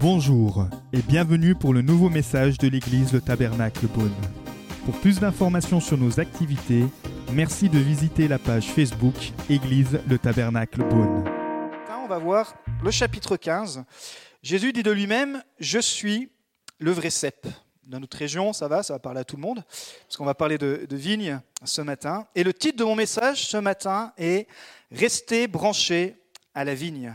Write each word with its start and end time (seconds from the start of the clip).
Bonjour 0.00 0.66
et 0.94 1.02
bienvenue 1.02 1.54
pour 1.54 1.74
le 1.74 1.82
nouveau 1.82 2.08
message 2.08 2.56
de 2.56 2.68
l'église 2.68 3.12
Le 3.12 3.20
Tabernacle 3.20 3.86
Beaune. 3.86 4.14
Pour 4.86 4.98
plus 4.98 5.20
d'informations 5.20 5.78
sur 5.78 5.98
nos 5.98 6.18
activités, 6.18 6.86
merci 7.34 7.68
de 7.68 7.78
visiter 7.78 8.26
la 8.26 8.38
page 8.38 8.72
Facebook 8.72 9.14
Église 9.50 10.00
Le 10.08 10.16
Tabernacle 10.16 10.88
Beaune. 10.88 11.22
On 12.02 12.06
va 12.08 12.16
voir 12.16 12.54
le 12.82 12.90
chapitre 12.90 13.36
15. 13.36 13.84
Jésus 14.42 14.72
dit 14.72 14.82
de 14.82 14.90
lui-même 14.90 15.42
Je 15.58 15.78
suis 15.78 16.32
le 16.78 16.92
vrai 16.92 17.10
cep. 17.10 17.46
Dans 17.84 18.00
notre 18.00 18.16
région, 18.16 18.54
ça 18.54 18.68
va, 18.68 18.82
ça 18.82 18.94
va 18.94 19.00
parler 19.00 19.20
à 19.20 19.24
tout 19.24 19.36
le 19.36 19.42
monde, 19.42 19.62
parce 20.06 20.16
qu'on 20.16 20.24
va 20.24 20.34
parler 20.34 20.56
de, 20.56 20.86
de 20.88 20.96
vigne 20.96 21.40
ce 21.62 21.82
matin. 21.82 22.26
Et 22.34 22.42
le 22.42 22.54
titre 22.54 22.78
de 22.78 22.84
mon 22.84 22.94
message 22.94 23.46
ce 23.46 23.58
matin 23.58 24.14
est 24.16 24.48
Restez 24.90 25.46
branchés 25.46 26.16
à 26.54 26.64
la 26.64 26.74
vigne. 26.74 27.14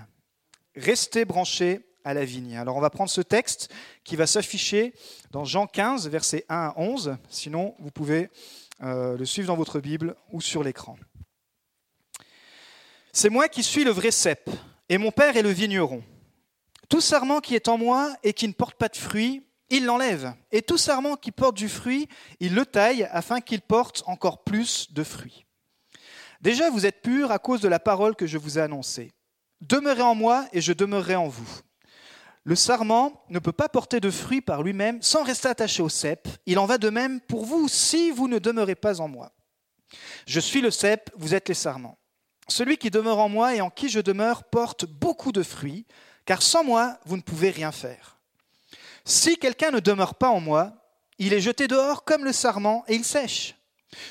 Restez 0.75 1.25
branchés 1.25 1.81
à. 2.05 2.61
Alors 2.61 2.77
on 2.77 2.81
va 2.81 2.89
prendre 2.89 3.09
ce 3.09 3.21
texte 3.21 3.69
qui 4.03 4.15
va 4.15 4.27
s'afficher 4.27 4.93
dans 5.31 5.43
Jean 5.43 5.67
15, 5.67 6.07
versets 6.07 6.45
1 6.49 6.55
à 6.55 6.73
11. 6.77 7.17
Sinon, 7.29 7.75
vous 7.79 7.91
pouvez 7.91 8.29
euh, 8.83 9.17
le 9.17 9.25
suivre 9.25 9.47
dans 9.47 9.55
votre 9.55 9.79
Bible 9.79 10.15
ou 10.31 10.39
sur 10.39 10.63
l'écran. 10.63 10.97
C'est 13.11 13.29
moi 13.29 13.47
qui 13.47 13.63
suis 13.63 13.83
le 13.83 13.91
vrai 13.91 14.11
cep, 14.11 14.49
et 14.89 14.97
mon 14.97 15.11
Père 15.11 15.35
est 15.37 15.41
le 15.41 15.49
vigneron. 15.49 16.03
Tout 16.89 17.01
sarment 17.01 17.39
qui 17.39 17.55
est 17.55 17.67
en 17.67 17.77
moi 17.77 18.13
et 18.23 18.33
qui 18.33 18.47
ne 18.47 18.53
porte 18.53 18.75
pas 18.75 18.89
de 18.89 18.97
fruit, 18.97 19.43
il 19.69 19.85
l'enlève. 19.85 20.33
Et 20.51 20.61
tout 20.61 20.77
sarment 20.77 21.15
qui 21.15 21.31
porte 21.31 21.55
du 21.55 21.69
fruit, 21.69 22.07
il 22.39 22.53
le 22.53 22.65
taille 22.65 23.07
afin 23.11 23.41
qu'il 23.41 23.61
porte 23.61 24.03
encore 24.05 24.43
plus 24.43 24.93
de 24.93 25.03
fruits. 25.03 25.45
Déjà, 26.41 26.69
vous 26.69 26.85
êtes 26.85 27.01
purs 27.01 27.31
à 27.31 27.39
cause 27.39 27.61
de 27.61 27.67
la 27.67 27.79
parole 27.79 28.15
que 28.15 28.27
je 28.27 28.37
vous 28.37 28.59
ai 28.59 28.61
annoncée. 28.61 29.13
Demeurez 29.61 30.03
en 30.03 30.13
moi 30.13 30.45
et 30.53 30.61
je 30.61 30.73
demeurerai 30.73 31.15
en 31.15 31.27
vous. 31.27 31.49
Le 32.45 32.55
sarment 32.55 33.23
ne 33.29 33.39
peut 33.39 33.51
pas 33.51 33.69
porter 33.69 33.99
de 33.99 34.11
fruits 34.11 34.41
par 34.41 34.61
lui-même 34.61 35.01
sans 35.01 35.23
rester 35.23 35.47
attaché 35.47 35.81
au 35.81 35.89
cep. 35.89 36.27
Il 36.45 36.59
en 36.59 36.67
va 36.67 36.77
de 36.77 36.91
même 36.91 37.19
pour 37.19 37.43
vous 37.43 37.67
si 37.67 38.11
vous 38.11 38.27
ne 38.27 38.37
demeurez 38.37 38.75
pas 38.75 39.01
en 39.01 39.07
moi. 39.07 39.31
Je 40.27 40.39
suis 40.39 40.61
le 40.61 40.69
cep, 40.69 41.09
vous 41.17 41.33
êtes 41.33 41.49
les 41.49 41.55
sarments. 41.55 41.97
Celui 42.47 42.77
qui 42.77 42.91
demeure 42.91 43.17
en 43.17 43.29
moi 43.29 43.55
et 43.55 43.61
en 43.61 43.71
qui 43.71 43.89
je 43.89 43.99
demeure 43.99 44.43
porte 44.43 44.85
beaucoup 44.85 45.31
de 45.31 45.41
fruits, 45.41 45.87
car 46.25 46.43
sans 46.43 46.63
moi, 46.63 46.99
vous 47.05 47.17
ne 47.17 47.23
pouvez 47.23 47.49
rien 47.49 47.71
faire. 47.71 48.19
Si 49.05 49.37
quelqu'un 49.37 49.71
ne 49.71 49.79
demeure 49.79 50.13
pas 50.13 50.29
en 50.29 50.39
moi, 50.39 50.73
il 51.17 51.33
est 51.33 51.41
jeté 51.41 51.67
dehors 51.67 52.03
comme 52.03 52.25
le 52.25 52.33
sarment 52.33 52.83
et 52.87 52.93
il 52.93 53.05
sèche. 53.05 53.55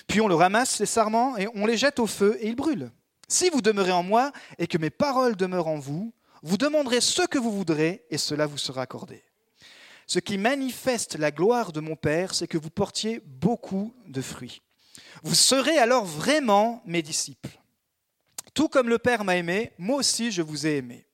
Puis 0.08 0.20
on 0.20 0.26
le 0.26 0.34
ramasse, 0.34 0.80
les 0.80 0.86
sarments, 0.86 1.36
et 1.36 1.46
on 1.54 1.66
les 1.66 1.76
jette 1.76 2.00
au 2.00 2.08
feu 2.08 2.36
et 2.40 2.48
ils 2.48 2.56
brûlent. 2.56 2.90
Si 3.28 3.48
vous 3.50 3.62
demeurez 3.62 3.92
en 3.92 4.02
moi 4.02 4.32
et 4.58 4.66
que 4.66 4.78
mes 4.78 4.90
paroles 4.90 5.36
demeurent 5.36 5.68
en 5.68 5.78
vous, 5.78 6.12
vous 6.44 6.58
demanderez 6.58 7.00
ce 7.00 7.22
que 7.22 7.38
vous 7.38 7.50
voudrez 7.50 8.04
et 8.10 8.18
cela 8.18 8.44
vous 8.44 8.58
sera 8.58 8.82
accordé. 8.82 9.24
Ce 10.06 10.18
qui 10.18 10.36
manifeste 10.36 11.16
la 11.16 11.30
gloire 11.30 11.72
de 11.72 11.80
mon 11.80 11.96
Père, 11.96 12.34
c'est 12.34 12.46
que 12.46 12.58
vous 12.58 12.68
portiez 12.68 13.22
beaucoup 13.24 13.94
de 14.06 14.20
fruits. 14.20 14.60
Vous 15.22 15.34
serez 15.34 15.78
alors 15.78 16.04
vraiment 16.04 16.82
mes 16.84 17.00
disciples. 17.00 17.58
Tout 18.52 18.68
comme 18.68 18.90
le 18.90 18.98
Père 18.98 19.24
m'a 19.24 19.36
aimé, 19.36 19.72
moi 19.78 19.96
aussi 19.96 20.30
je 20.30 20.42
vous 20.42 20.66
ai 20.66 20.76
aimé. 20.76 21.06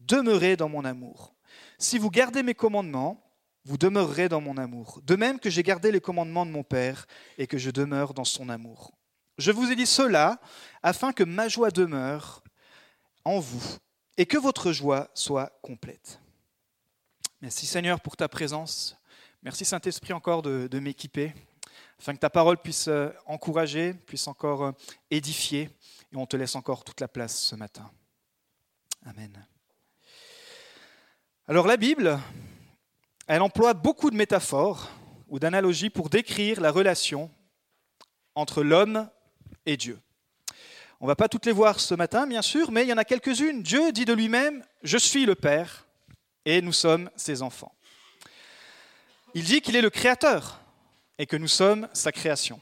Demeurez 0.00 0.56
dans 0.56 0.68
mon 0.68 0.84
amour. 0.84 1.32
Si 1.78 1.96
vous 1.96 2.10
gardez 2.10 2.42
mes 2.42 2.54
commandements, 2.54 3.22
vous 3.64 3.78
demeurerez 3.78 4.28
dans 4.28 4.40
mon 4.40 4.56
amour. 4.56 5.00
De 5.04 5.14
même 5.14 5.38
que 5.38 5.48
j'ai 5.48 5.62
gardé 5.62 5.92
les 5.92 6.00
commandements 6.00 6.44
de 6.44 6.50
mon 6.50 6.64
Père 6.64 7.06
et 7.38 7.46
que 7.46 7.56
je 7.56 7.70
demeure 7.70 8.14
dans 8.14 8.24
son 8.24 8.48
amour. 8.48 8.90
Je 9.38 9.52
vous 9.52 9.70
ai 9.70 9.76
dit 9.76 9.86
cela 9.86 10.40
afin 10.82 11.12
que 11.12 11.22
ma 11.22 11.46
joie 11.46 11.70
demeure 11.70 12.42
en 13.24 13.38
vous 13.38 13.78
et 14.16 14.26
que 14.26 14.38
votre 14.38 14.72
joie 14.72 15.10
soit 15.14 15.58
complète. 15.62 16.20
Merci 17.40 17.66
Seigneur 17.66 18.00
pour 18.00 18.16
ta 18.16 18.28
présence. 18.28 18.96
Merci 19.42 19.64
Saint-Esprit 19.64 20.12
encore 20.12 20.42
de, 20.42 20.78
m'équiper, 20.78 21.34
afin 21.98 22.14
que 22.14 22.18
ta 22.18 22.30
parole 22.30 22.58
puisse 22.58 22.88
euh, 22.88 23.10
encourager, 23.26 23.94
puisse 23.94 24.26
encore 24.26 24.64
euh, 24.64 24.72
édifier. 25.10 25.70
Et 26.12 26.16
on 26.16 26.26
te 26.26 26.36
laisse 26.36 26.56
encore 26.56 26.82
toute 26.82 27.00
la 27.00 27.08
place 27.08 27.38
ce 27.38 27.54
matin. 27.54 27.90
Amen. 29.04 29.46
Alors 31.46 31.66
la 31.66 31.76
Bible, 31.76 32.18
elle 33.26 33.42
emploie 33.42 33.74
beaucoup 33.74 34.10
de 34.10 34.16
métaphores 34.16 34.90
ou 35.28 35.38
d'analogies 35.38 35.90
pour 35.90 36.10
décrire 36.10 36.60
la 36.60 36.70
relation 36.70 37.30
entre 38.34 38.62
l'homme 38.62 39.08
et 39.64 39.76
Dieu. 39.76 40.00
On 41.00 41.04
ne 41.04 41.10
va 41.10 41.16
pas 41.16 41.28
toutes 41.28 41.46
les 41.46 41.52
voir 41.52 41.78
ce 41.78 41.94
matin, 41.94 42.26
bien 42.26 42.42
sûr, 42.42 42.72
mais 42.72 42.82
il 42.82 42.88
y 42.88 42.92
en 42.92 42.98
a 42.98 43.04
quelques-unes. 43.04 43.62
Dieu 43.62 43.92
dit 43.92 44.06
de 44.06 44.14
lui-même, 44.14 44.64
je 44.82 44.96
suis 44.96 45.26
le 45.26 45.34
Père 45.34 45.86
et 46.44 46.62
nous 46.62 46.72
sommes 46.72 47.10
ses 47.16 47.42
enfants. 47.42 47.74
Il 49.34 49.44
dit 49.44 49.60
qu'il 49.60 49.76
est 49.76 49.82
le 49.82 49.90
Créateur 49.90 50.60
et 51.18 51.26
que 51.26 51.36
nous 51.36 51.48
sommes 51.48 51.88
sa 51.92 52.12
création. 52.12 52.60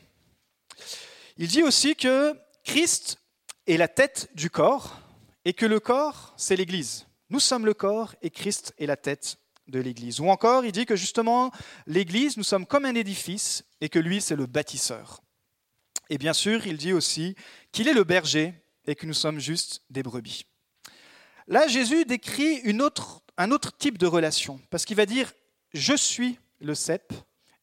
Il 1.37 1.49
dit 1.49 1.63
aussi 1.63 1.95
que 1.95 2.35
Christ 2.65 3.19
est 3.67 3.77
la 3.77 3.89
tête 3.89 4.29
du 4.35 4.51
corps 4.51 5.01
et 5.45 5.53
que 5.53 5.67
le 5.67 5.81
corps, 5.81 6.35
c'est 6.37 6.57
l'Église. 6.57 7.07
Nous 7.31 7.41
sommes 7.41 7.67
le 7.67 7.75
corps 7.75 8.15
et 8.23 8.31
Christ 8.31 8.75
est 8.79 8.87
la 8.87 8.97
tête 8.97 9.39
de 9.69 9.81
l'Église. 9.81 10.21
Ou 10.21 10.29
encore, 10.29 10.65
il 10.65 10.73
dit 10.73 10.87
que 10.87 10.97
justement, 10.97 11.51
l'Église, 11.87 12.37
nous 12.37 12.45
sommes 12.45 12.67
comme 12.67 12.85
un 12.85 12.95
édifice 12.95 13.65
et 13.81 13.89
que 13.89 13.99
lui, 13.99 14.21
c'est 14.21 14.37
le 14.37 14.47
bâtisseur. 14.47 15.24
Et 16.11 16.19
bien 16.19 16.33
sûr, 16.33 16.67
il 16.67 16.77
dit 16.77 16.93
aussi 16.93 17.35
qu'il 17.73 17.89
est 17.89 17.95
le 17.95 18.05
berger 18.05 18.55
et 18.87 18.95
que 18.95 19.07
nous 19.07 19.15
sommes 19.15 19.39
juste 19.39 19.83
des 19.91 20.03
brebis. 20.03 20.47
Là, 21.47 21.67
Jésus 21.67 22.05
décrit 22.05 22.63
un 23.37 23.51
autre 23.51 23.77
type 23.77 23.99
de 23.99 24.07
relation, 24.07 24.61
parce 24.71 24.85
qu'il 24.85 24.97
va 24.97 25.07
dire, 25.07 25.33
je 25.73 25.95
suis 25.95 26.39
le 26.61 26.75
cep 26.75 27.13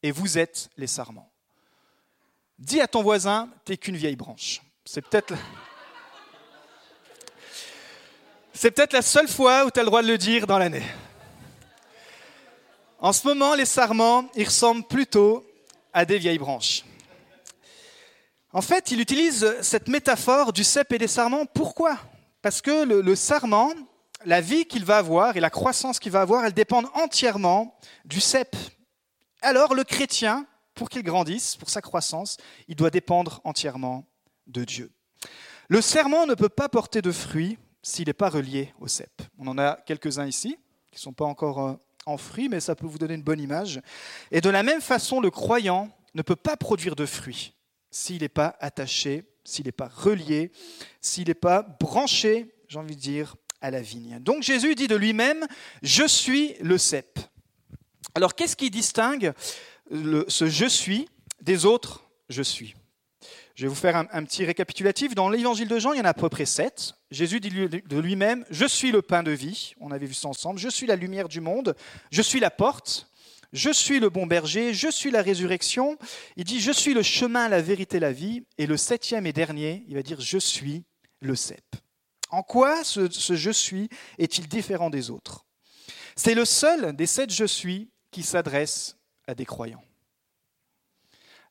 et 0.02 0.10
vous 0.10 0.38
êtes 0.38 0.68
les 0.76 0.86
sarments. 0.86 1.32
Dis 2.58 2.80
à 2.80 2.86
ton 2.86 3.02
voisin, 3.02 3.50
t'es 3.64 3.76
qu'une 3.76 3.96
vieille 3.96 4.16
branche. 4.16 4.60
C'est 4.84 5.02
peut-être... 5.02 5.34
C'est 8.54 8.70
peut-être 8.70 8.92
la 8.92 9.02
seule 9.02 9.28
fois 9.28 9.64
où 9.64 9.70
tu 9.70 9.80
as 9.80 9.82
le 9.82 9.86
droit 9.86 10.02
de 10.02 10.08
le 10.08 10.18
dire 10.18 10.46
dans 10.46 10.58
l'année. 10.58 10.84
En 12.98 13.12
ce 13.12 13.26
moment, 13.26 13.54
les 13.54 13.64
sarments, 13.64 14.30
ils 14.36 14.44
ressemblent 14.44 14.86
plutôt 14.86 15.44
à 15.92 16.04
des 16.04 16.18
vieilles 16.18 16.38
branches. 16.38 16.84
En 18.54 18.60
fait, 18.60 18.90
il 18.90 19.00
utilise 19.00 19.56
cette 19.62 19.88
métaphore 19.88 20.52
du 20.52 20.62
cep 20.62 20.92
et 20.92 20.98
des 20.98 21.08
sarments. 21.08 21.46
Pourquoi? 21.46 21.98
Parce 22.42 22.60
que 22.60 22.84
le, 22.84 23.16
sarment, 23.16 23.72
la 24.26 24.42
vie 24.42 24.66
qu'il 24.66 24.84
va 24.84 24.98
avoir 24.98 25.36
et 25.38 25.40
la 25.40 25.48
croissance 25.48 25.98
qu'il 25.98 26.12
va 26.12 26.20
avoir, 26.20 26.44
elles 26.44 26.52
dépendent 26.52 26.88
entièrement 26.94 27.78
du 28.04 28.20
cep. 28.20 28.54
Alors 29.40 29.74
le 29.74 29.84
chrétien, 29.84 30.46
pour 30.74 30.90
qu'il 30.90 31.02
grandisse, 31.02 31.56
pour 31.56 31.70
sa 31.70 31.80
croissance, 31.80 32.36
il 32.68 32.76
doit 32.76 32.90
dépendre 32.90 33.40
entièrement 33.44 34.04
de 34.46 34.64
Dieu. 34.64 34.92
Le 35.68 35.80
serment 35.80 36.26
ne 36.26 36.34
peut 36.34 36.50
pas 36.50 36.68
porter 36.68 37.00
de 37.00 37.10
fruits 37.10 37.58
s'il 37.82 38.08
n'est 38.08 38.12
pas 38.12 38.28
relié 38.28 38.74
au 38.80 38.86
cep. 38.86 39.22
On 39.38 39.46
en 39.46 39.56
a 39.56 39.78
quelques-uns 39.86 40.26
ici 40.26 40.58
qui 40.90 40.98
ne 40.98 41.02
sont 41.02 41.14
pas 41.14 41.24
encore 41.24 41.66
euh, 41.66 41.72
en 42.04 42.18
fruits, 42.18 42.50
mais 42.50 42.60
ça 42.60 42.74
peut 42.74 42.86
vous 42.86 42.98
donner 42.98 43.14
une 43.14 43.22
bonne 43.22 43.40
image. 43.40 43.80
Et 44.30 44.42
de 44.42 44.50
la 44.50 44.62
même 44.62 44.82
façon, 44.82 45.20
le 45.20 45.30
croyant 45.30 45.88
ne 46.14 46.20
peut 46.20 46.36
pas 46.36 46.58
produire 46.58 46.94
de 46.94 47.06
fruits 47.06 47.54
s'il 47.92 48.22
n'est 48.22 48.28
pas 48.28 48.56
attaché, 48.58 49.22
s'il 49.44 49.66
n'est 49.66 49.72
pas 49.72 49.88
relié, 49.88 50.50
s'il 51.00 51.28
n'est 51.28 51.34
pas 51.34 51.62
branché, 51.62 52.52
j'ai 52.66 52.78
envie 52.78 52.96
de 52.96 53.00
dire, 53.00 53.36
à 53.60 53.70
la 53.70 53.80
vigne. 53.80 54.18
Donc 54.20 54.42
Jésus 54.42 54.74
dit 54.74 54.88
de 54.88 54.96
lui-même, 54.96 55.46
je 55.82 56.04
suis 56.04 56.54
le 56.60 56.78
cep. 56.78 57.20
Alors 58.16 58.34
qu'est-ce 58.34 58.56
qui 58.56 58.70
distingue 58.70 59.32
ce 59.90 60.48
je 60.48 60.66
suis 60.66 61.08
des 61.40 61.64
autres 61.64 62.04
je 62.28 62.42
suis? 62.42 62.74
Je 63.54 63.64
vais 63.64 63.68
vous 63.68 63.74
faire 63.74 63.96
un, 63.96 64.06
un 64.12 64.24
petit 64.24 64.44
récapitulatif. 64.44 65.14
Dans 65.14 65.28
l'évangile 65.28 65.68
de 65.68 65.78
Jean, 65.78 65.92
il 65.92 65.98
y 65.98 66.00
en 66.00 66.06
a 66.06 66.08
à 66.08 66.14
peu 66.14 66.30
près 66.30 66.46
sept. 66.46 66.94
Jésus 67.10 67.40
dit 67.40 67.50
de 67.50 67.98
lui-même, 67.98 68.44
je 68.50 68.64
suis 68.64 68.90
le 68.90 69.02
pain 69.02 69.22
de 69.22 69.30
vie, 69.30 69.74
on 69.78 69.90
avait 69.90 70.06
vu 70.06 70.14
ça 70.14 70.28
ensemble, 70.28 70.58
je 70.58 70.70
suis 70.70 70.86
la 70.86 70.96
lumière 70.96 71.28
du 71.28 71.42
monde, 71.42 71.76
je 72.10 72.22
suis 72.22 72.40
la 72.40 72.50
porte, 72.50 73.11
je 73.52 73.70
suis 73.70 74.00
le 74.00 74.08
bon 74.08 74.26
berger, 74.26 74.72
je 74.72 74.90
suis 74.90 75.10
la 75.10 75.22
résurrection. 75.22 75.98
Il 76.36 76.44
dit, 76.44 76.60
je 76.60 76.72
suis 76.72 76.94
le 76.94 77.02
chemin, 77.02 77.48
la 77.48 77.60
vérité, 77.60 78.00
la 78.00 78.12
vie. 78.12 78.44
Et 78.56 78.66
le 78.66 78.76
septième 78.76 79.26
et 79.26 79.32
dernier, 79.32 79.84
il 79.88 79.94
va 79.94 80.02
dire, 80.02 80.20
je 80.20 80.38
suis 80.38 80.84
le 81.20 81.36
cep. 81.36 81.64
En 82.30 82.42
quoi 82.42 82.82
ce, 82.82 83.08
je 83.10 83.50
suis 83.50 83.90
est-il 84.16 84.48
différent 84.48 84.88
des 84.88 85.10
autres? 85.10 85.44
C'est 86.16 86.34
le 86.34 86.46
seul 86.46 86.96
des 86.96 87.06
sept 87.06 87.30
je 87.30 87.44
suis 87.44 87.90
qui 88.10 88.22
s'adresse 88.22 88.96
à 89.26 89.34
des 89.34 89.44
croyants. 89.44 89.84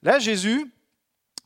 Là, 0.01 0.17
Jésus, 0.17 0.71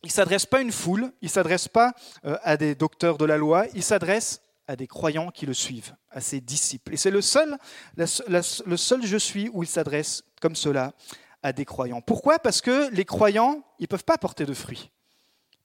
il 0.03 0.07
ne 0.07 0.11
s'adresse 0.11 0.45
pas 0.45 0.59
à 0.59 0.61
une 0.61 0.71
foule, 0.71 1.11
il 1.21 1.25
ne 1.25 1.31
s'adresse 1.31 1.67
pas 1.67 1.93
euh, 2.23 2.37
à 2.43 2.55
des 2.55 2.75
docteurs 2.75 3.17
de 3.17 3.25
la 3.25 3.37
loi, 3.37 3.65
il 3.73 3.83
s'adresse 3.83 4.41
à 4.67 4.75
des 4.75 4.87
croyants 4.87 5.31
qui 5.31 5.45
le 5.45 5.53
suivent, 5.53 5.95
à 6.09 6.21
ses 6.21 6.41
disciples. 6.41 6.93
Et 6.93 6.97
c'est 6.97 7.11
le 7.11 7.21
seul, 7.21 7.57
le 7.97 8.77
seul 8.77 9.05
je 9.05 9.17
suis 9.17 9.49
où 9.49 9.63
il 9.63 9.67
s'adresse 9.67 10.23
comme 10.45 10.55
cela 10.55 10.93
à 11.41 11.53
des 11.53 11.65
croyants. 11.65 12.01
Pourquoi? 12.01 12.37
Parce 12.37 12.61
que 12.61 12.91
les 12.91 13.03
croyants, 13.03 13.63
ils 13.79 13.85
ne 13.85 13.87
peuvent 13.87 14.03
pas 14.03 14.19
porter 14.19 14.45
de 14.45 14.53
fruits, 14.53 14.91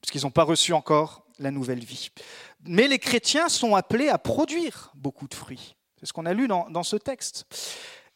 puisqu'ils 0.01 0.23
n'ont 0.23 0.31
pas 0.31 0.43
reçu 0.43 0.73
encore 0.73 1.27
la 1.39 1.51
nouvelle 1.51 1.85
vie. 1.85 2.09
Mais 2.65 2.89
les 2.89 2.99
chrétiens 2.99 3.51
sont 3.51 3.75
appelés 3.75 4.09
à 4.09 4.17
produire 4.17 4.91
beaucoup 4.95 5.29
de 5.29 5.35
fruits. 5.35 5.77
C'est 5.99 6.07
ce 6.07 6.15
qu'on 6.15 6.25
a 6.25 6.33
lu 6.33 6.49
dans, 6.49 6.71
dans, 6.71 6.83
ce 6.83 6.97
texte. 6.97 7.45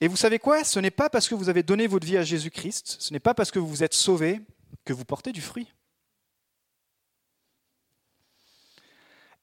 Et 0.01 0.09
vous 0.09 0.17
savez 0.17 0.39
quoi? 0.39 0.65
Ce 0.65 0.81
n'est 0.81 0.91
pas 0.91 1.11
parce 1.11 1.29
que 1.29 1.35
vous 1.35 1.51
avez 1.51 1.63
donné 1.63 1.87
votre 1.87 2.07
vie 2.07 2.17
à 2.17 2.25
Jésus-Christ, 2.25 2.97
ce 2.99 3.13
n'est 3.13 3.21
pas 3.21 3.35
parce 3.35 3.51
que 3.51 3.59
vous 3.59 3.69
vous 3.69 3.85
êtes 3.85 3.93
sauvé 3.93 4.41
que 4.87 4.95
vous 4.95 5.05
portez 5.05 5.33
du 5.33 5.43
fruit. 5.43 5.71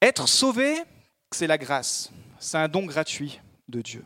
Être 0.00 0.26
sauvé, 0.26 0.82
c'est 1.30 1.46
la 1.46 1.56
grâce, 1.56 2.10
c'est 2.40 2.58
un 2.58 2.66
don 2.66 2.84
gratuit 2.84 3.40
de 3.68 3.80
Dieu. 3.80 4.04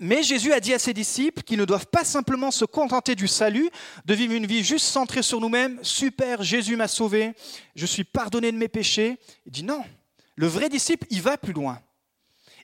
Mais 0.00 0.22
Jésus 0.22 0.52
a 0.52 0.60
dit 0.60 0.72
à 0.72 0.78
ses 0.78 0.94
disciples 0.94 1.42
qu'ils 1.42 1.58
ne 1.58 1.64
doivent 1.64 1.88
pas 1.88 2.04
simplement 2.04 2.50
se 2.52 2.64
contenter 2.64 3.16
du 3.16 3.26
salut, 3.26 3.68
de 4.04 4.14
vivre 4.14 4.32
une 4.32 4.46
vie 4.46 4.62
juste 4.62 4.86
centrée 4.86 5.22
sur 5.22 5.40
nous-mêmes. 5.40 5.78
Super, 5.82 6.42
Jésus 6.42 6.76
m'a 6.76 6.86
sauvé, 6.86 7.34
je 7.74 7.86
suis 7.86 8.04
pardonné 8.04 8.52
de 8.52 8.56
mes 8.56 8.68
péchés. 8.68 9.18
Il 9.44 9.52
dit 9.52 9.64
non, 9.64 9.84
le 10.36 10.46
vrai 10.46 10.68
disciple, 10.68 11.06
il 11.10 11.20
va 11.20 11.36
plus 11.36 11.52
loin. 11.52 11.80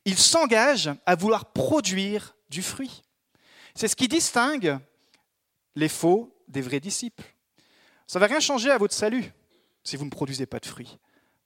Il 0.04 0.16
s'engage 0.16 0.90
à 1.06 1.16
vouloir 1.16 1.52
produire 1.52 2.36
du 2.50 2.62
fruit. 2.62 3.02
C'est 3.75 3.88
ce 3.88 3.96
qui 3.96 4.06
distingue 4.06 4.78
les 5.75 5.88
faux 5.88 6.32
des 6.46 6.60
vrais 6.60 6.78
disciples. 6.78 7.25
Ça 8.06 8.19
ne 8.19 8.20
va 8.20 8.28
rien 8.28 8.40
changer 8.40 8.70
à 8.70 8.78
votre 8.78 8.94
salut 8.94 9.25
si 9.82 9.96
vous 9.96 10.04
ne 10.04 10.10
produisez 10.10 10.46
pas 10.46 10.60
de 10.60 10.66
fruits. 10.66 10.98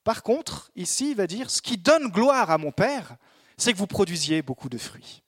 Par 0.04 0.22
contre, 0.22 0.70
ici, 0.76 1.10
il 1.10 1.16
va 1.16 1.26
dire, 1.26 1.50
ce 1.50 1.62
qui 1.62 1.78
donne 1.78 2.08
gloire 2.08 2.50
à 2.50 2.58
mon 2.58 2.72
Père, 2.72 3.16
c'est 3.56 3.72
que 3.72 3.78
vous 3.78 3.86
produisiez 3.86 4.42
beaucoup 4.42 4.68
de 4.68 4.78
fruits. 4.78 5.22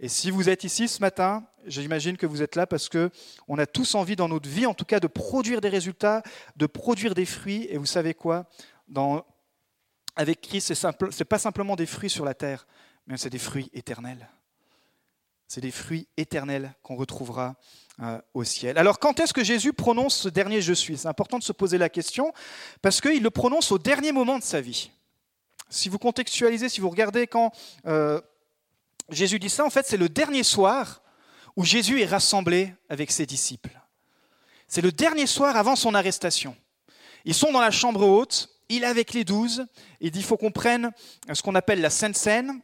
Et 0.00 0.08
si 0.08 0.30
vous 0.30 0.48
êtes 0.48 0.62
ici 0.62 0.86
ce 0.86 1.00
matin, 1.00 1.44
j'imagine 1.66 2.16
que 2.16 2.26
vous 2.26 2.42
êtes 2.42 2.54
là 2.54 2.66
parce 2.66 2.88
que 2.88 3.10
on 3.48 3.58
a 3.58 3.66
tous 3.66 3.96
envie 3.96 4.14
dans 4.14 4.28
notre 4.28 4.48
vie, 4.48 4.66
en 4.66 4.74
tout 4.74 4.84
cas, 4.84 5.00
de 5.00 5.08
produire 5.08 5.60
des 5.60 5.68
résultats, 5.68 6.22
de 6.56 6.66
produire 6.66 7.14
des 7.14 7.24
fruits. 7.24 7.66
Et 7.68 7.78
vous 7.78 7.86
savez 7.86 8.14
quoi? 8.14 8.48
Avec 10.14 10.40
Christ, 10.40 10.74
ce 10.74 10.86
n'est 10.86 11.24
pas 11.24 11.38
simplement 11.38 11.74
des 11.74 11.86
fruits 11.86 12.10
sur 12.10 12.24
la 12.24 12.34
terre, 12.34 12.66
mais 13.06 13.16
c'est 13.16 13.30
des 13.30 13.38
fruits 13.38 13.70
éternels. 13.72 14.28
C'est 15.48 15.62
des 15.62 15.70
fruits 15.70 16.06
éternels 16.16 16.74
qu'on 16.82 16.94
retrouvera 16.94 17.56
euh, 18.00 18.20
au 18.34 18.44
ciel. 18.44 18.78
Alors 18.78 18.98
quand 18.98 19.18
est-ce 19.18 19.32
que 19.32 19.42
Jésus 19.42 19.72
prononce 19.72 20.14
ce 20.14 20.28
dernier 20.28 20.60
je 20.60 20.74
suis? 20.74 20.98
C'est 20.98 21.08
important 21.08 21.38
de 21.38 21.42
se 21.42 21.52
poser 21.52 21.78
la 21.78 21.88
question 21.88 22.32
parce 22.82 23.00
qu'il 23.00 23.22
le 23.22 23.30
prononce 23.30 23.72
au 23.72 23.78
dernier 23.78 24.12
moment 24.12 24.38
de 24.38 24.44
sa 24.44 24.60
vie. 24.60 24.90
Si 25.70 25.88
vous 25.88 25.98
contextualisez, 25.98 26.68
si 26.68 26.80
vous 26.80 26.90
regardez 26.90 27.26
quand 27.26 27.50
euh, 27.86 28.20
Jésus 29.10 29.38
dit 29.38 29.50
ça, 29.50 29.64
en 29.64 29.70
fait, 29.70 29.86
c'est 29.86 29.96
le 29.96 30.08
dernier 30.08 30.42
soir 30.42 31.02
où 31.56 31.64
Jésus 31.64 32.00
est 32.00 32.06
rassemblé 32.06 32.74
avec 32.88 33.10
ses 33.10 33.26
disciples. 33.26 33.80
C'est 34.66 34.82
le 34.82 34.92
dernier 34.92 35.26
soir 35.26 35.56
avant 35.56 35.76
son 35.76 35.94
arrestation. 35.94 36.56
Ils 37.24 37.34
sont 37.34 37.52
dans 37.52 37.60
la 37.60 37.70
chambre 37.70 38.06
haute, 38.06 38.50
il 38.68 38.84
est 38.84 38.86
avec 38.86 39.12
les 39.14 39.24
douze, 39.24 39.66
il 40.00 40.10
dit 40.10 40.20
il 40.20 40.24
faut 40.24 40.36
qu'on 40.36 40.50
prenne 40.50 40.92
ce 41.32 41.42
qu'on 41.42 41.54
appelle 41.54 41.80
la 41.80 41.90
Sainte 41.90 42.16
Seine, 42.16 42.60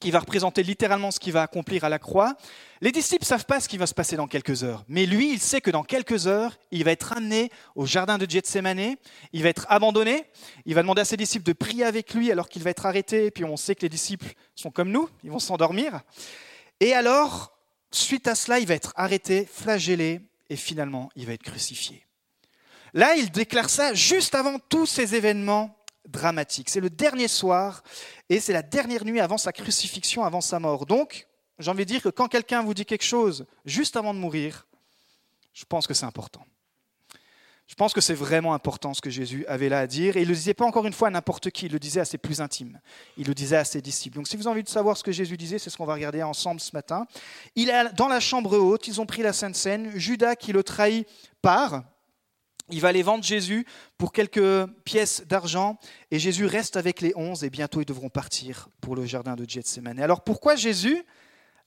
qui 0.00 0.10
va 0.10 0.20
représenter 0.20 0.62
littéralement 0.62 1.10
ce 1.10 1.18
qu'il 1.18 1.32
va 1.32 1.42
accomplir 1.42 1.84
à 1.84 1.88
la 1.88 1.98
croix. 1.98 2.36
Les 2.80 2.92
disciples 2.92 3.24
ne 3.24 3.26
savent 3.26 3.46
pas 3.46 3.60
ce 3.60 3.68
qui 3.68 3.78
va 3.78 3.86
se 3.86 3.94
passer 3.94 4.16
dans 4.16 4.26
quelques 4.26 4.62
heures, 4.62 4.84
mais 4.88 5.06
lui, 5.06 5.32
il 5.32 5.40
sait 5.40 5.60
que 5.60 5.70
dans 5.70 5.82
quelques 5.82 6.26
heures, 6.26 6.58
il 6.70 6.84
va 6.84 6.90
être 6.90 7.12
amené 7.12 7.50
au 7.74 7.86
jardin 7.86 8.18
de 8.18 8.28
Gethsemane, 8.28 8.96
il 9.32 9.42
va 9.42 9.48
être 9.48 9.66
abandonné, 9.68 10.24
il 10.66 10.74
va 10.74 10.82
demander 10.82 11.00
à 11.00 11.04
ses 11.04 11.16
disciples 11.16 11.46
de 11.46 11.52
prier 11.52 11.84
avec 11.84 12.12
lui 12.12 12.30
alors 12.30 12.48
qu'il 12.48 12.62
va 12.62 12.70
être 12.70 12.86
arrêté, 12.86 13.26
et 13.26 13.30
puis 13.30 13.44
on 13.44 13.56
sait 13.56 13.74
que 13.74 13.82
les 13.82 13.88
disciples 13.88 14.34
sont 14.54 14.70
comme 14.70 14.90
nous, 14.90 15.08
ils 15.22 15.30
vont 15.30 15.38
s'endormir. 15.38 16.02
Et 16.80 16.92
alors, 16.92 17.56
suite 17.90 18.28
à 18.28 18.34
cela, 18.34 18.58
il 18.58 18.66
va 18.66 18.74
être 18.74 18.92
arrêté, 18.96 19.48
flagellé, 19.50 20.20
et 20.50 20.56
finalement, 20.56 21.08
il 21.16 21.26
va 21.26 21.32
être 21.32 21.42
crucifié. 21.42 22.04
Là, 22.92 23.16
il 23.16 23.30
déclare 23.30 23.70
ça 23.70 23.94
juste 23.94 24.34
avant 24.34 24.58
tous 24.58 24.86
ces 24.86 25.14
événements 25.14 25.76
dramatique. 26.06 26.68
C'est 26.70 26.80
le 26.80 26.90
dernier 26.90 27.28
soir 27.28 27.82
et 28.28 28.40
c'est 28.40 28.52
la 28.52 28.62
dernière 28.62 29.04
nuit 29.04 29.20
avant 29.20 29.38
sa 29.38 29.52
crucifixion, 29.52 30.24
avant 30.24 30.40
sa 30.40 30.58
mort. 30.58 30.86
Donc, 30.86 31.26
j'ai 31.58 31.70
envie 31.70 31.84
de 31.84 31.90
dire 31.90 32.02
que 32.02 32.08
quand 32.08 32.28
quelqu'un 32.28 32.62
vous 32.62 32.74
dit 32.74 32.84
quelque 32.84 33.04
chose 33.04 33.46
juste 33.64 33.96
avant 33.96 34.12
de 34.12 34.18
mourir, 34.18 34.66
je 35.52 35.64
pense 35.64 35.86
que 35.86 35.94
c'est 35.94 36.06
important. 36.06 36.44
Je 37.66 37.74
pense 37.76 37.94
que 37.94 38.02
c'est 38.02 38.14
vraiment 38.14 38.52
important 38.52 38.92
ce 38.92 39.00
que 39.00 39.08
Jésus 39.08 39.46
avait 39.46 39.70
là 39.70 39.80
à 39.80 39.86
dire. 39.86 40.16
Et 40.16 40.20
il 40.20 40.24
ne 40.24 40.28
le 40.28 40.34
disait 40.34 40.52
pas 40.52 40.66
encore 40.66 40.84
une 40.86 40.92
fois 40.92 41.08
à 41.08 41.10
n'importe 41.10 41.50
qui, 41.50 41.66
il 41.66 41.72
le 41.72 41.78
disait 41.78 42.00
à 42.00 42.04
ses 42.04 42.18
plus 42.18 42.42
intimes. 42.42 42.78
Il 43.16 43.26
le 43.26 43.34
disait 43.34 43.56
à 43.56 43.64
ses 43.64 43.80
disciples. 43.80 44.16
Donc 44.16 44.28
si 44.28 44.36
vous 44.36 44.46
avez 44.46 44.52
envie 44.52 44.62
de 44.62 44.68
savoir 44.68 44.98
ce 44.98 45.02
que 45.02 45.12
Jésus 45.12 45.38
disait, 45.38 45.58
c'est 45.58 45.70
ce 45.70 45.76
qu'on 45.78 45.86
va 45.86 45.94
regarder 45.94 46.22
ensemble 46.22 46.60
ce 46.60 46.70
matin. 46.74 47.06
Il 47.56 47.70
est 47.70 47.92
dans 47.94 48.08
la 48.08 48.20
chambre 48.20 48.58
haute, 48.58 48.86
ils 48.86 49.00
ont 49.00 49.06
pris 49.06 49.22
la 49.22 49.32
Sainte 49.32 49.56
Seine. 49.56 49.90
Judas 49.96 50.36
qui 50.36 50.52
le 50.52 50.62
trahit 50.62 51.08
part, 51.40 51.82
il 52.70 52.80
va 52.80 52.88
aller 52.88 53.02
vendre 53.02 53.24
Jésus 53.24 53.66
pour 53.98 54.12
quelques 54.12 54.66
pièces 54.84 55.22
d'argent 55.26 55.78
et 56.10 56.18
Jésus 56.18 56.46
reste 56.46 56.76
avec 56.76 57.00
les 57.00 57.12
onze 57.16 57.44
et 57.44 57.50
bientôt 57.50 57.80
ils 57.80 57.86
devront 57.86 58.08
partir 58.08 58.68
pour 58.80 58.96
le 58.96 59.04
jardin 59.04 59.36
de 59.36 59.48
Gethsemane. 59.48 60.00
Alors 60.00 60.22
pourquoi 60.22 60.56
Jésus 60.56 61.04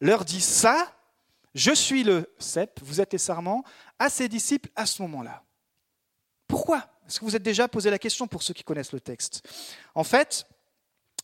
leur 0.02 0.26
dit 0.26 0.42
ça? 0.42 0.94
Je 1.54 1.72
suis 1.72 2.04
le 2.04 2.32
cep, 2.40 2.80
vous 2.84 3.02
êtes 3.02 3.14
les 3.14 3.20
sarments, 3.20 3.64
à 4.00 4.10
ses 4.10 4.28
disciples 4.28 4.70
à 4.76 4.86
ce 4.86 5.02
moment-là. 5.04 5.44
Pourquoi? 6.48 6.88
Est-ce 7.08 7.20
que 7.20 7.26
vous 7.26 7.36
êtes 7.36 7.44
déjà 7.44 7.68
posé 7.68 7.90
la 7.90 8.00
question 8.00 8.28
pour 8.28 8.44
ceux 8.44 8.54
qui 8.54 8.64
connaissent 8.64 8.92
le 8.92 9.00
texte? 9.00 9.48
En 9.96 10.04
fait, 10.04 10.46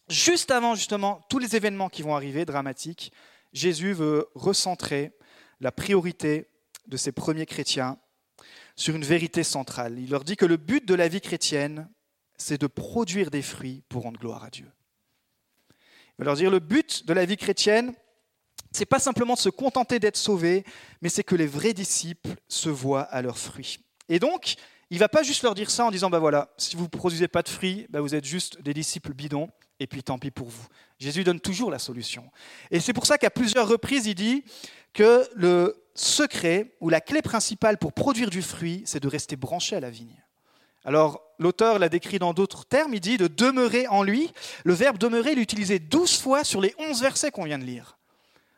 juste 0.07 0.49
avant 0.49 0.75
justement 0.75 1.21
tous 1.29 1.39
les 1.39 1.55
événements 1.55 1.89
qui 1.89 2.01
vont 2.01 2.15
arriver, 2.15 2.45
dramatiques, 2.45 3.11
Jésus 3.53 3.93
veut 3.93 4.27
recentrer 4.33 5.11
la 5.59 5.71
priorité 5.71 6.47
de 6.87 6.97
ses 6.97 7.11
premiers 7.11 7.45
chrétiens 7.45 7.97
sur 8.75 8.95
une 8.95 9.03
vérité 9.03 9.43
centrale. 9.43 9.99
Il 9.99 10.09
leur 10.09 10.23
dit 10.23 10.35
que 10.35 10.45
le 10.45 10.57
but 10.57 10.85
de 10.85 10.95
la 10.95 11.07
vie 11.07 11.21
chrétienne, 11.21 11.89
c'est 12.37 12.59
de 12.59 12.67
produire 12.67 13.31
des 13.31 13.41
fruits 13.41 13.83
pour 13.89 14.03
rendre 14.03 14.19
gloire 14.19 14.43
à 14.43 14.49
Dieu. 14.49 14.69
Il 15.69 16.19
va 16.19 16.25
leur 16.25 16.35
dire 16.35 16.51
le 16.51 16.59
but 16.59 17.05
de 17.05 17.13
la 17.13 17.25
vie 17.25 17.37
chrétienne, 17.37 17.93
c'est 18.71 18.85
pas 18.85 18.99
simplement 18.99 19.35
de 19.35 19.39
se 19.39 19.49
contenter 19.49 19.99
d'être 19.99 20.17
sauvé, 20.17 20.63
mais 21.01 21.09
c'est 21.09 21.23
que 21.23 21.35
les 21.35 21.47
vrais 21.47 21.73
disciples 21.73 22.35
se 22.47 22.69
voient 22.69 23.03
à 23.03 23.21
leurs 23.21 23.37
fruits. 23.37 23.79
Et 24.09 24.19
donc, 24.19 24.55
il 24.89 24.99
va 24.99 25.09
pas 25.09 25.23
juste 25.23 25.43
leur 25.43 25.55
dire 25.55 25.71
ça 25.71 25.85
en 25.85 25.91
disant 25.91 26.09
bah 26.09 26.19
voilà, 26.19 26.53
si 26.57 26.75
vous 26.75 26.83
ne 26.83 26.87
produisez 26.87 27.27
pas 27.27 27.41
de 27.41 27.49
fruits, 27.49 27.87
bah 27.89 28.01
vous 28.01 28.15
êtes 28.15 28.25
juste 28.25 28.61
des 28.61 28.73
disciples 28.73 29.13
bidons, 29.13 29.49
et 29.79 29.87
puis 29.87 30.03
tant 30.03 30.19
pis 30.19 30.31
pour 30.31 30.49
vous. 30.49 30.67
Jésus 30.99 31.23
donne 31.23 31.39
toujours 31.39 31.71
la 31.71 31.79
solution. 31.79 32.29
Et 32.71 32.79
c'est 32.79 32.93
pour 32.93 33.05
ça 33.05 33.17
qu'à 33.17 33.29
plusieurs 33.29 33.67
reprises, 33.67 34.05
il 34.05 34.15
dit 34.15 34.43
que 34.93 35.27
le 35.35 35.82
secret 35.95 36.75
ou 36.79 36.89
la 36.89 37.01
clé 37.01 37.21
principale 37.21 37.77
pour 37.77 37.93
produire 37.93 38.29
du 38.29 38.41
fruit, 38.41 38.83
c'est 38.85 39.01
de 39.01 39.07
rester 39.07 39.35
branché 39.35 39.75
à 39.75 39.79
la 39.79 39.89
vigne. 39.89 40.23
Alors, 40.85 41.21
l'auteur 41.39 41.79
l'a 41.79 41.89
décrit 41.89 42.19
dans 42.19 42.33
d'autres 42.33 42.65
termes, 42.65 42.93
il 42.93 42.99
dit 42.99 43.17
de 43.17 43.27
demeurer 43.27 43.87
en 43.87 44.03
lui. 44.03 44.31
Le 44.65 44.73
verbe 44.73 44.97
demeurer, 44.97 45.31
il 45.31 45.39
est 45.39 45.43
utilisé 45.43 45.79
douze 45.79 46.19
fois 46.19 46.43
sur 46.43 46.59
les 46.59 46.75
onze 46.77 47.01
versets 47.01 47.31
qu'on 47.31 47.45
vient 47.45 47.59
de 47.59 47.63
lire. 47.63 47.97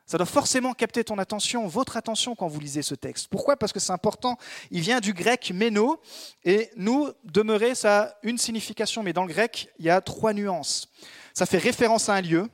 Ça 0.07 0.17
doit 0.17 0.27
forcément 0.27 0.74
capter 0.74 1.03
ton 1.03 1.17
attention, 1.17 1.67
votre 1.67 1.98
attention 1.98 2.36
quand 2.36 2.48
vous 2.48 2.60
lisez 2.60 2.83
ce 2.83 2.93
texte. 2.93 3.27
Pourquoi? 3.27 3.57
Parce 3.57 3.74
que 3.74 3.79
c'est 3.79 3.91
important. 3.91 4.38
Il 4.69 4.81
vient 4.81 5.00
du 5.00 5.13
grec 5.13 5.51
méno, 5.51 6.00
et 6.43 6.69
nous, 6.75 7.10
demeurer, 7.24 7.74
ça 7.74 8.01
a 8.01 8.13
une 8.21 8.38
signification, 8.38 9.01
mais 9.01 9.13
dans 9.13 9.24
le 9.24 9.33
grec, 9.33 9.69
il 9.79 9.86
y 9.86 9.89
a 9.89 10.01
trois 10.01 10.33
nuances. 10.33 10.89
Ça 11.33 11.48
fait 11.48 11.57
référence 11.57 12.07
à 12.07 12.13
un 12.13 12.21
lieu, 12.21 12.48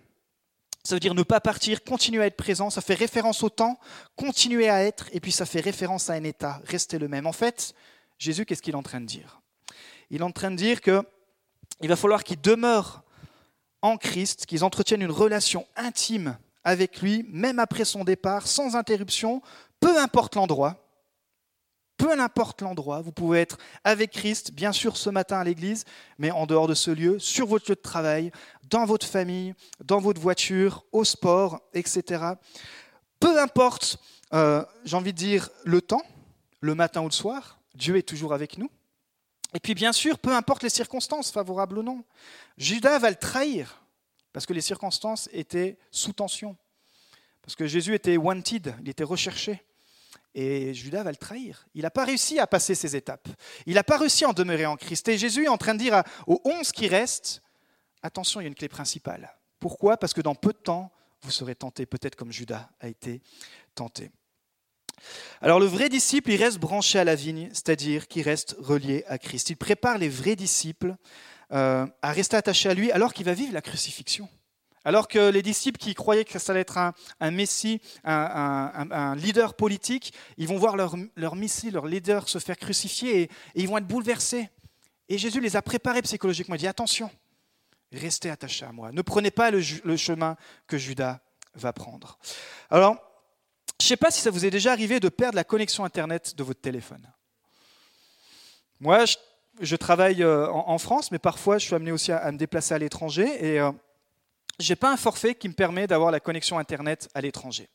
ça 0.84 0.96
veut 0.96 1.00
dire 1.00 1.14
ne 1.14 1.24
pas 1.24 1.40
partir, 1.40 1.84
continuer 1.84 2.24
à 2.24 2.26
être 2.26 2.38
présent. 2.38 2.70
Ça 2.70 2.82
fait 2.82 2.96
référence 2.96 3.44
au 3.44 3.50
temps, 3.50 3.80
continuer 4.16 4.70
à 4.70 4.84
être. 4.84 5.08
Et 5.12 5.20
puis 5.20 5.32
ça 5.32 5.46
fait 5.46 5.60
référence 5.60 6.10
à 6.10 6.14
un 6.14 6.24
état, 6.24 6.62
rester 6.66 6.98
le 6.98 7.08
même. 7.08 7.28
En 7.28 7.34
fait, 7.34 7.74
Jésus, 8.18 8.46
qu'est-ce 8.46 8.62
qu'il 8.62 8.74
est 8.74 8.78
en 8.78 8.84
train 8.84 9.02
de 9.02 9.06
dire? 9.06 9.42
Il 10.10 10.22
est 10.22 10.24
en 10.24 10.32
train 10.32 10.52
de 10.52 10.56
dire 10.56 10.82
qu'il 10.82 11.04
va 11.84 11.96
falloir 11.96 12.24
qu'ils 12.24 12.42
demeurent 12.42 13.04
en 13.82 13.98
Christ, 13.98 14.46
qu'ils 14.46 14.64
entretiennent 14.64 15.02
une 15.02 15.12
relation 15.12 15.66
intime 15.76 16.38
avec 16.64 17.02
lui, 17.02 17.26
même 17.30 17.60
après 17.60 17.86
son 17.86 18.04
départ, 18.04 18.48
sans 18.48 18.76
interruption, 18.76 19.42
peu 19.80 20.00
importe 20.00 20.36
l'endroit 20.36 20.78
peu 22.01 22.20
importe 22.20 22.63
l'endroit, 22.63 23.01
vous 23.01 23.12
pouvez 23.12 23.41
être 23.41 23.60
avec 23.84 24.10
Christ, 24.10 24.53
bien 24.53 24.72
sûr 24.72 24.98
ce 24.98 25.12
matin 25.12 25.38
à 25.38 25.43
l'église, 25.43 25.86
mais 26.17 26.31
en 26.31 26.48
dehors 26.48 26.67
de 26.67 26.74
ce 26.74 26.89
lieu, 26.89 27.20
sur 27.20 27.46
votre 27.46 27.70
lieu 27.70 27.75
de 27.75 27.81
travail, 27.81 28.31
dans 28.63 28.86
votre 28.86 29.05
famille, 29.05 29.53
dans 29.86 30.00
votre 30.00 30.20
voiture, 30.20 30.84
au 30.91 31.03
sport, 31.03 31.62
etc. 31.75 32.24
Peu 33.20 33.39
importe, 33.39 34.00
euh, 34.34 34.65
j'ai 34.84 34.98
envie 34.98 35.13
de 35.13 35.17
dire, 35.17 35.51
le 35.63 35.79
temps, 35.79 36.01
le 36.60 36.74
matin 36.74 37.01
ou 37.01 37.05
le 37.05 37.12
soir, 37.12 37.60
Dieu 37.75 37.96
est 37.98 38.08
toujours 38.08 38.34
avec 38.34 38.58
nous. 38.58 38.72
Et 39.53 39.60
puis 39.60 39.75
bien 39.75 39.93
sûr, 39.93 40.17
peu 40.17 40.34
importe 40.34 40.63
les 40.63 40.70
circonstances, 40.70 41.31
favorables 41.31 41.77
ou 41.77 41.84
non, 41.84 42.03
Judas 42.58 42.98
va 42.98 43.12
le 43.12 43.15
trahir, 43.15 43.84
parce 44.34 44.48
que 44.48 44.53
les 44.53 44.62
circonstances 44.62 45.29
étaient 45.34 45.77
sous 45.91 46.13
tension, 46.13 46.58
parce 47.43 47.55
que 47.55 47.67
Jésus 47.67 47.93
était 47.93 48.17
wanted, 48.17 48.74
il 48.81 48.89
était 48.89 49.03
recherché. 49.03 49.62
Et 50.34 50.74
Judas 50.74 51.04
va 51.04 51.12
le 51.12 51.18
trahir. 51.18 51.68
Il 51.74 51.82
n'a 51.82 51.92
pas 51.92 52.06
réussi 52.06 52.40
à 52.40 52.48
passer 52.48 52.76
ces 52.76 52.96
étapes. 52.96 53.28
Il 53.66 53.76
n'a 53.76 53.84
pas 53.84 53.98
réussi 53.98 54.24
à 54.24 54.30
en 54.30 54.34
demeurer 54.34 54.66
en 54.66 54.78
Christ. 54.78 55.08
Et 55.10 55.18
Jésus 55.18 55.46
est 55.46 55.50
en 55.50 55.58
train 55.58 55.74
de 55.74 55.80
dire 55.80 56.04
aux 56.28 56.42
onze 56.46 56.72
qui 56.72 56.88
restent, 56.88 57.42
attention, 58.02 58.40
il 58.40 58.44
y 58.44 58.46
a 58.46 58.48
une 58.48 58.56
clé 58.56 58.70
principale. 58.70 59.36
Pourquoi? 59.60 59.98
Parce 59.98 60.14
que 60.14 60.22
dans 60.22 60.36
peu 60.36 60.54
de 60.54 60.58
temps, 60.58 60.92
vous 61.22 61.32
serez 61.32 61.56
tentés, 61.56 61.86
peut-être 61.86 62.16
comme 62.16 62.32
Judas 62.32 62.70
a 62.80 62.88
été 62.88 63.22
tenté. 63.76 64.12
Alors 65.42 65.60
le 65.60 65.66
vrai 65.66 65.90
disciple, 65.90 66.32
il 66.32 66.38
reste 66.42 66.60
branché 66.60 67.00
à 67.00 67.04
la 67.04 67.16
vigne, 67.16 67.50
c'est-à-dire 67.50 68.08
qu'il 68.08 68.24
reste 68.24 68.56
relié 68.60 69.04
à 69.08 69.18
Christ. 69.18 69.50
Il 69.50 69.58
prépare 69.58 69.98
les 69.98 70.10
vrais 70.10 70.36
disciples 70.36 70.96
euh, 71.52 71.86
à 72.02 72.12
rester 72.12 72.38
attachés 72.38 72.70
à 72.70 72.74
lui 72.74 72.92
alors 72.92 73.14
qu'il 73.14 73.26
va 73.26 73.34
vivre 73.34 73.54
la 73.54 73.62
crucifixion, 73.62 74.30
Alors 74.84 75.08
que 75.08 75.30
les 75.30 75.42
disciples 75.42 75.80
qui 75.80 75.94
croyaient 75.94 76.26
que 76.26 76.40
ça 76.40 76.52
allait 76.52 76.62
être 76.62 76.78
un, 76.78 77.32
messie, 77.32 77.82
un, 78.04 79.16
leader 79.16 79.54
politique, 79.54 80.14
ils 80.38 80.48
vont 80.48 80.58
voir 80.58 80.76
leur, 80.76 80.96
leur 81.16 81.36
messie, 81.36 81.70
leur 81.70 81.86
leader 81.86 82.28
se 82.28 82.40
faire 82.40 82.58
crucifier 82.58 83.22
et, 83.22 83.30
ils 83.56 83.68
vont 83.68 83.78
être 83.78 83.88
bouleversés. 83.88 84.50
Et 85.08 85.18
Jésus 85.18 85.40
les 85.40 85.56
a 85.56 85.62
préparés 85.62 86.02
psychologiquement. 86.02 86.56
Il 86.56 86.60
dit 86.60 86.68
attention, 86.68 87.12
restez 87.92 88.30
attachés 88.30 88.66
à 88.66 88.72
moi. 88.72 88.92
Ne 88.92 89.02
prenez 89.02 89.30
pas 89.30 89.52
le, 89.52 89.62
chemin 89.98 90.36
que 90.68 90.78
Judas 90.78 91.20
va 91.54 91.74
prendre. 91.74 92.18
Alors, 92.70 92.96
je 93.80 93.86
ne 93.86 93.88
sais 93.88 93.98
pas 93.98 94.10
si 94.10 94.22
ça 94.22 94.32
vous 94.32 94.46
est 94.46 94.52
déjà 94.52 94.72
arrivé 94.72 95.00
de 95.00 95.10
perdre 95.10 95.36
la 95.36 95.44
connexion 95.44 95.84
Internet 95.84 96.36
de 96.36 96.44
votre 96.44 96.62
téléphone. 96.62 97.06
Moi, 98.80 99.06
je, 99.60 99.76
travaille 99.76 100.24
euh, 100.24 100.50
en, 100.50 100.78
France, 100.78 101.12
mais 101.12 101.20
parfois 101.20 101.60
je 101.60 101.66
suis 101.66 101.76
amené 101.76 101.92
aussi 101.92 102.12
à, 102.12 102.32
me 102.32 102.38
déplacer 102.38 102.74
à 102.74 102.80
l'étranger 102.80 103.28
et 103.46 103.60
euh, 103.60 103.72
je 104.62 104.72
n'ai 104.72 104.75
pas 104.75 104.91
un 104.91 104.98
forfait 104.98 105.36
qui 105.36 105.50
me 105.50 105.53
permet 105.53 105.88
d'avoir 105.88 106.12
la 106.12 106.20
connexion 106.20 106.58
Internet 106.58 107.10
à 107.13 107.22
l'étranger. 107.22 107.70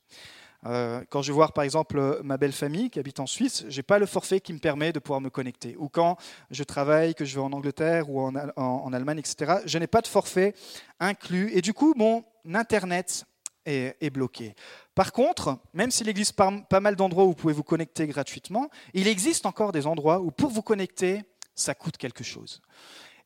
Euh, 0.64 1.04
quand 1.10 1.22
je 1.22 1.32
voir 1.32 1.52
par 1.52 1.64
exemple 1.64 2.20
ma 2.24 2.38
belle 2.38 2.52
famille 2.52 2.90
qui 2.90 2.98
habite 2.98 3.20
en 3.20 3.26
Suisse, 3.26 3.64
je 3.68 3.76
n'ai 3.76 3.82
pas 3.82 3.98
le 3.98 4.06
forfait 4.06 4.40
qui 4.40 4.52
me 4.52 4.58
permet 4.58 4.92
de 4.92 4.98
pouvoir 4.98 5.20
me 5.20 5.30
connecter. 5.30 5.76
Ou 5.78 5.88
quand 5.88 6.16
je 6.50 6.64
travaille, 6.64 7.14
que 7.14 7.24
je 7.24 7.34
vais 7.34 7.42
en 7.42 7.52
Angleterre 7.52 8.10
ou 8.10 8.20
en 8.20 8.92
Allemagne, 8.92 9.18
etc., 9.18 9.60
je 9.64 9.78
n'ai 9.78 9.86
pas 9.86 10.00
de 10.00 10.08
forfait 10.08 10.54
inclus. 10.98 11.50
Et 11.54 11.60
du 11.60 11.74
coup, 11.74 11.94
mon 11.96 12.24
Internet 12.52 13.26
est, 13.66 14.10
bloqué. 14.10 14.54
Par 14.94 15.12
contre, 15.12 15.58
même 15.74 15.90
s'il 15.90 16.08
existe 16.08 16.34
pas, 16.34 16.80
mal 16.80 16.96
d'endroits 16.96 17.24
où 17.24 17.28
vous 17.28 17.34
pouvez 17.34 17.52
vous 17.52 17.64
connecter 17.64 18.06
gratuitement, 18.06 18.70
il 18.94 19.08
existe 19.08 19.46
encore 19.46 19.72
des 19.72 19.86
endroits 19.86 20.20
où 20.20 20.30
pour 20.30 20.50
vous 20.50 20.62
connecter, 20.62 21.22
ça 21.54 21.74
coûte 21.74 21.96
quelque 21.96 22.24
chose. 22.24 22.62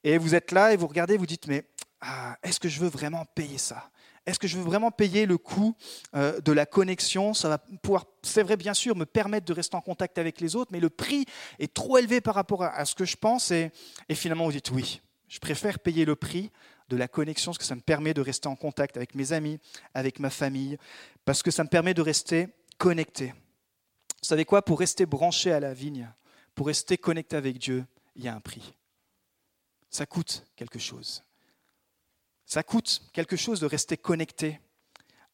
Et 0.03 0.17
vous 0.19 0.35
êtes 0.35 0.53
là 0.53 0.73
et 0.73 0.77
vous 0.77 0.87
regardez, 0.87 1.17
vous 1.17 1.27
dites, 1.27 1.47
mais 1.47 1.65
ah, 2.01 2.37
est-ce 2.43 2.61
que 2.61 2.69
je 2.69 2.81
veux 2.81 2.89
vraiment 2.89 3.25
payer 3.35 3.59
ça? 3.59 3.91
Est-ce 4.27 4.39
que 4.39 4.47
je 4.47 4.57
veux 4.57 4.63
vraiment 4.63 4.91
payer 4.91 5.27
le 5.27 5.39
coût 5.39 5.75
euh, 6.15 6.41
de 6.41 6.53
la 6.53 6.67
connexion? 6.67 7.35
Ça 7.35 7.49
va 7.49 7.59
pouvoir, 7.59 8.07
c'est 8.23 8.43
vrai 8.43 8.57
bien 8.57 8.75
sûr, 8.75 8.95
me 8.95 9.07
permettre 9.07 9.47
de 9.47 9.53
rester 9.53 9.77
en 9.77 9.81
contact 9.81 10.19
avec 10.19 10.41
les 10.41 10.57
autres, 10.57 10.71
mais 10.73 10.81
le 10.81 10.91
prix 10.91 11.25
est 11.59 11.73
trop 11.73 11.99
élevé 11.99 12.21
par 12.21 12.35
rapport 12.35 12.63
à, 12.63 12.85
ce 12.85 12.95
que 12.95 13.05
je 13.05 13.17
pense. 13.17 13.51
et 13.51 13.71
finalement, 14.11 14.45
vous 14.45 14.53
dites 14.53 14.71
oui, 14.71 15.01
je 15.29 15.39
préfère 15.39 15.79
payer 15.79 16.05
le 16.05 16.17
prix 16.17 16.51
de 16.89 16.97
la 16.97 17.09
connexion, 17.09 17.53
parce 17.53 17.59
que 17.59 17.65
ça 17.65 17.77
me 17.77 17.81
permet 17.81 18.13
de 18.13 18.21
rester 18.21 18.49
en 18.49 18.57
contact 18.57 18.97
avec 18.97 19.15
mes 19.15 19.33
amis, 19.33 19.59
avec 19.95 20.19
ma 20.19 20.29
famille, 20.29 20.77
parce 21.25 21.43
que 21.43 21.53
ça 21.53 21.63
me 21.63 21.69
permet 21.69 21.95
de 21.95 22.03
rester 22.03 22.49
connecté. 22.79 23.29
Vous 23.29 24.27
savez 24.27 24.45
quoi? 24.45 24.63
Pour 24.63 24.81
rester 24.81 25.07
branché 25.07 25.53
à 25.53 25.61
la 25.61 25.73
vigne, 25.73 26.11
pour 26.55 26.67
rester 26.67 26.99
connecté 26.99 27.37
avec 27.37 27.59
Dieu, 27.59 27.87
il 28.17 28.25
y 28.25 28.29
a 28.29 28.35
un 28.35 28.41
prix. 28.41 28.75
Ça 29.89 30.05
coûte 30.05 30.45
quelque 30.57 30.81
chose. 30.81 31.23
Ça 32.51 32.65
coûte 32.65 33.03
quelque 33.13 33.37
chose 33.37 33.61
de 33.61 33.67
rester 33.67 33.97
connecté 33.97 34.61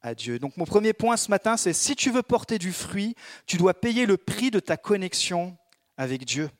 à 0.02 0.14
Dieu. 0.14 0.38
Donc 0.38 0.58
mon 0.58 0.66
premier 0.66 0.92
point 0.92 1.16
ce 1.16 1.30
matin, 1.30 1.56
c'est 1.56 1.72
si 1.72 1.96
tu 1.96 2.10
veux 2.10 2.20
porter 2.22 2.58
du 2.58 2.74
fruit, 2.74 3.16
tu 3.46 3.56
dois 3.56 3.72
payer 3.72 4.04
le 4.04 4.18
prix 4.18 4.50
de 4.50 4.60
ta 4.60 4.76
connexion 4.76 5.56
avec 5.96 6.26
Dieu. 6.26 6.50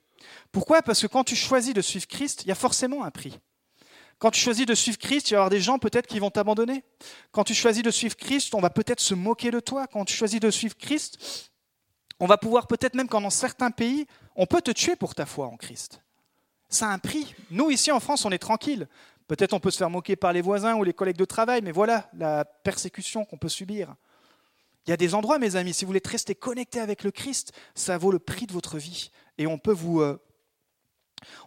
Pourquoi? 0.53 0.81
Parce 0.81 1.03
que 1.03 1.09
quand 1.09 1.25
tu 1.25 1.37
choisis 1.37 1.75
de 1.75 1.83
suivre 1.83 2.07
Christ, 2.07 2.45
il 2.45 2.49
y 2.49 2.53
a 2.53 2.55
forcément 2.55 3.05
un 3.05 3.11
prix. 3.11 3.39
Quand 4.19 4.31
tu 4.31 4.41
choisis 4.41 4.65
de 4.65 4.75
suivre 4.75 4.97
Christ, 4.97 5.29
il 5.29 5.35
va 5.35 5.35
y 5.35 5.41
avoir 5.41 5.51
des 5.51 5.61
gens 5.61 5.79
peut-être 5.79 6.07
qui 6.07 6.21
vont 6.21 6.31
t'abandonner. 6.31 6.85
Quand 7.33 7.45
tu 7.45 7.53
choisis 7.53 7.83
de 7.83 7.91
suivre 7.91 8.17
Christ, 8.17 8.55
on 8.55 8.61
va 8.61 8.71
peut-être 8.71 9.01
se 9.01 9.13
moquer 9.13 9.51
de 9.51 9.61
toi. 9.61 9.87
Quand 9.87 10.07
tu 10.07 10.15
choisis 10.15 10.41
de 10.41 10.51
suivre 10.51 10.79
Christ, 10.79 11.51
on 12.19 12.27
va 12.27 12.39
pouvoir 12.39 12.67
peut-être 12.67 12.95
même 12.95 13.09
quand 13.09 13.21
dans 13.21 13.29
certains 13.29 13.71
pays, 13.71 14.07
on 14.35 14.47
peut 14.47 14.63
te 14.63 14.71
tuer 14.71 14.97
pour 14.97 15.15
ta 15.15 15.27
foi 15.27 15.49
en 15.49 15.59
Christ. 15.59 16.01
Ça 16.71 16.89
a 16.89 16.93
un 16.95 16.99
prix. 16.99 17.35
Nous, 17.51 17.71
ici 17.71 17.93
en 17.93 18.01
France, 18.01 18.25
on 18.25 18.31
est 18.31 18.39
tranquille. 18.39 18.89
Peut-être 19.27 19.55
on 19.55 19.61
peut 19.61 19.71
se 19.71 19.79
faire 19.79 19.91
moquer 19.91 20.17
par 20.17 20.33
les 20.33 20.41
voisins 20.41 20.77
ou 20.77 20.85
les 20.85 20.93
collègues 20.93 21.17
de 21.17 21.25
travail, 21.25 21.61
mais 21.63 21.73
voilà 21.73 22.09
la 22.15 22.45
persécution 22.45 23.25
qu'on 23.25 23.39
peut 23.39 23.49
subir. 23.49 23.95
Il 24.87 24.91
y 24.91 24.93
a 24.93 24.97
des 24.97 25.15
endroits, 25.15 25.41
mes 25.41 25.57
amis, 25.57 25.75
si 25.75 25.85
vous 25.85 25.89
voulez 25.89 26.03
rester 26.05 26.37
connecté 26.37 26.79
avec 26.79 27.03
le 27.03 27.11
Christ, 27.11 27.53
ça 27.75 27.99
vaut 27.99 28.13
le 28.13 28.21
prix 28.21 28.47
de 28.47 28.53
votre 28.53 28.79
vie. 28.79 29.11
Et 29.37 29.49
on 29.49 29.59
peut 29.59 29.73
vous, 29.73 30.01
euh, 30.01 30.23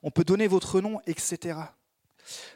on 0.03 0.11
peut 0.11 0.25
donner 0.25 0.47
votre 0.47 0.81
nom, 0.81 0.99
etc. 1.07 1.57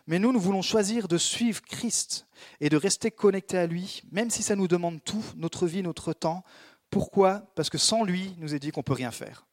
Mais 0.08 0.20
nous, 0.20 0.34
nous 0.34 0.42
voulons 0.42 0.62
choisir 0.62 1.08
de 1.08 1.18
suivre 1.18 1.62
Christ 1.62 2.28
et 2.60 2.70
de 2.70 2.76
rester 2.76 3.12
connectés 3.12 3.58
à 3.58 3.66
lui, 3.66 4.02
même 4.12 4.30
si 4.30 4.44
ça 4.44 4.58
nous 4.58 4.68
demande 4.68 5.02
tout, 5.04 5.24
notre 5.38 5.68
vie, 5.68 5.84
notre 5.84 6.12
temps. 6.12 6.44
Pourquoi? 6.90 7.40
Parce 7.56 7.70
que 7.70 7.78
sans 7.78 8.04
lui, 8.04 8.34
il 8.38 8.40
nous 8.42 8.54
est 8.54 8.60
dit 8.60 8.72
qu'on 8.72 8.82
ne 8.82 8.86
peut 8.86 8.94
rien 8.94 9.12
faire. 9.12 9.48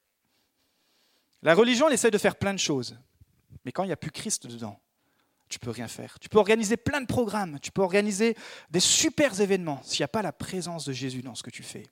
La 1.43 1.55
religion, 1.55 1.87
elle 1.87 1.95
essaie 1.95 2.11
de 2.11 2.19
faire 2.19 2.37
plein 2.37 2.53
de 2.53 2.59
choses. 2.59 2.99
Mais 3.65 3.73
quand 3.73 3.85
il 3.85 3.87
n'y 3.87 3.93
a 3.93 3.97
plus 3.97 4.11
Christ 4.11 4.47
dedans, 4.49 4.79
tu 5.51 5.59
peux 5.59 5.71
rien 5.71 5.89
faire. 5.89 6.19
Tu 6.21 6.31
peux 6.31 6.39
organiser 6.39 6.79
plein 6.79 7.03
de 7.03 7.07
programmes, 7.07 7.59
tu 7.61 7.73
peux 7.73 7.83
organiser 7.83 8.37
des 8.71 8.81
super 8.81 9.39
événements. 9.39 9.83
S'il 9.85 10.01
n'y 10.01 10.05
a 10.05 10.09
pas 10.09 10.23
la 10.23 10.33
présence 10.33 10.87
de 10.87 10.93
Jésus 10.93 11.21
dans 11.21 11.35
ce 11.35 11.43
que 11.43 11.51
tu 11.51 11.63
fais, 11.63 11.87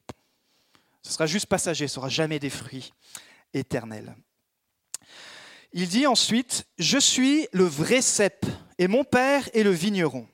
ce 1.02 1.12
sera 1.12 1.26
juste 1.26 1.46
passager, 1.46 1.88
ce 1.88 1.96
sera 1.96 2.08
jamais 2.08 2.38
des 2.38 2.50
fruits 2.50 2.94
éternels. 3.52 4.14
Il 5.72 5.88
dit 5.88 6.06
ensuite, 6.06 6.66
je 6.78 6.98
suis 6.98 7.46
le 7.52 7.64
vrai 7.64 8.00
cep 8.00 8.46
et 8.78 8.88
mon 8.88 9.04
père 9.04 9.50
est 9.52 9.64
le 9.64 9.70
vigneron. 9.70 10.26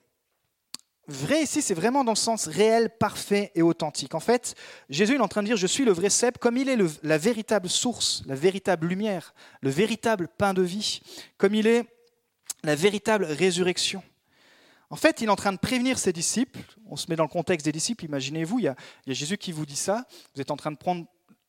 Vrai 1.07 1.43
ici, 1.43 1.61
c'est 1.61 1.73
vraiment 1.73 2.03
dans 2.03 2.13
le 2.13 2.17
sens 2.17 2.47
réel, 2.47 2.89
parfait 2.89 3.51
et 3.53 3.61
authentique. 3.61 4.15
En 4.15 4.19
fait, 4.19 4.55
Jésus 4.89 5.15
est 5.15 5.19
en 5.19 5.27
train 5.27 5.43
de 5.43 5.47
dire, 5.47 5.57
je 5.57 5.67
suis 5.67 5.85
le 5.85 5.91
vrai 5.91 6.09
cep, 6.09 6.37
comme 6.39 6.57
il 6.57 6.67
est 6.67 6.77
la 7.03 7.17
véritable 7.17 7.69
source, 7.69 8.23
la 8.25 8.33
véritable 8.33 8.87
lumière, 8.87 9.33
le 9.61 9.69
véritable 9.69 10.27
pain 10.27 10.53
de 10.53 10.63
vie, 10.63 11.01
comme 11.37 11.53
il 11.53 11.67
est 11.67 11.85
la 12.63 12.75
véritable 12.75 13.25
résurrection. 13.25 14.03
En 14.89 14.95
fait, 14.95 15.21
il 15.21 15.27
est 15.27 15.31
en 15.31 15.35
train 15.35 15.51
de 15.51 15.57
prévenir 15.57 15.97
ses 15.97 16.13
disciples. 16.13 16.59
On 16.87 16.95
se 16.95 17.07
met 17.09 17.15
dans 17.15 17.23
le 17.23 17.29
contexte 17.29 17.65
des 17.65 17.71
disciples. 17.71 18.05
Imaginez-vous, 18.05 18.59
il, 18.59 18.65
y 18.65 18.67
a 18.67 18.75
Jésus 19.07 19.37
qui 19.37 19.51
vous 19.51 19.65
dit 19.65 19.75
ça. 19.75 20.05
Vous 20.33 20.41
êtes 20.41 20.51
en 20.51 20.57
train 20.57 20.71
de 20.71 20.77
prendre 20.77 21.05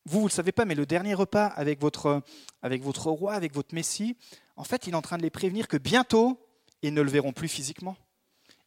vous, 0.06 0.20
vous 0.20 0.26
ne 0.26 0.30
le 0.30 0.34
savez 0.34 0.52
pas, 0.52 0.64
mais 0.64 0.76
le 0.76 0.86
dernier 0.86 1.14
repas 1.14 1.46
avec 1.46 1.80
votre, 1.80 2.22
avec 2.62 2.80
votre 2.82 3.10
roi, 3.10 3.34
avec 3.34 3.52
votre 3.52 3.74
Messie, 3.74 4.16
en 4.56 4.62
fait, 4.62 4.86
il 4.86 4.92
est 4.92 4.96
en 4.96 5.02
train 5.02 5.18
de 5.18 5.22
les 5.22 5.30
prévenir 5.30 5.66
que 5.66 5.76
bientôt, 5.76 6.40
ils 6.82 6.94
ne 6.94 7.02
le 7.02 7.10
verront 7.10 7.32
plus 7.32 7.48
physiquement. 7.48 7.96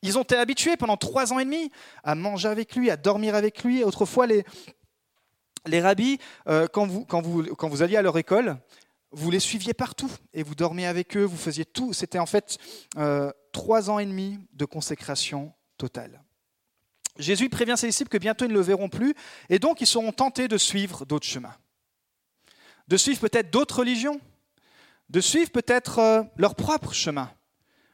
Ils 0.02 0.18
ont 0.18 0.24
été 0.24 0.36
habitués 0.36 0.76
pendant 0.76 0.98
trois 0.98 1.32
ans 1.32 1.40
et 1.40 1.46
demi 1.46 1.72
à 2.04 2.14
manger 2.14 2.50
avec 2.50 2.76
lui, 2.76 2.90
à 2.90 2.98
dormir 2.98 3.36
avec 3.36 3.64
lui. 3.64 3.86
Autrefois, 3.86 4.28
les, 4.28 4.44
les 5.66 5.82
rabbis, 5.82 6.20
euh, 6.48 6.68
quand, 6.68 6.86
vous, 6.88 7.06
quand, 7.06 7.22
vous, 7.22 7.44
quand 7.56 7.70
vous 7.70 7.84
alliez 7.84 7.98
à 7.98 8.02
leur 8.02 8.18
école, 8.18 8.58
vous 9.12 9.32
les 9.32 9.40
suiviez 9.40 9.74
partout 9.74 10.12
et 10.34 10.44
vous 10.44 10.56
dormiez 10.56 10.86
avec 10.86 11.18
eux, 11.18 11.24
vous 11.24 11.38
faisiez 11.38 11.66
tout. 11.66 11.94
C'était 11.94 12.20
en 12.20 12.26
fait 12.26 12.58
euh, 12.98 13.32
trois 13.52 13.90
ans 13.90 14.00
et 14.00 14.06
demi 14.06 14.40
de 14.54 14.66
consécration 14.66 15.54
totale. 15.78 16.24
Jésus 17.18 17.50
prévient 17.50 17.76
ses 17.78 17.88
disciples 17.88 18.10
que 18.10 18.18
bientôt 18.18 18.46
ils 18.46 18.50
ne 18.50 18.54
le 18.54 18.62
verront 18.62 18.90
plus, 18.90 19.14
et 19.50 19.60
donc 19.60 19.82
ils 19.82 19.88
seront 19.88 20.12
tentés 20.12 20.48
de 20.48 20.58
suivre 20.58 21.06
d'autres 21.06 21.28
chemins. 21.28 21.56
De 22.88 22.98
suivre 22.98 23.20
peut-être 23.20 23.52
d'autres 23.52 23.80
religions, 23.80 24.22
de 25.10 25.20
suivre 25.20 25.52
peut-être 25.52 26.00
euh, 26.00 26.24
leur 26.38 26.56
propre 26.56 26.94
chemin. 26.94 27.32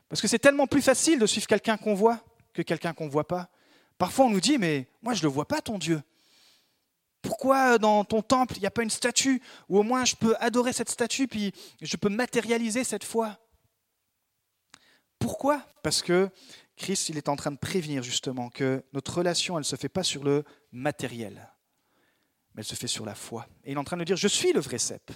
Parce 0.10 0.22
que 0.22 0.28
c'est 0.28 0.40
tellement 0.40 0.68
plus 0.68 0.82
facile 0.82 1.20
de 1.20 1.26
suivre 1.26 1.48
quelqu'un 1.48 1.78
qu'on 1.78 1.96
voit 1.96 2.24
que 2.54 2.62
quelqu'un 2.62 2.94
qu'on 2.94 3.06
ne 3.06 3.12
voit 3.12 3.28
pas. 3.28 3.50
Parfois 3.98 4.26
on 4.26 4.30
nous 4.30 4.42
dit, 4.42 4.58
mais 4.58 4.88
moi 5.02 5.14
je 5.14 5.20
ne 5.20 5.24
le 5.24 5.34
vois 5.34 5.48
pas 5.48 5.62
ton 5.62 5.78
Dieu. 5.78 6.02
Pourquoi 7.26 7.80
dans 7.80 8.04
ton 8.04 8.22
temple 8.22 8.56
il 8.58 8.60
n'y 8.60 8.68
a 8.68 8.72
pas 8.72 8.84
une 8.84 8.90
statue? 8.92 9.42
Ou 9.68 9.80
au 9.80 9.84
moins 9.84 10.06
je 10.06 10.16
peux 10.16 10.36
adorer 10.40 10.74
cette 10.74 10.90
statue, 10.90 11.28
puis 11.28 11.54
je 11.82 11.98
peux 11.98 12.10
matérialiser 12.10 12.84
cette 12.84 13.04
foi. 13.04 13.40
Pourquoi? 15.18 15.66
Parce 15.82 16.04
que 16.04 16.30
Christ, 16.78 17.10
il 17.10 17.18
est 17.18 17.28
en 17.28 17.36
train 17.36 17.52
de 17.52 17.58
prévenir 17.58 18.04
justement 18.04 18.50
que 18.50 18.84
notre 18.94 19.18
relation, 19.18 19.56
elle 19.56 19.62
ne 19.62 19.64
se 19.64 19.76
fait 19.76 19.90
pas 19.90 20.04
sur 20.04 20.24
le 20.24 20.44
matériel, 20.72 21.52
mais 22.54 22.62
elle 22.62 22.66
se 22.66 22.76
fait 22.76 22.86
sur 22.86 23.06
la 23.06 23.16
foi. 23.16 23.48
Et 23.64 23.72
il 23.72 23.76
est 23.76 23.80
en 23.80 23.84
train 23.84 23.98
de 23.98 24.04
dire, 24.04 24.18
je 24.18 24.28
suis 24.28 24.54
le 24.54 24.60
vrai 24.60 24.78
cep. 24.78 25.12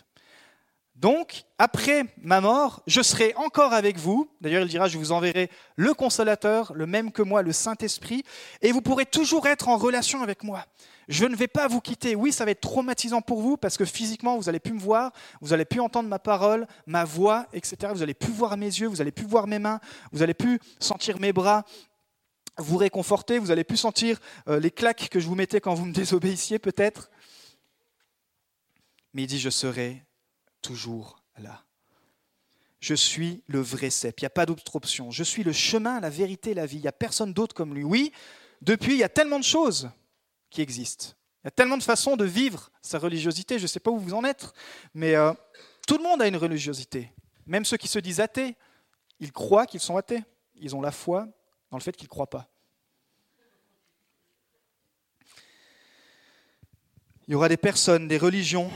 Donc, 0.96 1.44
après 1.60 2.06
ma 2.18 2.42
mort, 2.42 2.82
je 2.88 3.02
serai 3.02 3.36
encore 3.36 3.74
avec 3.74 3.98
vous. 3.98 4.30
D'ailleurs, 4.42 4.64
il 4.64 4.68
dira, 4.68 4.88
je 4.88 4.98
vous 4.98 5.12
enverrai 5.12 5.50
le 5.76 5.94
consolateur, 5.94 6.74
le 6.74 6.88
même 6.88 7.12
que 7.12 7.22
moi, 7.22 7.44
le 7.44 7.54
Saint-Esprit, 7.54 8.24
et 8.62 8.72
vous 8.72 8.82
pourrez 8.82 9.06
toujours 9.06 9.48
être 9.48 9.70
en 9.70 9.78
relation 9.78 10.24
avec 10.24 10.44
moi. 10.44 10.66
Je 11.10 11.26
ne 11.26 11.36
vais 11.36 11.48
pas 11.48 11.68
vous 11.68 11.82
quitter. 11.82 12.16
Oui, 12.16 12.32
ça 12.32 12.46
va 12.46 12.52
être 12.52 12.62
traumatisant 12.62 13.22
pour 13.22 13.42
vous 13.42 13.58
parce 13.58 13.78
que 13.78 13.84
physiquement, 13.84 14.38
vous 14.38 14.44
n'allez 14.44 14.60
plus 14.60 14.74
me 14.74 14.80
voir, 14.80 15.12
vous 15.42 15.50
n'allez 15.50 15.66
plus 15.66 15.82
entendre 15.82 16.08
ma 16.08 16.20
parole, 16.20 16.68
ma 16.86 17.04
voix, 17.04 17.48
etc. 17.52 17.92
Vous 17.92 18.02
n'allez 18.02 18.14
plus 18.14 18.32
voir 18.32 18.56
mes 18.58 18.68
yeux, 18.68 18.88
vous 18.88 18.98
n'allez 18.98 19.12
plus 19.12 19.26
voir 19.26 19.48
mes 19.48 19.58
mains, 19.58 19.80
vous 20.12 20.20
n'allez 20.20 20.36
plus 20.36 20.60
sentir 20.80 21.20
mes 21.20 21.34
bras 21.34 21.66
vous 22.58 22.78
réconforter, 22.78 23.40
vous 23.40 23.48
n'allez 23.48 23.64
plus 23.64 23.78
sentir 23.78 24.20
euh, 24.48 24.60
les 24.60 24.70
claques 24.70 25.08
que 25.10 25.20
je 25.20 25.28
vous 25.28 25.36
mettais 25.36 25.62
quand 25.62 25.74
vous 25.74 25.86
me 25.86 25.94
désobéissiez 25.94 26.60
peut-être. 26.60 27.10
Mais 29.14 29.24
il 29.24 29.28
dit, 29.28 29.40
je 29.40 29.50
serai 29.50 30.04
toujours 30.62 31.24
là. 31.38 31.64
Je 32.82 32.94
suis 32.94 33.44
le 33.48 33.60
vrai 33.60 33.90
cep, 33.90 34.20
il 34.20 34.24
n'y 34.24 34.28
a 34.28 34.30
pas 34.30 34.46
d'autre 34.46 34.76
option. 34.76 35.10
Je 35.10 35.24
suis 35.24 35.44
le 35.44 35.52
chemin, 35.52 36.00
la 36.00 36.10
vérité, 36.10 36.54
la 36.54 36.66
vie. 36.66 36.78
Il 36.78 36.82
n'y 36.82 36.88
a 36.88 36.94
personne 36.94 37.34
d'autre 37.34 37.56
comme 37.56 37.74
lui. 37.74 37.84
Oui, 37.84 38.12
depuis, 38.62 38.94
il 38.94 39.00
y 39.00 39.04
a 39.04 39.10
tellement 39.10 39.40
de 39.40 39.44
choses 39.44 39.90
qui 40.50 40.62
existe. 40.62 41.16
Il 41.44 41.48
y 41.48 41.50
a 41.50 41.52
tellement 41.52 41.78
de 41.78 41.84
façons 41.84 42.18
de 42.18 42.26
vivre 42.26 42.70
sa 42.82 43.00
religiosité, 43.00 43.58
je 43.58 43.64
ne 43.64 43.68
sais 43.68 43.80
pas 43.80 43.92
où 43.92 43.98
vous 43.98 44.14
en 44.14 44.24
êtes, 44.24 44.52
mais 44.94 45.16
euh, 45.16 45.34
tout 45.88 45.98
le 45.98 46.04
monde 46.04 46.22
a 46.22 46.28
une 46.28 46.38
religiosité. 46.38 47.12
Même 47.46 47.66
ceux 47.66 47.78
qui 47.78 47.88
se 47.88 48.00
disent 48.00 48.20
athées, 48.20 48.56
ils 49.20 49.32
croient 49.32 49.66
qu'ils 49.66 49.80
sont 49.80 49.98
athées. 49.98 50.24
Ils 50.56 50.76
ont 50.76 50.82
la 50.82 50.92
foi 50.92 51.28
dans 51.72 51.78
le 51.78 51.84
fait 51.84 51.96
qu'ils 51.96 52.06
ne 52.06 52.10
croient 52.10 52.30
pas. 52.30 52.48
Il 57.28 57.34
y 57.34 57.36
aura 57.36 57.48
des 57.48 57.58
personnes, 57.58 58.08
des 58.08 58.18
religions 58.18 58.72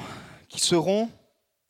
qui 0.48 0.60
seront 0.60 1.10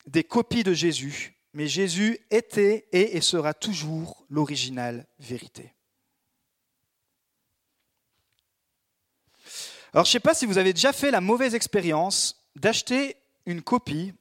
des 0.05 0.23
copies 0.23 0.63
de 0.63 0.73
Jésus, 0.73 1.37
mais 1.53 1.67
Jésus 1.67 2.19
était 2.29 2.87
et 2.91 3.21
sera 3.21 3.53
toujours 3.53 4.25
l'original 4.29 5.07
vérité. 5.17 5.73
Alors 9.93 10.05
je 10.05 10.09
ne 10.09 10.13
sais 10.13 10.19
pas 10.19 10.33
si 10.33 10.47
vous 10.47 10.57
avez 10.57 10.73
déjà 10.73 10.91
fait 10.91 11.11
la 11.11 11.21
mauvaise 11.21 11.53
expérience 11.53 12.47
d'acheter 12.55 13.15
une 13.45 13.61
copie 13.61 14.13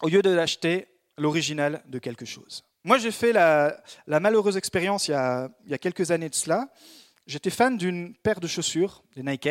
au 0.00 0.08
lieu 0.08 0.22
de 0.22 0.30
l'acheter 0.30 0.88
l'original 1.18 1.82
de 1.88 1.98
quelque 1.98 2.24
chose. 2.24 2.64
Moi 2.82 2.96
j'ai 2.96 3.10
fait 3.10 3.34
la, 3.34 3.82
malheureuse 4.06 4.56
expérience 4.56 5.08
il, 5.08 5.12
y 5.12 5.74
a 5.74 5.78
quelques 5.78 6.10
années 6.10 6.30
de 6.30 6.34
cela. 6.34 6.70
J'étais 7.26 7.50
fan 7.50 7.76
d'une 7.76 8.14
paire 8.14 8.40
de 8.40 8.46
chaussures, 8.46 9.02
des 9.14 9.22
Nike 9.22 9.46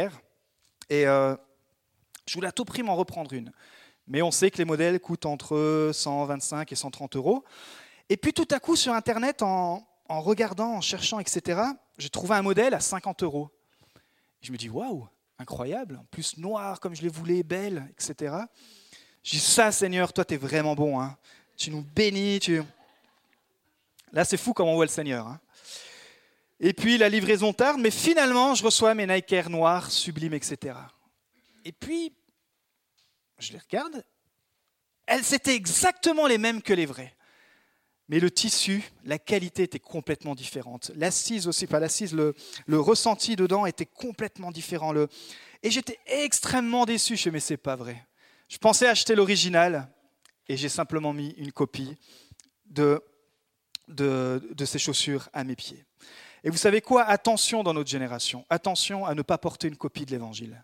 et 0.90 1.06
euh, 1.06 1.36
je 2.28 2.34
voulais 2.34 2.48
à 2.48 2.52
tout 2.52 2.66
prix 2.66 2.82
m'en 2.82 2.96
reprendre 2.96 3.32
une. 3.34 3.52
Mais 4.08 4.24
on 4.24 4.32
sait 4.32 4.50
que 4.50 4.58
les 4.58 4.66
modèles 4.66 5.00
coûtent 5.00 5.28
entre 5.28 5.92
125 5.94 6.72
et 6.72 6.76
130 6.76 7.16
euros. 7.16 7.44
Et 8.10 8.18
puis 8.18 8.34
tout 8.34 8.48
à 8.50 8.60
coup, 8.60 8.76
sur 8.76 8.94
Internet, 8.94 9.42
en 9.42 9.84
regardant, 10.10 10.74
en 10.74 10.82
cherchant, 10.82 11.20
etc., 11.20 11.62
j'ai 11.98 12.10
trouvé 12.10 12.36
un 12.36 12.44
modèle 12.44 12.76
à 12.76 12.80
50 12.80 13.24
euros. 13.24 13.55
Je 14.42 14.52
me 14.52 14.58
dis, 14.58 14.70
waouh, 14.70 15.08
incroyable, 15.40 15.98
en 15.98 16.06
plus 16.06 16.38
noir 16.38 16.80
comme 16.80 16.96
je 16.96 17.02
les 17.02 17.10
voulais, 17.10 17.44
belle, 17.44 17.88
etc. 17.92 18.36
Je 19.24 19.32
dis, 19.32 19.40
ça, 19.40 19.72
Seigneur, 19.72 20.14
toi, 20.14 20.24
tu 20.24 20.36
es 20.36 20.38
vraiment 20.38 20.76
bon. 20.76 21.00
Hein. 21.02 21.18
Tu 21.58 21.72
nous 21.72 21.82
bénis. 21.82 22.40
Tu... 22.40 22.62
Là, 24.12 24.24
c'est 24.24 24.38
fou 24.38 24.54
comment 24.54 24.74
on 24.74 24.76
voit 24.76 24.86
le 24.86 24.92
Seigneur. 24.92 25.28
Hein. 25.28 25.40
Et 26.60 26.74
puis, 26.74 26.98
la 26.98 27.10
livraison 27.10 27.52
tarde, 27.52 27.80
mais 27.82 27.92
finalement, 27.92 28.56
je 28.56 28.64
reçois 28.64 28.94
mes 28.94 29.08
Nike 29.08 29.34
Air 29.34 29.50
noirs, 29.50 29.92
sublimes, 29.92 30.34
etc. 30.34 30.78
Et 31.66 31.72
puis, 31.72 32.14
je 33.40 33.52
les 33.52 33.60
regarde, 33.60 34.04
elles 35.06 35.34
étaient 35.34 35.56
exactement 35.56 36.28
les 36.28 36.38
mêmes 36.38 36.62
que 36.62 36.74
les 36.74 36.86
vraies. 36.86 37.14
Mais 38.08 38.20
le 38.20 38.30
tissu, 38.30 38.84
la 39.04 39.18
qualité 39.18 39.64
était 39.64 39.80
complètement 39.80 40.36
différente. 40.36 40.92
L'assise 40.96 41.48
aussi, 41.48 41.66
pas 41.66 41.80
l'assise, 41.80 42.14
le, 42.14 42.36
le, 42.68 42.80
ressenti 42.80 43.36
dedans 43.36 43.66
était 43.66 43.88
complètement 43.88 44.52
différent. 44.52 44.94
Et 45.64 45.72
j'étais 45.72 46.00
extrêmement 46.06 46.86
déçu. 46.86 47.18
Je 47.18 47.30
me 47.30 47.34
mais 47.34 47.40
c'est 47.40 47.58
pas 47.58 47.76
vrai. 47.76 48.06
Je 48.48 48.58
pensais 48.60 48.88
acheter 48.88 49.16
l'original 49.16 49.90
et 50.48 50.56
j'ai 50.56 50.70
simplement 50.70 51.14
mis 51.14 51.32
une 51.38 51.52
copie 51.52 51.98
de, 52.68 53.02
de 53.88 54.66
ces 54.66 54.78
chaussures 54.78 55.30
à 55.34 55.44
mes 55.44 55.56
pieds. 55.56 55.84
Et 56.44 56.52
vous 56.52 56.58
savez 56.58 56.80
quoi? 56.80 57.04
Attention 57.04 57.64
dans 57.64 57.74
notre 57.74 57.90
génération. 57.90 58.46
Attention 58.52 59.04
à 59.04 59.16
ne 59.16 59.24
pas 59.24 59.40
porter 59.40 59.68
une 59.68 59.78
copie 59.78 60.06
de 60.06 60.12
l'évangile. 60.12 60.64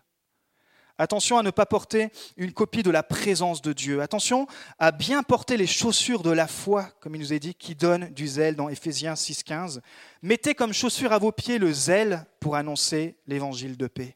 Attention 1.02 1.36
à 1.36 1.42
ne 1.42 1.50
pas 1.50 1.66
porter 1.66 2.10
une 2.36 2.52
copie 2.52 2.84
de 2.84 2.90
la 2.92 3.02
présence 3.02 3.60
de 3.60 3.72
Dieu. 3.72 4.00
Attention 4.02 4.46
à 4.78 4.92
bien 4.92 5.24
porter 5.24 5.56
les 5.56 5.66
chaussures 5.66 6.22
de 6.22 6.30
la 6.30 6.46
foi, 6.46 6.84
comme 7.00 7.16
il 7.16 7.20
nous 7.20 7.32
est 7.32 7.40
dit, 7.40 7.56
qui 7.56 7.74
donnent 7.74 8.08
du 8.10 8.28
zèle 8.28 8.54
dans 8.54 8.68
Éphésiens 8.68 9.14
6.15. 9.14 9.80
Mettez 10.22 10.54
comme 10.54 10.72
chaussure 10.72 11.12
à 11.12 11.18
vos 11.18 11.32
pieds 11.32 11.58
le 11.58 11.72
zèle 11.72 12.24
pour 12.38 12.54
annoncer 12.54 13.16
l'évangile 13.26 13.76
de 13.76 13.88
paix. 13.88 14.14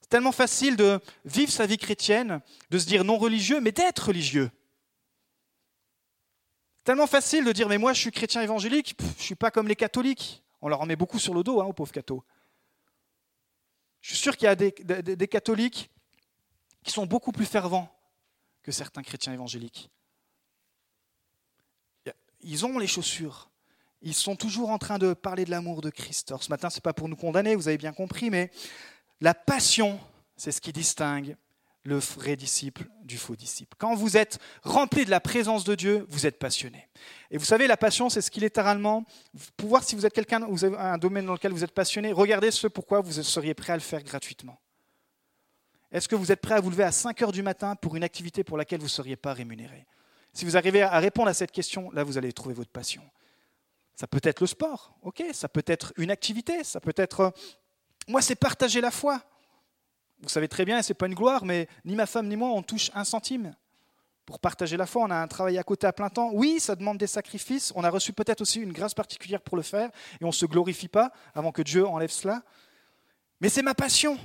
C'est 0.00 0.10
tellement 0.10 0.30
facile 0.30 0.76
de 0.76 1.00
vivre 1.24 1.50
sa 1.50 1.66
vie 1.66 1.76
chrétienne, 1.76 2.40
de 2.70 2.78
se 2.78 2.86
dire 2.86 3.02
non 3.02 3.18
religieux, 3.18 3.60
mais 3.60 3.72
d'être 3.72 4.06
religieux. 4.06 4.52
Tellement 6.84 7.08
facile 7.08 7.44
de 7.44 7.50
dire 7.50 7.68
mais 7.68 7.78
moi 7.78 7.92
je 7.94 8.00
suis 8.00 8.12
chrétien 8.12 8.42
évangélique, 8.42 8.94
je 9.00 9.04
ne 9.04 9.22
suis 9.24 9.34
pas 9.34 9.50
comme 9.50 9.66
les 9.66 9.74
catholiques. 9.74 10.44
On 10.62 10.68
leur 10.68 10.80
en 10.80 10.86
met 10.86 10.94
beaucoup 10.94 11.18
sur 11.18 11.34
le 11.34 11.42
dos 11.42 11.60
hein, 11.60 11.64
aux 11.64 11.72
pauvres 11.72 11.90
cathos. 11.90 12.22
Je 14.06 14.14
suis 14.14 14.22
sûr 14.22 14.36
qu'il 14.36 14.46
y 14.46 14.48
a 14.48 14.54
des, 14.54 15.26
catholiques 15.26 15.90
qui 16.86 16.92
sont 16.92 17.04
beaucoup 17.04 17.32
plus 17.32 17.46
fervents 17.46 17.92
que 18.62 18.70
certains 18.70 19.02
chrétiens 19.02 19.32
évangéliques. 19.32 19.90
Ils 22.40 22.64
ont 22.64 22.78
les 22.78 22.86
chaussures. 22.86 23.50
Ils 24.02 24.14
sont 24.14 24.36
toujours 24.36 24.70
en 24.70 24.78
train 24.78 24.98
de 24.98 25.12
parler 25.12 25.44
de 25.44 25.50
l'amour 25.50 25.80
de 25.80 25.90
Christ. 25.90 26.32
ce 26.40 26.48
matin, 26.48 26.70
ce 26.70 26.76
n'est 26.76 26.82
pas 26.82 26.92
pour 26.92 27.08
nous 27.08 27.16
condamner, 27.16 27.56
vous 27.56 27.66
avez 27.66 27.76
bien 27.76 27.92
compris, 27.92 28.30
mais 28.30 28.52
la 29.20 29.34
passion, 29.34 29.98
c'est 30.36 30.52
ce 30.52 30.60
qui 30.60 30.72
distingue 30.72 31.36
le 31.82 31.98
vrai 31.98 32.36
disciple 32.36 32.88
du 33.02 33.18
faux 33.18 33.34
disciple. 33.34 33.74
Quand 33.78 33.96
vous 33.96 34.16
êtes 34.16 34.38
rempli 34.62 35.04
de 35.04 35.10
la 35.10 35.20
présence 35.20 35.64
de 35.64 35.74
Dieu, 35.74 36.06
vous 36.08 36.24
êtes 36.24 36.38
passionné. 36.38 36.88
Et 37.32 37.38
vous 37.38 37.44
savez, 37.44 37.66
la 37.66 37.76
passion, 37.76 38.10
c'est 38.10 38.20
ce 38.20 38.30
qui 38.30 38.38
littéralement, 38.38 39.04
pour 39.56 39.70
voir 39.70 39.82
si 39.82 39.96
vous 39.96 40.06
êtes 40.06 40.14
quelqu'un, 40.14 40.46
vous 40.46 40.64
avez 40.64 40.76
un 40.76 40.98
domaine 40.98 41.26
dans 41.26 41.32
lequel 41.32 41.52
vous 41.52 41.64
êtes 41.64 41.74
passionné, 41.74 42.12
regardez 42.12 42.52
ce 42.52 42.68
pourquoi 42.68 43.00
vous 43.00 43.12
seriez 43.22 43.54
prêt 43.54 43.72
à 43.72 43.76
le 43.76 43.82
faire 43.82 44.04
gratuitement. 44.04 44.60
Est-ce 45.96 46.08
que 46.10 46.14
vous 46.14 46.30
êtes 46.30 46.42
prêt 46.42 46.52
à 46.52 46.60
vous 46.60 46.68
lever 46.68 46.84
à 46.84 46.92
5 46.92 47.22
heures 47.22 47.32
du 47.32 47.42
matin 47.42 47.74
pour 47.74 47.96
une 47.96 48.04
activité 48.04 48.44
pour 48.44 48.58
laquelle 48.58 48.80
vous 48.80 48.84
ne 48.84 48.90
seriez 48.90 49.16
pas 49.16 49.32
rémunéré? 49.32 49.86
Si 50.34 50.44
vous 50.44 50.58
arrivez 50.58 50.82
à 50.82 50.98
répondre 50.98 51.28
à 51.28 51.32
cette 51.32 51.52
question, 51.52 51.90
là, 51.92 52.04
vous 52.04 52.18
allez 52.18 52.34
trouver 52.34 52.54
votre 52.54 52.70
passion. 52.70 53.02
Ça 53.94 54.06
peut 54.06 54.20
être 54.22 54.42
le 54.42 54.46
sport, 54.46 54.94
ok, 55.00 55.24
ça 55.32 55.48
peut 55.48 55.64
être 55.66 55.94
une 55.96 56.10
activité, 56.10 56.64
ça 56.64 56.80
peut 56.80 56.92
être... 56.96 57.32
Moi, 58.08 58.20
c'est 58.20 58.34
partager 58.34 58.82
la 58.82 58.90
foi. 58.90 59.22
Vous 60.20 60.28
savez 60.28 60.48
très 60.48 60.66
bien, 60.66 60.82
ce 60.82 60.92
n'est 60.92 60.94
pas 60.96 61.06
une 61.06 61.14
gloire, 61.14 61.46
mais 61.46 61.66
ni 61.86 61.94
ma 61.94 62.04
femme 62.04 62.28
ni 62.28 62.36
moi, 62.36 62.50
on 62.50 62.62
touche 62.62 62.90
un 62.92 63.04
centime. 63.04 63.56
Pour 64.26 64.38
partager 64.38 64.76
la 64.76 64.84
foi, 64.84 65.04
on 65.04 65.10
a 65.10 65.16
un 65.16 65.28
travail 65.28 65.56
à 65.56 65.62
côté 65.62 65.86
à 65.86 65.94
plein 65.94 66.10
temps. 66.10 66.28
Oui, 66.34 66.60
ça 66.60 66.76
demande 66.76 66.98
des 66.98 67.06
sacrifices. 67.06 67.72
On 67.74 67.84
a 67.84 67.88
reçu 67.88 68.12
peut-être 68.12 68.42
aussi 68.42 68.60
une 68.60 68.74
grâce 68.74 68.92
particulière 68.92 69.40
pour 69.40 69.56
le 69.56 69.62
faire, 69.62 69.88
et 70.20 70.24
on 70.24 70.28
ne 70.28 70.32
se 70.32 70.44
glorifie 70.44 70.88
pas 70.88 71.10
avant 71.34 71.52
que 71.52 71.62
Dieu 71.62 71.86
enlève 71.86 72.10
cela. 72.10 72.42
Mais 73.40 73.48
c'est 73.48 73.62
ma 73.62 73.74
passion. 73.74 74.18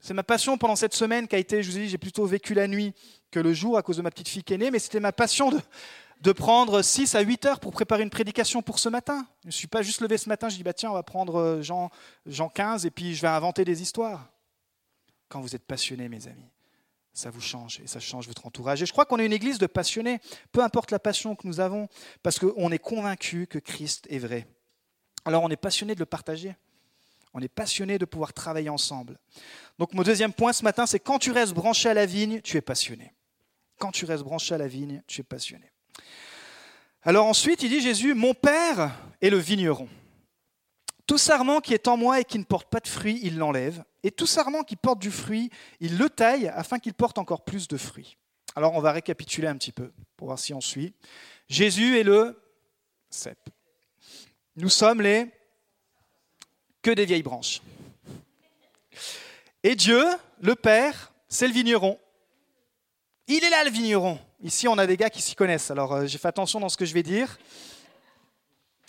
C'est 0.00 0.14
ma 0.14 0.22
passion 0.22 0.58
pendant 0.58 0.76
cette 0.76 0.94
semaine 0.94 1.26
qui 1.26 1.34
a 1.34 1.38
été, 1.38 1.62
je 1.62 1.70
vous 1.70 1.76
ai 1.78 1.80
dit, 1.82 1.88
j'ai 1.88 1.98
plutôt 1.98 2.24
vécu 2.24 2.54
la 2.54 2.68
nuit 2.68 2.94
que 3.30 3.40
le 3.40 3.52
jour 3.52 3.76
à 3.76 3.82
cause 3.82 3.96
de 3.96 4.02
ma 4.02 4.10
petite 4.10 4.28
fille 4.28 4.44
qui 4.44 4.54
est 4.54 4.58
née, 4.58 4.70
mais 4.70 4.78
c'était 4.78 5.00
ma 5.00 5.12
passion 5.12 5.50
de, 6.22 6.32
prendre 6.32 6.82
6 6.82 7.14
à 7.14 7.20
8 7.20 7.46
heures 7.46 7.60
pour 7.60 7.72
préparer 7.72 8.02
une 8.02 8.10
prédication 8.10 8.62
pour 8.62 8.78
ce 8.78 8.88
matin. 8.88 9.26
Je 9.42 9.48
ne 9.48 9.52
suis 9.52 9.66
pas 9.66 9.82
juste 9.82 10.00
levé 10.00 10.16
ce 10.16 10.28
matin, 10.28 10.48
je 10.48 10.56
dis, 10.56 10.62
bah, 10.62 10.72
tiens, 10.72 10.90
on 10.90 10.94
va 10.94 11.02
prendre 11.02 11.36
euh, 11.36 11.62
Jean, 11.62 11.90
Jean 12.26 12.48
15 12.48 12.86
et 12.86 12.90
puis 12.90 13.14
je 13.14 13.22
vais 13.22 13.28
inventer 13.28 13.64
des 13.64 13.82
histoires. 13.82 14.30
Quand 15.28 15.40
vous 15.40 15.54
êtes 15.54 15.64
passionné, 15.64 16.08
mes 16.08 16.26
amis, 16.26 16.48
ça 17.12 17.30
vous 17.30 17.40
change 17.40 17.80
et 17.80 17.86
ça 17.86 18.00
change 18.00 18.28
votre 18.28 18.46
entourage. 18.46 18.82
Et 18.82 18.86
je 18.86 18.92
crois 18.92 19.04
qu'on 19.04 19.18
est 19.18 19.26
une 19.26 19.32
église 19.32 19.58
de 19.58 19.66
passionnés, 19.66 20.20
peu 20.52 20.62
importe 20.62 20.90
la 20.92 20.98
passion 20.98 21.34
que 21.34 21.46
nous 21.46 21.60
avons, 21.60 21.88
parce 22.22 22.38
qu'on 22.38 22.70
est 22.70 22.78
convaincu 22.78 23.46
que 23.46 23.58
Christ 23.58 24.06
est 24.08 24.18
vrai. 24.18 24.46
Alors 25.24 25.42
on 25.42 25.50
est 25.50 25.56
passionné 25.56 25.94
de 25.94 26.00
le 26.00 26.06
partager. 26.06 26.54
On 27.34 27.40
est 27.40 27.48
passionné 27.48 27.98
de 27.98 28.04
pouvoir 28.04 28.32
travailler 28.32 28.68
ensemble. 28.68 29.18
Donc 29.78 29.94
mon 29.94 30.02
deuxième 30.02 30.32
point 30.32 30.52
ce 30.52 30.64
matin, 30.64 30.86
c'est 30.86 30.98
quand 30.98 31.18
tu 31.18 31.30
restes 31.30 31.54
branché 31.54 31.88
à 31.88 31.94
la 31.94 32.06
vigne, 32.06 32.40
tu 32.42 32.56
es 32.56 32.60
passionné. 32.60 33.12
Quand 33.78 33.92
tu 33.92 34.04
restes 34.04 34.24
branché 34.24 34.54
à 34.54 34.58
la 34.58 34.66
vigne, 34.66 35.02
tu 35.06 35.20
es 35.20 35.24
passionné. 35.24 35.70
Alors 37.02 37.26
ensuite, 37.26 37.62
il 37.62 37.70
dit 37.70 37.80
Jésus, 37.80 38.14
mon 38.14 38.34
Père 38.34 38.90
est 39.20 39.30
le 39.30 39.38
vigneron. 39.38 39.88
Tout 41.06 41.18
sarment 41.18 41.60
qui 41.60 41.72
est 41.72 41.88
en 41.88 41.96
moi 41.96 42.20
et 42.20 42.24
qui 42.24 42.38
ne 42.38 42.44
porte 42.44 42.68
pas 42.68 42.80
de 42.80 42.88
fruit, 42.88 43.18
il 43.22 43.38
l'enlève. 43.38 43.82
Et 44.02 44.10
tout 44.10 44.26
sarment 44.26 44.62
qui 44.62 44.76
porte 44.76 44.98
du 44.98 45.10
fruit, 45.10 45.50
il 45.80 45.96
le 45.96 46.10
taille 46.10 46.48
afin 46.48 46.78
qu'il 46.78 46.92
porte 46.92 47.18
encore 47.18 47.44
plus 47.44 47.66
de 47.66 47.76
fruits. 47.76 48.18
Alors 48.56 48.74
on 48.74 48.80
va 48.80 48.92
récapituler 48.92 49.48
un 49.48 49.56
petit 49.56 49.72
peu 49.72 49.92
pour 50.16 50.26
voir 50.26 50.38
si 50.38 50.52
on 50.52 50.60
suit. 50.60 50.92
Jésus 51.48 51.98
est 51.98 52.02
le 52.02 52.38
cep. 53.08 53.38
Nous 54.56 54.68
sommes 54.68 55.00
les 55.00 55.30
que 56.88 56.94
des 56.94 57.04
vieilles 57.04 57.22
branches. 57.22 57.60
Et 59.62 59.76
Dieu, 59.76 60.02
le 60.40 60.54
Père, 60.54 61.12
c'est 61.28 61.46
le 61.46 61.52
vigneron. 61.52 61.98
Il 63.26 63.44
est 63.44 63.50
là 63.50 63.62
le 63.64 63.70
vigneron. 63.70 64.18
Ici, 64.42 64.66
on 64.68 64.78
a 64.78 64.86
des 64.86 64.96
gars 64.96 65.10
qui 65.10 65.20
s'y 65.20 65.34
connaissent. 65.34 65.70
Alors 65.70 65.92
euh, 65.92 66.06
j'ai 66.06 66.16
fait 66.16 66.28
attention 66.28 66.60
dans 66.60 66.70
ce 66.70 66.78
que 66.78 66.86
je 66.86 66.94
vais 66.94 67.02
dire. 67.02 67.38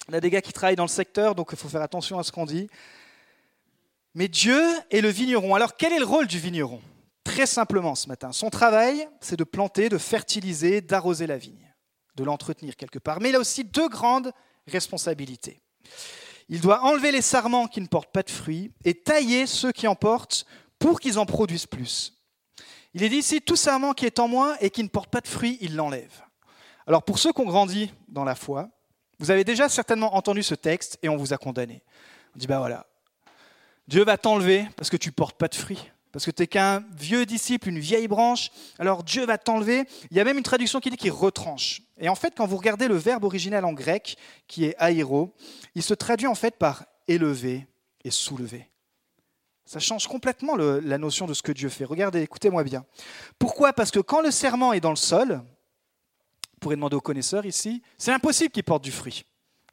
On 0.07 0.13
a 0.13 0.21
des 0.21 0.29
gars 0.29 0.41
qui 0.41 0.53
travaillent 0.53 0.77
dans 0.77 0.85
le 0.85 0.87
secteur, 0.87 1.35
donc 1.35 1.49
il 1.51 1.57
faut 1.57 1.67
faire 1.67 1.81
attention 1.81 2.17
à 2.17 2.23
ce 2.23 2.31
qu'on 2.31 2.45
dit. 2.45 2.69
Mais 4.13 4.29
Dieu 4.29 4.63
est 4.91 5.01
le 5.01 5.09
vigneron. 5.09 5.53
Alors 5.53 5.75
quel 5.75 5.91
est 5.91 5.99
le 5.99 6.05
rôle 6.05 6.27
du 6.27 6.39
vigneron? 6.39 6.81
Très 7.25 7.47
simplement 7.47 7.95
ce 7.95 8.07
matin. 8.07 8.31
Son 8.31 8.49
travail, 8.49 9.09
c'est 9.19 9.37
de 9.37 9.43
planter, 9.43 9.89
de 9.89 9.97
fertiliser, 9.97 10.79
d'arroser 10.79 11.27
la 11.27 11.37
vigne, 11.37 11.73
de 12.15 12.23
l'entretenir 12.23 12.77
quelque 12.77 12.99
part. 12.99 13.19
Mais 13.19 13.27
il 13.27 13.35
a 13.35 13.39
aussi 13.39 13.65
deux 13.65 13.89
grandes 13.89 14.31
responsabilités. 14.67 15.59
Il 16.49 16.61
doit 16.61 16.83
enlever 16.83 17.11
les 17.11 17.21
sarments 17.21 17.67
qui 17.67 17.79
ne 17.79 17.87
portent 17.87 18.11
pas 18.11 18.23
de 18.23 18.29
fruits 18.29 18.71
et 18.83 18.95
tailler 18.95 19.45
ceux 19.45 19.71
qui 19.71 19.87
en 19.87 19.95
portent 19.95 20.45
pour 20.79 20.99
qu'ils 20.99 21.19
en 21.19 21.25
produisent 21.25 21.67
plus. 21.67 22.19
Il 22.95 23.03
est 23.03 23.09
dit 23.09 23.17
ici, 23.17 23.41
tout 23.41 23.55
sarment 23.55 23.93
qui 23.93 24.07
est 24.07 24.19
en 24.19 24.27
moi 24.27 24.57
et 24.59 24.71
qui 24.71 24.81
ne 24.83 24.87
porte 24.87 25.11
pas 25.11 25.21
de 25.21 25.27
fruits, 25.27 25.59
il 25.61 25.75
l'enlève. 25.75 26.23
Alors 26.87 27.03
pour 27.03 27.19
ceux 27.19 27.31
qui 27.31 27.41
ont 27.41 27.45
grandi 27.45 27.93
dans 28.07 28.23
la 28.23 28.33
foi, 28.33 28.69
vous 29.19 29.29
avez 29.29 29.43
déjà 29.43 29.69
certainement 29.69 30.15
entendu 30.15 30.41
ce 30.41 30.55
texte 30.55 30.97
et 31.03 31.09
on 31.09 31.17
vous 31.17 31.33
a 31.33 31.37
condamné. 31.37 31.83
On 32.35 32.39
dit, 32.39 32.47
bah 32.47 32.57
voilà, 32.57 32.87
Dieu 33.87 34.03
va 34.03 34.17
t'enlever 34.17 34.67
parce 34.75 34.89
que 34.89 34.97
tu 34.97 35.11
portes 35.11 35.37
pas 35.37 35.47
de 35.47 35.55
fruits, 35.55 35.91
parce 36.11 36.25
que 36.25 36.31
tu 36.31 36.41
n'es 36.41 36.47
qu'un 36.47 36.83
vieux 36.97 37.25
disciple, 37.25 37.69
une 37.69 37.79
vieille 37.79 38.07
branche, 38.07 38.51
alors 38.79 39.03
Dieu 39.03 39.25
va 39.25 39.37
t'enlever. 39.37 39.85
Il 40.11 40.17
y 40.17 40.19
a 40.19 40.23
même 40.23 40.37
une 40.37 40.43
traduction 40.43 40.79
qui 40.79 40.89
dit 40.89 40.97
qu'il 40.97 41.11
retranche. 41.11 41.81
Et 41.99 42.09
en 42.09 42.15
fait, 42.15 42.33
quand 42.35 42.47
vous 42.47 42.57
regardez 42.57 42.87
le 42.87 42.95
verbe 42.95 43.23
original 43.23 43.65
en 43.65 43.73
grec, 43.73 44.17
qui 44.47 44.65
est 44.65 44.75
aéro, 44.79 45.33
il 45.75 45.83
se 45.83 45.93
traduit 45.93 46.27
en 46.27 46.35
fait 46.35 46.57
par 46.57 46.85
élever 47.07 47.67
et 48.03 48.11
soulever. 48.11 48.69
Ça 49.65 49.79
change 49.79 50.07
complètement 50.07 50.55
la 50.55 50.97
notion 50.97 51.27
de 51.27 51.35
ce 51.35 51.43
que 51.43 51.51
Dieu 51.51 51.69
fait. 51.69 51.85
Regardez, 51.85 52.21
écoutez-moi 52.21 52.63
bien. 52.63 52.85
Pourquoi? 53.37 53.71
Parce 53.71 53.91
que 53.91 53.99
quand 53.99 54.21
le 54.21 54.31
serment 54.31 54.73
est 54.73 54.79
dans 54.79 54.89
le 54.89 54.95
sol, 54.95 55.43
vous 56.53 56.59
pourrez 56.59 56.75
demander 56.75 56.95
aux 56.95 57.01
connaisseurs 57.01 57.45
ici, 57.45 57.83
c'est 57.97 58.11
impossible 58.11 58.49
qu'il 58.49 58.63
porte 58.63 58.83
du 58.83 58.91
fruit. 58.91 59.25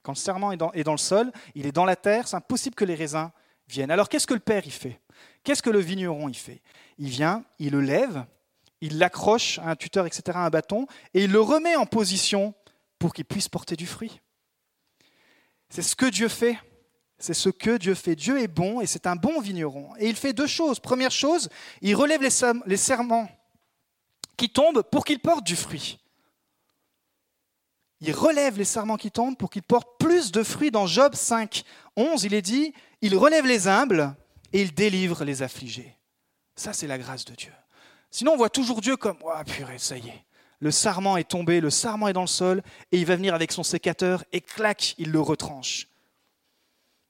Quand 0.03 0.13
le 0.13 0.19
serment 0.19 0.53
est 0.53 0.57
dans, 0.57 0.71
le 0.93 0.99
sol, 0.99 1.33
il 1.55 1.67
est 1.67 1.73
dans 1.73 1.87
la 1.87 1.97
terre, 1.97 2.29
c'est 2.29 2.37
impossible 2.37 2.77
que 2.77 2.85
les 2.85 2.95
raisins 2.95 3.31
viennent. 3.69 3.91
Alors 3.91 4.09
qu'est-ce 4.09 4.27
que 4.27 4.35
le 4.35 4.41
père 4.41 4.67
y 4.67 4.71
fait? 4.71 5.01
Qu'est-ce 5.47 5.63
que 5.63 5.71
le 5.71 5.79
vigneron 5.79 6.29
y 6.29 6.35
fait? 6.35 6.61
Il 6.99 7.09
vient, 7.09 7.45
il 7.61 7.71
le 7.71 7.81
lève, 7.81 8.27
il 8.81 8.99
l'accroche 8.99 9.61
à 9.61 9.71
un 9.71 9.77
tuteur, 9.77 10.05
etc., 10.05 10.23
à 10.35 10.45
un 10.45 10.51
bâton, 10.51 10.89
et 11.15 11.23
il 11.23 11.31
le 11.31 11.41
remet 11.41 11.77
en 11.77 11.87
position 11.87 12.53
pour 12.99 13.15
qu'il 13.15 13.27
puisse 13.27 13.49
porter 13.49 13.77
du 13.77 13.87
fruit. 13.87 14.21
C'est 15.69 15.83
ce 15.83 15.95
que 15.95 16.07
Dieu 16.07 16.27
fait. 16.27 16.59
C'est 17.21 17.33
ce 17.33 17.49
que 17.49 17.79
Dieu 17.79 17.95
fait. 17.95 18.17
Dieu 18.17 18.41
est 18.41 18.49
bon 18.49 18.81
et 18.81 18.87
c'est 18.87 19.07
un 19.07 19.15
bon 19.15 19.41
vigneron. 19.41 19.95
Et 20.01 20.09
il 20.09 20.17
fait 20.17 20.33
deux 20.33 20.49
choses. 20.49 20.81
Première 20.81 21.13
chose, 21.13 21.49
il 21.81 21.95
relève 21.95 22.23
les, 22.23 22.77
serments 22.77 23.31
qui 24.37 24.51
tombent 24.51 24.83
pour 24.83 25.05
qu'ils 25.05 25.21
portent 25.21 25.47
du 25.47 25.55
fruit. 25.55 26.01
Il 28.01 28.13
relève 28.13 28.59
les 28.59 28.65
serments 28.65 28.97
qui 28.97 29.13
tombent 29.13 29.37
pour 29.37 29.51
qu'ils 29.51 29.63
portent 29.63 29.97
plus 30.01 30.33
de 30.33 30.43
fruits. 30.43 30.73
Dans 30.73 30.89
Job 30.89 31.15
5, 31.15 31.63
11, 31.95 32.25
il 32.25 32.35
est 32.35 32.43
dit, 32.43 32.75
il 33.01 33.17
relève 33.17 33.47
les 33.47 33.69
humbles 33.69 34.17
et 34.57 34.63
il 34.63 34.75
délivre 34.75 35.25
les 35.25 35.43
affligés. 35.43 35.95
Ça, 36.55 36.73
c'est 36.73 36.87
la 36.87 36.99
grâce 36.99 37.25
de 37.25 37.35
Dieu. 37.35 37.53
Sinon, 38.11 38.33
on 38.33 38.37
voit 38.37 38.51
toujours 38.51 38.81
Dieu 38.81 38.97
comme, 38.97 39.19
oh, 39.23 39.33
purée, 39.45 39.79
ça 39.79 39.99
y 39.99 40.09
est. 40.09 40.25
Le 40.61 40.71
sarment 40.71 41.19
est 41.19 41.29
tombé, 41.29 41.61
le 41.61 41.69
sarment 41.69 42.09
est 42.09 42.15
dans 42.15 42.23
le 42.23 42.27
sol, 42.27 42.63
et 42.91 42.99
il 42.99 43.05
va 43.05 43.17
venir 43.17 43.35
avec 43.35 43.53
son 43.53 43.63
sécateur, 43.63 44.25
et 44.33 44.41
clac, 44.41 44.95
il 44.99 45.11
le 45.11 45.21
retranche 45.21 45.89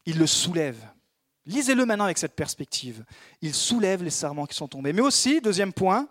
il 0.07 0.19
le 0.19 0.27
soulève. 0.27 0.79
Lisez-le 1.45 1.85
maintenant 1.85 2.05
avec 2.05 2.19
cette 2.19 2.35
perspective. 2.35 3.05
Il 3.43 3.55
soulève 3.55 4.03
les 4.03 4.11
sarments 4.11 4.47
qui 4.47 4.57
sont 4.57 4.69
tombés. 4.69 4.93
Mais 4.93 5.03
aussi, 5.03 5.41
deuxième 5.41 5.73
point, 5.73 6.09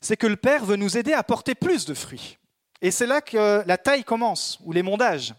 c'est 0.00 0.16
que 0.16 0.26
le 0.26 0.36
Père 0.36 0.64
veut 0.64 0.76
nous 0.76 0.96
aider 0.98 1.12
à 1.12 1.22
porter 1.22 1.54
plus 1.54 1.84
de 1.84 1.94
fruits. 1.94 2.38
Et 2.80 2.90
c'est 2.90 3.06
là 3.06 3.20
que 3.20 3.64
la 3.66 3.78
taille 3.78 4.04
commence, 4.04 4.58
ou 4.64 4.72
les 4.72 4.82
mondages. 4.82 5.34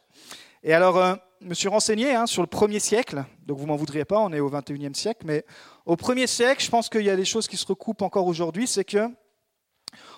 Et 0.64 0.74
alors, 0.74 0.98
euh, 0.98 1.16
me 1.42 1.54
suis 1.54 1.68
renseigné 1.68 2.14
hein, 2.14 2.26
sur 2.26 2.42
le 2.42 2.48
premier 2.48 2.80
siècle, 2.80 3.24
donc 3.46 3.58
vous 3.58 3.66
m'en 3.66 3.76
voudriez 3.76 4.06
pas, 4.06 4.20
on 4.20 4.32
est 4.34 4.40
au 4.40 4.50
21e 4.50 4.94
siècle, 4.94 5.22
mais 5.26 5.46
au 5.86 5.96
premier 5.96 6.28
siècle, 6.28 6.64
je 6.64 6.70
pense 6.70 6.90
qu'il 6.90 7.04
y 7.04 7.10
a 7.10 7.16
des 7.16 7.26
choses 7.26 7.48
qui 7.48 7.58
se 7.58 7.66
recoupent 7.66 8.02
encore 8.02 8.28
aujourd'hui, 8.28 8.68
c'est 8.68 8.84
que 8.84 9.10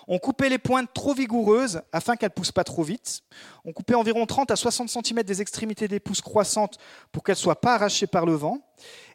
on 0.06 0.18
coupait 0.18 0.48
les 0.48 0.58
pointes 0.58 0.92
trop 0.92 1.14
vigoureuses 1.14 1.80
afin 1.92 2.16
qu'elles 2.16 2.30
ne 2.30 2.34
poussent 2.34 2.52
pas 2.52 2.64
trop 2.64 2.82
vite. 2.82 3.22
On 3.64 3.72
coupait 3.72 3.94
environ 3.94 4.26
30 4.26 4.50
à 4.50 4.56
60 4.56 4.88
cm 4.88 5.22
des 5.22 5.40
extrémités 5.40 5.88
des 5.88 6.00
pousses 6.00 6.20
croissantes 6.20 6.76
pour 7.10 7.22
qu'elles 7.22 7.36
ne 7.36 7.40
soient 7.40 7.60
pas 7.60 7.76
arrachées 7.76 8.06
par 8.06 8.26
le 8.26 8.34
vent. 8.34 8.58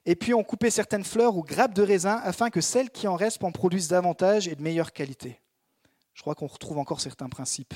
Et 0.05 0.15
puis 0.15 0.33
on 0.33 0.43
coupait 0.43 0.69
certaines 0.69 1.03
fleurs 1.03 1.35
ou 1.35 1.43
grappes 1.43 1.73
de 1.73 1.83
raisin 1.83 2.19
afin 2.23 2.49
que 2.49 2.61
celles 2.61 2.89
qui 2.89 3.07
en 3.07 3.15
restent 3.15 3.43
en 3.43 3.51
produisent 3.51 3.89
davantage 3.89 4.47
et 4.47 4.55
de 4.55 4.61
meilleure 4.63 4.93
qualité. 4.93 5.41
Je 6.17 6.23
crois 6.23 6.33
qu'on 6.33 6.47
retrouve 6.47 6.79
encore 6.79 6.99
certains 6.99 7.29
principes 7.29 7.75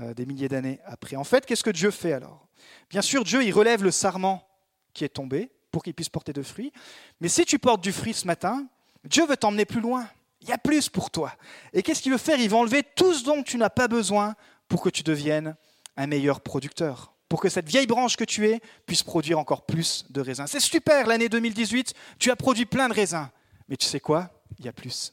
euh, 0.00 0.14
des 0.14 0.24
milliers 0.24 0.48
d'années 0.48 0.78
après. 0.84 1.16
En 1.16 1.24
fait, 1.24 1.44
qu'est-ce 1.44 1.64
que 1.64 1.70
Dieu 1.70 1.90
fait 1.90 2.12
alors? 2.12 2.46
Bien 2.88 3.02
sûr, 3.02 3.24
Dieu, 3.24 3.42
il 3.42 3.50
relève 3.50 3.82
le 3.82 3.90
sarment 3.90 4.46
qui 4.94 5.04
est 5.04 5.08
tombé 5.08 5.50
pour 5.72 5.82
qu'il 5.82 5.92
puisse 5.92 6.08
porter 6.08 6.32
de 6.32 6.42
fruits. 6.42 6.72
Mais 7.20 7.28
si 7.28 7.44
tu 7.44 7.58
portes 7.58 7.80
du 7.80 7.90
fruit 7.90 8.14
ce 8.14 8.28
matin, 8.28 8.64
Dieu 9.02 9.26
veut 9.26 9.36
t'emmener 9.36 9.64
plus 9.64 9.80
loin. 9.80 10.08
Il 10.40 10.48
y 10.48 10.52
a 10.52 10.58
plus 10.58 10.88
pour 10.88 11.10
toi. 11.10 11.32
Et 11.72 11.82
qu'est-ce 11.82 12.00
qu'il 12.00 12.12
veut 12.12 12.18
faire? 12.18 12.38
Il 12.38 12.48
va 12.48 12.58
enlever 12.58 12.84
tout 12.94 13.12
ce 13.12 13.24
dont 13.24 13.42
tu 13.42 13.56
n'as 13.56 13.70
pas 13.70 13.88
besoin 13.88 14.36
pour 14.68 14.82
que 14.82 14.88
tu 14.88 15.02
deviennes 15.02 15.56
un 15.96 16.06
meilleur 16.06 16.42
producteur. 16.42 17.12
Pour 17.28 17.40
que 17.40 17.48
cette 17.48 17.68
vieille 17.68 17.88
branche 17.88 18.16
que 18.16 18.24
tu 18.24 18.46
es 18.46 18.60
puisse 18.86 19.02
produire 19.02 19.40
encore 19.40 19.66
plus 19.66 20.06
de 20.10 20.20
raisins. 20.20 20.46
C'est 20.46 20.60
super, 20.60 21.08
l'année 21.08 21.28
2018, 21.28 21.94
tu 22.20 22.30
as 22.30 22.36
produit 22.36 22.66
plein 22.66 22.88
de 22.88 22.94
raisins. 22.94 23.28
Mais 23.68 23.76
tu 23.76 23.86
sais 23.86 24.00
quoi? 24.00 24.30
Il 24.60 24.64
y 24.64 24.68
a 24.68 24.72
plus. 24.72 25.12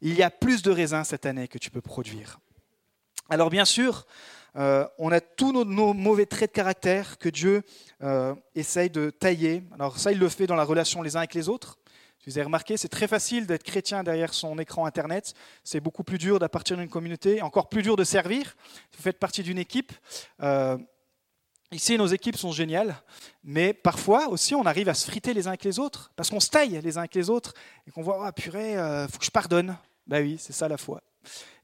Il 0.00 0.14
y 0.14 0.22
a 0.22 0.30
plus 0.30 0.62
de 0.62 0.70
raisins 0.70 1.04
cette 1.04 1.26
année 1.26 1.48
que 1.48 1.58
tu 1.58 1.70
peux 1.70 1.80
produire. 1.80 2.38
Alors 3.30 3.50
bien 3.50 3.64
sûr, 3.64 4.06
euh, 4.56 4.86
on 4.98 5.12
a 5.12 5.20
tous 5.20 5.52
nos, 5.52 5.92
mauvais 5.92 6.26
traits 6.26 6.50
de 6.50 6.56
caractère 6.56 7.18
que 7.18 7.28
Dieu 7.28 7.62
euh, 8.02 8.34
essaye 8.54 8.90
de 8.90 9.10
tailler. 9.10 9.62
Alors 9.74 9.98
ça, 9.98 10.12
il 10.12 10.18
le 10.18 10.28
fait 10.28 10.46
dans 10.46 10.56
la 10.56 10.64
relation 10.64 11.02
les 11.02 11.16
uns 11.16 11.20
avec 11.20 11.34
les 11.34 11.48
autres 11.48 11.78
vous 12.28 12.36
avez 12.36 12.44
remarqué, 12.44 12.76
c'est 12.76 12.88
très 12.88 13.08
facile 13.08 13.46
d'être 13.46 13.62
chrétien 13.62 14.02
derrière 14.02 14.34
son 14.34 14.58
écran 14.58 14.84
Internet. 14.84 15.32
C'est 15.64 15.80
beaucoup 15.80 16.04
plus 16.04 16.18
dur 16.18 16.38
d'appartenir 16.38 16.80
à 16.80 16.82
une 16.82 16.90
communauté, 16.90 17.40
encore 17.40 17.70
plus 17.70 17.80
dur 17.80 17.96
de 17.96 18.04
servir. 18.04 18.54
Vous 18.94 19.02
faites 19.02 19.18
partie 19.18 19.42
d'une 19.42 19.58
équipe. 19.58 19.92
Euh, 20.42 20.76
ici, 21.72 21.96
nos 21.98 22.06
équipes 22.06 22.36
sont 22.36 22.52
géniales, 22.52 23.00
mais 23.44 23.72
parfois 23.72 24.28
aussi, 24.28 24.54
on 24.54 24.64
arrive 24.64 24.88
à 24.88 24.94
se 24.94 25.06
friter 25.06 25.34
les 25.34 25.46
uns 25.46 25.50
avec 25.50 25.64
les 25.64 25.78
autres, 25.78 26.10
parce 26.16 26.30
qu'on 26.30 26.40
se 26.40 26.50
taille 26.50 26.80
les 26.82 26.96
uns 26.96 27.00
avec 27.00 27.14
les 27.14 27.30
autres, 27.30 27.54
et 27.86 27.90
qu'on 27.90 28.02
voit, 28.02 28.26
ah 28.26 28.32
purée, 28.32 28.72
il 28.72 28.78
euh, 28.78 29.08
faut 29.08 29.18
que 29.18 29.24
je 29.24 29.30
pardonne. 29.30 29.76
Ben 30.06 30.22
oui, 30.22 30.36
c'est 30.38 30.52
ça 30.52 30.68
la 30.68 30.78
foi. 30.78 31.02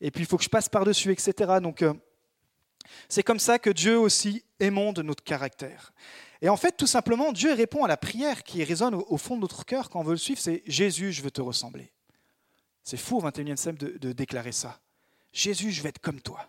Et 0.00 0.10
puis, 0.10 0.24
il 0.24 0.26
faut 0.26 0.36
que 0.36 0.44
je 0.44 0.48
passe 0.48 0.68
par-dessus, 0.68 1.12
etc. 1.12 1.54
Donc, 1.62 1.82
euh, 1.82 1.94
c'est 3.08 3.22
comme 3.22 3.38
ça 3.38 3.58
que 3.58 3.70
Dieu 3.70 3.98
aussi 3.98 4.44
émonde 4.60 4.98
notre 5.00 5.24
caractère. 5.24 5.92
Et 6.42 6.48
en 6.48 6.56
fait, 6.56 6.76
tout 6.76 6.86
simplement, 6.86 7.32
Dieu 7.32 7.54
répond 7.54 7.84
à 7.84 7.88
la 7.88 7.96
prière 7.96 8.42
qui 8.42 8.62
résonne 8.62 8.94
au 8.94 9.16
fond 9.16 9.36
de 9.36 9.40
notre 9.40 9.64
cœur 9.64 9.88
quand 9.88 10.00
on 10.00 10.04
veut 10.04 10.12
le 10.12 10.18
suivre, 10.18 10.40
c'est 10.40 10.62
Jésus, 10.66 11.12
je 11.12 11.22
veux 11.22 11.30
te 11.30 11.40
ressembler. 11.40 11.90
C'est 12.82 12.98
fou 12.98 13.16
au 13.16 13.22
21e 13.22 13.56
siècle 13.56 13.78
de, 13.78 13.96
de, 13.96 14.12
déclarer 14.12 14.52
ça. 14.52 14.78
Jésus, 15.32 15.72
je 15.72 15.80
veux 15.80 15.88
être 15.88 16.00
comme 16.00 16.20
toi. 16.20 16.46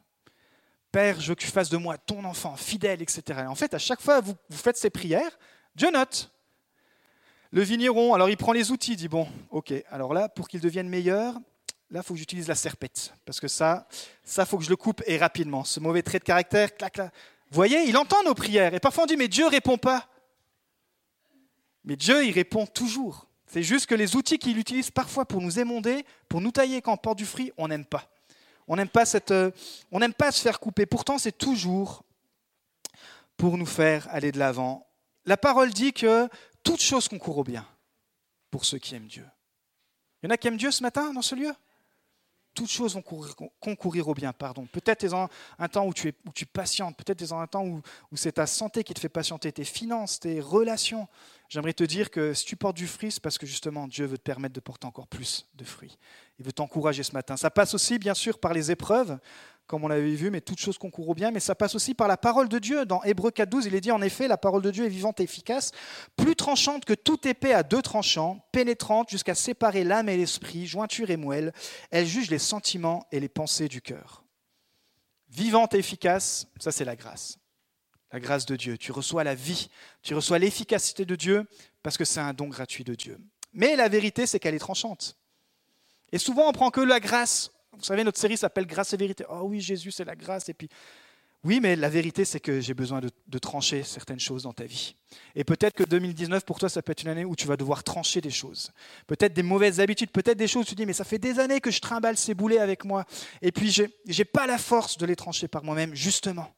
Père, 0.96 1.20
je 1.20 1.28
veux 1.28 1.36
que 1.36 1.42
tu 1.42 1.52
fasses 1.52 1.68
de 1.68 1.76
moi 1.76 1.98
ton 1.98 2.24
enfant, 2.24 2.56
fidèle, 2.56 3.02
etc. 3.02 3.40
Et 3.42 3.48
en 3.48 3.56
fait, 3.56 3.74
à 3.74 3.78
chaque 3.78 4.00
fois 4.00 4.22
que 4.22 4.28
vous, 4.28 4.36
vous 4.50 4.58
faites 4.58 4.78
ces 4.78 4.90
prières, 4.90 5.38
Dieu 5.76 5.92
note. 5.92 6.32
Le 7.52 7.64
vigneron, 7.64 8.14
alors 8.14 8.30
il 8.30 8.38
prend 8.38 8.54
les 8.54 8.72
outils, 8.72 8.94
il 8.94 8.96
dit, 8.96 9.10
bon, 9.10 9.28
ok, 9.50 9.74
alors 9.92 10.14
là, 10.14 10.30
pour 10.30 10.48
qu'il 10.48 10.62
devienne 10.62 10.88
meilleur, 10.88 11.34
là, 11.92 12.00
il 12.00 12.02
faut 12.02 12.14
que 12.14 12.20
j'utilise 12.20 12.48
la 12.48 12.56
serpette. 12.56 13.14
Parce 13.26 13.42
que 13.42 13.50
ça, 13.50 13.90
ça, 14.24 14.46
faut 14.46 14.58
que 14.58 14.64
je 14.64 14.70
le 14.70 14.78
coupe 14.78 15.04
et 15.06 15.18
rapidement. 15.18 15.66
Ce 15.66 15.82
mauvais 15.82 16.02
trait 16.02 16.20
de 16.20 16.24
caractère, 16.24 16.74
clac, 16.74 16.94
clac. 16.94 17.14
Vous 17.52 17.56
voyez, 17.56 17.84
il 17.90 17.98
entend 17.98 18.24
nos 18.24 18.34
prières. 18.34 18.74
Et 18.74 18.80
parfois 18.80 19.04
on 19.04 19.08
dit, 19.08 19.18
mais 19.18 19.28
Dieu 19.28 19.48
répond 19.48 19.78
pas. 19.78 20.08
Mais 21.84 21.98
Dieu, 21.98 22.24
il 22.24 22.32
répond 22.32 22.66
toujours. 22.66 23.28
C'est 23.48 23.64
juste 23.64 23.88
que 23.88 23.96
les 23.96 24.16
outils 24.16 24.40
qu'il 24.40 24.58
utilise 24.58 24.92
parfois 24.92 25.26
pour 25.26 25.42
nous 25.42 25.60
émonder, 25.60 26.06
pour 26.30 26.40
nous 26.40 26.52
tailler 26.52 26.82
quand 26.82 26.94
on 26.94 26.98
porte 26.98 27.18
du 27.18 27.26
fruit, 27.26 27.52
on 27.58 27.68
n'aime 27.68 27.86
pas. 27.86 28.15
On 28.68 28.76
n'aime 28.76 28.90
pas, 28.90 29.06
cette, 29.06 29.32
euh, 29.32 29.52
on 29.92 30.00
n'aime 30.00 30.14
pas 30.14 30.32
se 30.32 30.42
faire 30.42 30.60
couper. 30.60 30.86
Pourtant, 30.86 31.18
c'est 31.18 31.38
toujours 31.38 32.04
pour 33.38 33.58
nous 33.58 33.66
faire 33.66 34.08
aller 34.10 34.32
de 34.32 34.40
l'avant. 34.40 34.88
La 35.26 35.38
parole 35.38 35.72
dit 35.72 35.94
que 35.94 36.28
toute 36.64 36.82
chose 36.82 37.08
concourt 37.08 37.38
au 37.40 37.44
bien 37.44 37.66
pour 38.50 38.66
ceux 38.66 38.78
qui 38.78 38.96
aiment 38.96 39.08
Dieu. 39.08 39.26
Il 40.22 40.28
y 40.28 40.30
en 40.30 40.34
a 40.34 40.38
qui 40.38 40.48
aiment 40.48 40.58
Dieu 40.58 40.72
ce 40.72 40.82
matin 40.82 41.14
dans 41.14 41.22
ce 41.22 41.36
lieu? 41.36 41.54
Toutes 42.56 42.70
choses 42.70 42.96
vont 42.96 43.04
concourir, 43.60 44.08
au 44.08 44.14
bien. 44.14 44.34
Pardon. 44.34 44.66
Peut-être 44.66 45.04
es 45.04 45.10
dans 45.10 45.30
un 45.60 45.68
temps 45.68 45.86
où 45.86 45.94
tu, 45.94 46.08
es, 46.08 46.46
patientes, 46.46 46.98
peut-être 46.98 47.22
es 47.22 47.28
dans 47.28 47.40
un 47.40 47.48
temps 47.48 47.66
où, 47.66 47.82
où 48.12 48.18
c'est 48.18 48.32
ta 48.32 48.48
santé 48.48 48.84
qui 48.84 48.94
te 48.94 49.00
fait 49.00 49.10
patienter, 49.10 49.52
tes 49.52 49.66
finances, 49.66 50.20
tes 50.20 50.40
relations. 50.40 51.08
J'aimerais 51.50 51.74
te 51.74 51.84
dire 51.84 52.10
que 52.10 52.34
si 52.34 52.46
tu 52.46 52.56
portes 52.56 52.78
du 52.78 52.88
fruit, 52.88 53.12
c'est 53.12 53.22
parce 53.22 53.38
que 53.38 53.46
justement 53.46 53.88
Dieu 53.88 54.06
veut 54.06 54.18
te 54.18 54.24
permettre 54.24 54.56
de 54.56 54.60
porter 54.60 54.88
encore 54.88 55.08
plus 55.08 55.48
de 55.54 55.64
fruits. 55.64 55.98
Il 56.40 56.46
veut 56.46 56.54
t'encourager 56.54 57.04
ce 57.04 57.12
matin. 57.12 57.38
Ça 57.38 57.52
passe 57.52 57.74
aussi, 57.74 58.00
bien 58.00 58.14
sûr, 58.14 58.40
par 58.40 58.54
les 58.54 58.72
épreuves, 58.72 59.20
comme 59.68 59.84
on 59.84 59.88
l'avait 59.88 60.16
vu, 60.16 60.30
mais 60.30 60.42
toutes 60.42 60.60
choses 60.60 60.78
concourent 60.78 61.10
au 61.10 61.14
bien, 61.16 61.32
mais 61.32 61.40
ça 61.40 61.56
passe 61.56 61.76
aussi 61.76 61.94
par 61.94 62.08
la 62.08 62.18
parole 62.18 62.50
de 62.50 62.60
Dieu. 62.60 62.86
Dans 62.86 63.02
Hébreu 63.04 63.32
4.12, 63.32 63.64
il 63.68 63.76
est 63.76 63.82
dit 63.82 63.92
en 63.92 64.02
effet, 64.02 64.28
la 64.28 64.38
parole 64.38 64.62
de 64.62 64.72
Dieu 64.72 64.86
est 64.86 64.90
vivante 64.90 65.20
et 65.20 65.24
efficace, 65.24 65.72
plus 66.16 66.36
tranchante 66.36 66.86
que 66.86 66.94
toute 66.94 67.26
épée 67.26 67.54
à 67.54 67.64
deux 67.64 67.82
tranchants, 67.82 68.46
pénétrante 68.52 69.10
jusqu'à 69.10 69.34
séparer 69.34 69.84
l'âme 69.84 70.10
et 70.10 70.18
l'esprit, 70.18 70.68
jointure 70.68 71.10
et 71.10 71.18
moelle. 71.18 71.52
Elle 71.90 72.06
juge 72.06 72.30
les 72.30 72.40
sentiments 72.40 73.08
et 73.12 73.20
les 73.20 73.30
pensées 73.30 73.68
du 73.68 73.82
cœur. 73.82 74.24
Vivante 75.30 75.74
et 75.74 75.80
efficace, 75.80 76.48
ça 76.60 76.72
c'est 76.72 76.86
la 76.86 76.96
grâce. 76.96 77.40
La 78.12 78.20
grâce 78.20 78.46
de 78.46 78.56
Dieu. 78.56 78.78
Tu 78.78 78.92
reçois 78.92 79.24
la 79.24 79.36
vie, 79.36 79.70
tu 80.04 80.14
reçois 80.14 80.38
l'efficacité 80.38 81.06
de 81.06 81.16
Dieu 81.16 81.48
parce 81.82 81.98
que 81.98 82.06
c'est 82.06 82.20
un 82.20 82.34
don 82.34 82.48
gratuit 82.48 82.84
de 82.84 82.94
Dieu. 82.94 83.20
Mais 83.52 83.76
la 83.76 83.90
vérité, 83.90 84.28
c'est 84.28 84.40
qu'elle 84.40 84.54
est 84.54 84.60
tranchante. 84.60 85.18
Et 86.12 86.18
souvent, 86.18 86.48
on 86.48 86.52
prend 86.52 86.72
que 86.72 86.82
la 86.82 87.00
grâce 87.00 87.52
vous 87.78 87.84
savez, 87.84 88.04
notre 88.04 88.20
série 88.20 88.38
s'appelle 88.38 88.66
Grâce 88.66 88.94
et 88.94 88.98
vérité. 88.98 89.26
Oh 89.30 89.42
oui, 89.44 89.62
Jésus, 89.62 89.92
c'est 89.92 90.06
la 90.06 90.16
grâce. 90.16 90.50
Et 90.50 90.54
puis, 90.54 90.70
oui, 91.46 91.60
mais 91.62 91.76
la 91.76 91.90
vérité, 91.90 92.26
c'est 92.26 92.40
que 92.40 92.60
j'ai 92.60 92.74
besoin 92.74 93.00
de, 93.02 93.38
trancher 93.38 93.84
certaines 93.84 94.20
choses 94.20 94.44
dans 94.44 94.54
ta 94.54 94.64
vie. 94.64 94.96
Et 95.36 95.44
peut-être 95.44 95.76
que 95.76 95.84
2019, 95.84 96.44
pour 96.44 96.58
toi, 96.58 96.70
ça 96.70 96.82
peut 96.82 96.92
être 96.92 97.04
une 97.04 97.10
année 97.10 97.24
où 97.24 97.36
tu 97.36 97.46
vas 97.46 97.56
devoir 97.56 97.84
trancher 97.84 98.20
des 98.20 98.32
choses. 98.32 98.72
Peut-être 99.06 99.34
des 99.34 99.44
mauvaises 99.44 99.80
habitudes, 99.80 100.10
peut-être 100.10 100.40
des 100.40 100.48
choses 100.48 100.64
où 100.64 100.70
tu 100.70 100.76
dis, 100.76 100.88
mais 100.88 100.94
ça 100.94 101.04
fait 101.04 101.20
des 101.20 101.38
années 101.38 101.62
que 101.62 101.70
je 101.70 101.80
trimballe 101.82 102.18
ces 102.18 102.34
boulets 102.34 102.58
avec 102.58 102.84
moi. 102.84 103.06
Et 103.44 103.52
puis, 103.52 103.70
je 103.72 103.84
n'ai 103.84 104.26
pas 104.26 104.48
la 104.48 104.58
force 104.58 104.98
de 104.98 105.06
les 105.06 105.16
trancher 105.16 105.48
par 105.48 105.64
moi-même. 105.64 105.94
Justement, 105.94 106.52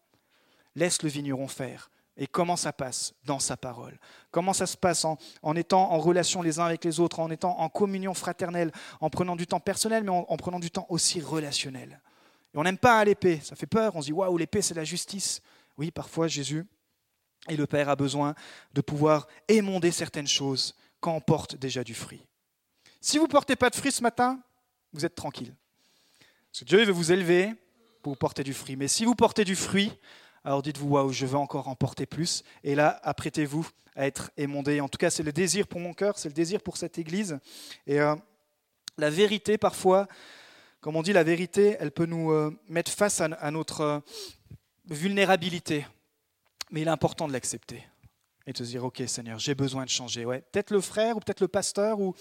laisse 0.73 1.03
le 1.03 1.10
vigneron 1.10 1.49
faire. 1.49 1.91
Et 2.17 2.27
comment 2.27 2.56
ça 2.56 2.73
passe 2.73 3.13
Dans 3.25 3.39
sa 3.39 3.58
parole. 3.58 3.99
Comment 4.32 4.53
ça 4.53 4.65
se 4.65 4.75
passe 4.75 5.06
en, 5.06 5.56
étant 5.56 5.91
en 5.91 5.99
relation 5.99 6.41
les 6.41 6.60
uns 6.60 6.65
avec 6.65 6.84
les 6.84 6.99
autres, 6.99 7.19
en 7.19 7.30
étant 7.30 7.60
en 7.60 7.69
communion 7.69 8.13
fraternelle, 8.13 8.71
en 8.99 9.10
prenant 9.10 9.36
du 9.36 9.45
temps 9.45 9.60
personnel, 9.60 10.03
mais 10.03 10.12
en, 10.12 10.38
prenant 10.38 10.60
du 10.60 10.71
temps 10.71 10.88
aussi 10.89 11.21
relationnel. 11.21 12.01
Et 12.53 12.58
on 12.58 12.63
n'aime 12.63 12.77
pas 12.77 13.03
l'épée, 13.06 13.39
ça 13.43 13.56
fait 13.56 13.67
peur, 13.67 13.95
on 13.95 14.01
se 14.01 14.08
dit 14.08 14.13
waouh, 14.13 14.38
l'épée 14.38 14.62
c'est 14.62 14.73
la 14.73 14.84
justice. 14.84 15.41
Oui, 15.77 15.91
parfois 15.91 16.27
Jésus 16.27 16.65
et 17.49 17.56
le 17.56 17.67
Père 17.67 17.89
a 17.89 17.95
besoin 17.95 18.34
de 18.73 18.82
pouvoir 18.82 19.27
émonder 19.47 19.91
certaines 19.91 20.27
choses 20.27 20.75
quand 20.99 21.13
on 21.13 21.21
porte 21.21 21.56
déjà 21.56 21.84
du 21.84 21.93
fruit. 21.93 22.25
Si 22.99 23.17
vous 23.17 23.25
ne 23.25 23.32
portez 23.32 23.56
pas 23.56 23.69
de 23.69 23.75
fruits 23.75 23.91
ce 23.91 24.01
matin, 24.01 24.41
vous 24.91 25.06
êtes 25.06 25.15
tranquille. 25.15 25.53
Parce 26.51 26.62
que 26.62 26.65
Dieu 26.65 26.84
veut 26.84 26.91
vous 26.91 27.12
élever 27.12 27.53
pour 28.01 28.13
vous 28.13 28.17
porter 28.17 28.43
du 28.43 28.53
fruit. 28.53 28.75
Mais 28.75 28.88
si 28.88 29.06
vous 29.06 29.15
portez 29.15 29.45
du 29.45 29.56
fruit, 29.56 29.91
alors 30.48 30.62
dites-vous, 30.62 30.88
waouh, 30.88 31.12
je 31.12 31.26
veux 31.26 31.36
encore 31.36 31.68
en 31.68 31.76
porter 31.76 32.06
plus. 32.06 32.42
Et 32.64 32.74
là, 32.74 33.02
apprêtez-vous 33.04 33.68
à 33.98 34.08
être 34.08 34.32
émondé. 34.38 34.80
En 34.80 34.88
tout 34.88 34.98
cas, 34.98 35.10
c'est 35.10 35.22
le 35.22 35.34
désir 35.34 35.68
pour 35.68 35.82
mon 35.82 35.94
cœur, 35.94 36.18
c'est 36.18 36.30
le 36.30 36.34
désir 36.34 36.62
pour 36.62 36.78
cette 36.78 36.98
Église. 36.98 37.38
Et 37.86 38.00
euh, 38.00 38.16
la 38.98 39.10
vérité, 39.10 39.58
parfois, 39.58 40.08
comme 40.80 40.96
on 40.96 41.02
dit, 41.02 41.12
la 41.12 41.26
vérité, 41.26 41.76
elle 41.82 41.92
peut 41.92 42.06
nous 42.06 42.32
euh, 42.32 42.58
mettre 42.70 42.94
face 42.94 43.20
à, 43.20 43.52
notre 43.52 43.82
euh, 43.82 44.00
vulnérabilité. 44.86 45.86
Mais 46.72 46.80
il 46.80 46.88
est 46.88 46.92
important 46.92 47.28
de 47.28 47.34
l'accepter 47.34 47.86
et 48.46 48.54
de 48.54 48.58
se 48.58 48.64
dire, 48.64 48.86
ok 48.86 49.04
Seigneur, 49.06 49.40
j'ai 49.40 49.54
besoin 49.54 49.84
de 49.84 49.90
changer. 49.90 50.24
Ouais, 50.24 50.46
peut-être 50.54 50.72
le 50.72 50.80
frère 50.80 51.18
ou 51.18 51.20
peut-être 51.20 51.42
le 51.42 51.50
pasteur 51.50 52.00
ou 52.00 52.16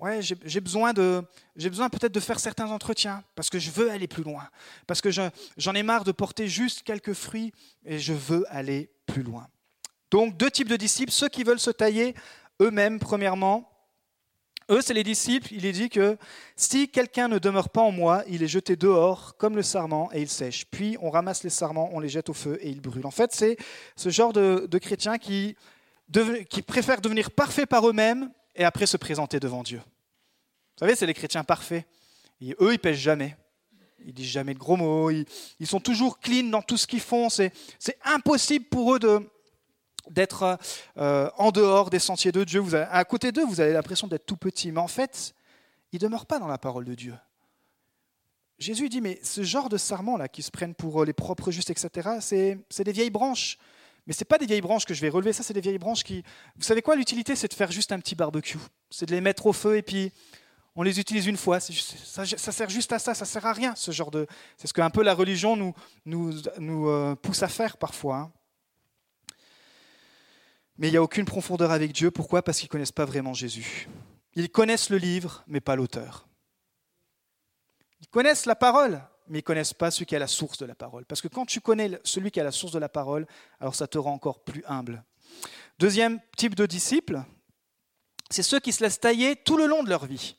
ouais, 0.00 0.20
j'ai 0.22 0.60
besoin 0.60 0.92
de, 0.92 1.22
j'ai 1.56 1.68
besoin 1.68 1.88
peut-être 1.88 2.12
de 2.12 2.20
faire 2.20 2.40
certains 2.40 2.70
entretiens 2.70 3.22
parce 3.34 3.50
que 3.50 3.58
je 3.58 3.70
veux 3.70 3.90
aller 3.90 4.06
plus 4.06 4.22
loin, 4.22 4.48
parce 4.86 5.00
que 5.00 5.10
j'en 5.10 5.74
ai 5.74 5.82
marre 5.82 6.04
de 6.04 6.12
porter 6.12 6.48
juste 6.48 6.82
quelques 6.82 7.12
fruits 7.12 7.52
et 7.84 7.98
je 7.98 8.12
veux 8.12 8.44
aller 8.48 8.90
plus 9.06 9.22
loin. 9.22 9.48
Donc 10.10 10.36
deux 10.36 10.50
types 10.50 10.68
de 10.68 10.76
disciples, 10.76 11.12
ceux 11.12 11.28
qui 11.28 11.44
veulent 11.44 11.60
se 11.60 11.70
tailler 11.70 12.14
eux-mêmes 12.60 12.98
premièrement. 12.98 13.70
Eux, 14.70 14.82
c'est 14.82 14.92
les 14.92 15.04
disciples. 15.04 15.48
Il 15.52 15.64
est 15.64 15.72
dit 15.72 15.88
que 15.88 16.18
si 16.54 16.88
quelqu'un 16.88 17.28
ne 17.28 17.38
demeure 17.38 17.70
pas 17.70 17.80
en 17.80 17.90
moi, 17.90 18.22
il 18.28 18.42
est 18.42 18.48
jeté 18.48 18.76
dehors 18.76 19.34
comme 19.38 19.56
le 19.56 19.62
sarment 19.62 20.10
et 20.12 20.20
il 20.20 20.28
sèche. 20.28 20.66
Puis 20.70 20.96
on 21.00 21.08
ramasse 21.08 21.42
les 21.42 21.50
sarments, 21.50 21.88
on 21.92 22.00
les 22.00 22.10
jette 22.10 22.28
au 22.28 22.34
feu 22.34 22.58
et 22.60 22.68
ils 22.68 22.80
brûlent. 22.80 23.06
En 23.06 23.10
fait, 23.10 23.32
c'est 23.32 23.56
ce 23.96 24.10
genre 24.10 24.34
de, 24.34 24.78
chrétiens 24.78 25.16
qui 25.16 25.56
préfèrent 26.66 27.00
devenir 27.00 27.30
parfaits 27.30 27.68
par 27.68 27.88
eux-mêmes 27.88 28.30
et 28.58 28.64
après 28.64 28.86
se 28.86 28.96
présenter 28.96 29.40
devant 29.40 29.62
Dieu. 29.62 29.78
Vous 29.78 30.80
savez, 30.80 30.96
c'est 30.96 31.06
les 31.06 31.14
chrétiens 31.14 31.44
parfaits. 31.44 31.86
Et 32.40 32.54
eux, 32.60 32.74
ils 32.74 32.78
pêchent 32.78 32.98
jamais. 32.98 33.36
Ils 34.04 34.12
disent 34.12 34.30
jamais 34.30 34.52
de 34.52 34.58
gros 34.58 34.76
mots. 34.76 35.10
Ils, 35.10 35.66
sont 35.66 35.80
toujours 35.80 36.20
clean 36.20 36.44
dans 36.50 36.62
tout 36.62 36.76
ce 36.76 36.86
qu'ils 36.86 37.00
font. 37.00 37.30
C'est 37.30 37.52
impossible 38.04 38.66
pour 38.66 38.94
eux 38.94 39.30
d'être 40.10 40.58
euh, 40.96 41.30
en 41.36 41.50
dehors 41.50 41.90
des 41.90 41.98
sentiers 41.98 42.32
de 42.32 42.44
Dieu. 42.44 42.60
Vous 42.60 42.74
à 42.74 43.04
côté 43.04 43.32
d'eux, 43.32 43.44
vous 43.44 43.60
avez 43.60 43.72
l'impression 43.72 44.06
d'être 44.06 44.26
tout 44.26 44.36
petit. 44.36 44.70
Mais 44.70 44.80
en 44.80 44.88
fait, 44.88 45.34
ils 45.92 45.96
ne 45.96 46.06
demeurent 46.06 46.26
pas 46.26 46.38
dans 46.38 46.46
la 46.48 46.58
parole 46.58 46.84
de 46.84 46.94
Dieu. 46.94 47.14
Jésus 48.58 48.88
dit, 48.88 49.00
mais 49.00 49.20
ce 49.22 49.44
genre 49.44 49.68
de 49.68 49.76
sarments-là 49.76 50.28
qui 50.28 50.42
se 50.42 50.50
prennent 50.50 50.74
pour 50.74 51.04
les 51.04 51.12
propres 51.12 51.52
justes, 51.52 51.70
etc., 51.70 52.18
c'est 52.20 52.84
des 52.84 52.92
vieilles 52.92 53.10
branches. 53.10 53.56
Mais 54.08 54.14
ce 54.14 54.24
pas 54.24 54.38
des 54.38 54.46
vieilles 54.46 54.62
branches 54.62 54.86
que 54.86 54.94
je 54.94 55.02
vais 55.02 55.10
relever, 55.10 55.34
ça 55.34 55.42
c'est 55.42 55.52
des 55.52 55.60
vieilles 55.60 55.78
branches 55.78 56.02
qui... 56.02 56.24
Vous 56.56 56.62
savez 56.62 56.80
quoi, 56.80 56.96
l'utilité 56.96 57.36
c'est 57.36 57.46
de 57.46 57.52
faire 57.52 57.70
juste 57.70 57.92
un 57.92 58.00
petit 58.00 58.14
barbecue. 58.14 58.58
C'est 58.88 59.04
de 59.04 59.14
les 59.14 59.20
mettre 59.20 59.44
au 59.44 59.52
feu 59.52 59.76
et 59.76 59.82
puis 59.82 60.12
on 60.74 60.82
les 60.82 60.98
utilise 60.98 61.26
une 61.26 61.36
fois. 61.36 61.60
ça, 61.60 62.24
sert 62.24 62.70
juste 62.70 62.90
à 62.90 62.98
ça, 62.98 63.12
ça 63.12 63.26
sert 63.26 63.44
à 63.44 63.52
rien 63.52 63.74
ce 63.76 63.90
genre 63.90 64.10
de... 64.10 64.26
C'est 64.56 64.66
ce 64.66 64.72
qu'un 64.72 64.88
peu 64.88 65.02
la 65.02 65.14
religion 65.14 65.56
nous, 65.56 65.74
nous, 66.06 66.32
nous 66.58 66.88
euh, 66.88 67.16
pousse 67.16 67.42
à 67.42 67.48
faire 67.48 67.76
parfois. 67.76 68.16
Hein. 68.16 68.32
Mais 70.78 70.88
il 70.88 70.92
n'y 70.92 70.96
a 70.96 71.02
aucune 71.02 71.26
profondeur 71.26 71.70
avec 71.70 71.92
Dieu. 71.92 72.10
Pourquoi? 72.10 72.42
Parce 72.42 72.60
qu'ils 72.60 72.68
ne 72.68 72.72
connaissent 72.72 72.92
pas 72.92 73.04
vraiment 73.04 73.34
Jésus. 73.34 73.88
Ils 74.36 74.48
connaissent 74.48 74.88
le 74.88 74.96
livre, 74.96 75.44
mais 75.48 75.60
pas 75.60 75.76
l'auteur. 75.76 76.26
Ils 78.00 78.08
connaissent 78.08 78.46
la 78.46 78.56
parole, 78.56 79.02
mais 79.28 79.38
ils 79.38 79.42
ne 79.42 79.46
connaissent 79.46 79.74
pas 79.74 79.90
celui 79.90 80.06
qui 80.06 80.14
est 80.14 80.18
la 80.18 80.26
source 80.26 80.58
de 80.58 80.66
la 80.66 80.74
parole. 80.74 81.04
Parce 81.04 81.20
que 81.20 81.28
quand 81.28 81.46
tu 81.46 81.60
connais 81.60 81.98
celui 82.04 82.30
qui 82.30 82.40
est 82.40 82.44
la 82.44 82.52
source 82.52 82.72
de 82.72 82.78
la 82.78 82.88
parole, 82.88 83.26
alors 83.60 83.74
ça 83.74 83.86
te 83.86 83.98
rend 83.98 84.12
encore 84.12 84.40
plus 84.40 84.64
humble. 84.66 85.04
Deuxième 85.78 86.20
type 86.36 86.54
de 86.54 86.66
disciples, 86.66 87.22
c'est 88.30 88.42
ceux 88.42 88.60
qui 88.60 88.72
se 88.72 88.82
laissent 88.82 89.00
tailler 89.00 89.36
tout 89.36 89.56
le 89.56 89.66
long 89.66 89.82
de 89.82 89.88
leur 89.88 90.06
vie. 90.06 90.36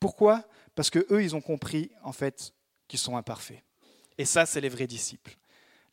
Pourquoi? 0.00 0.44
Parce 0.74 0.90
que 0.90 1.06
eux, 1.10 1.22
ils 1.22 1.36
ont 1.36 1.40
compris 1.40 1.90
en 2.02 2.12
fait 2.12 2.52
qu'ils 2.88 2.98
sont 2.98 3.16
imparfaits. 3.16 3.62
Et 4.18 4.24
ça, 4.24 4.46
c'est 4.46 4.60
les 4.60 4.68
vrais 4.68 4.86
disciples. 4.86 5.36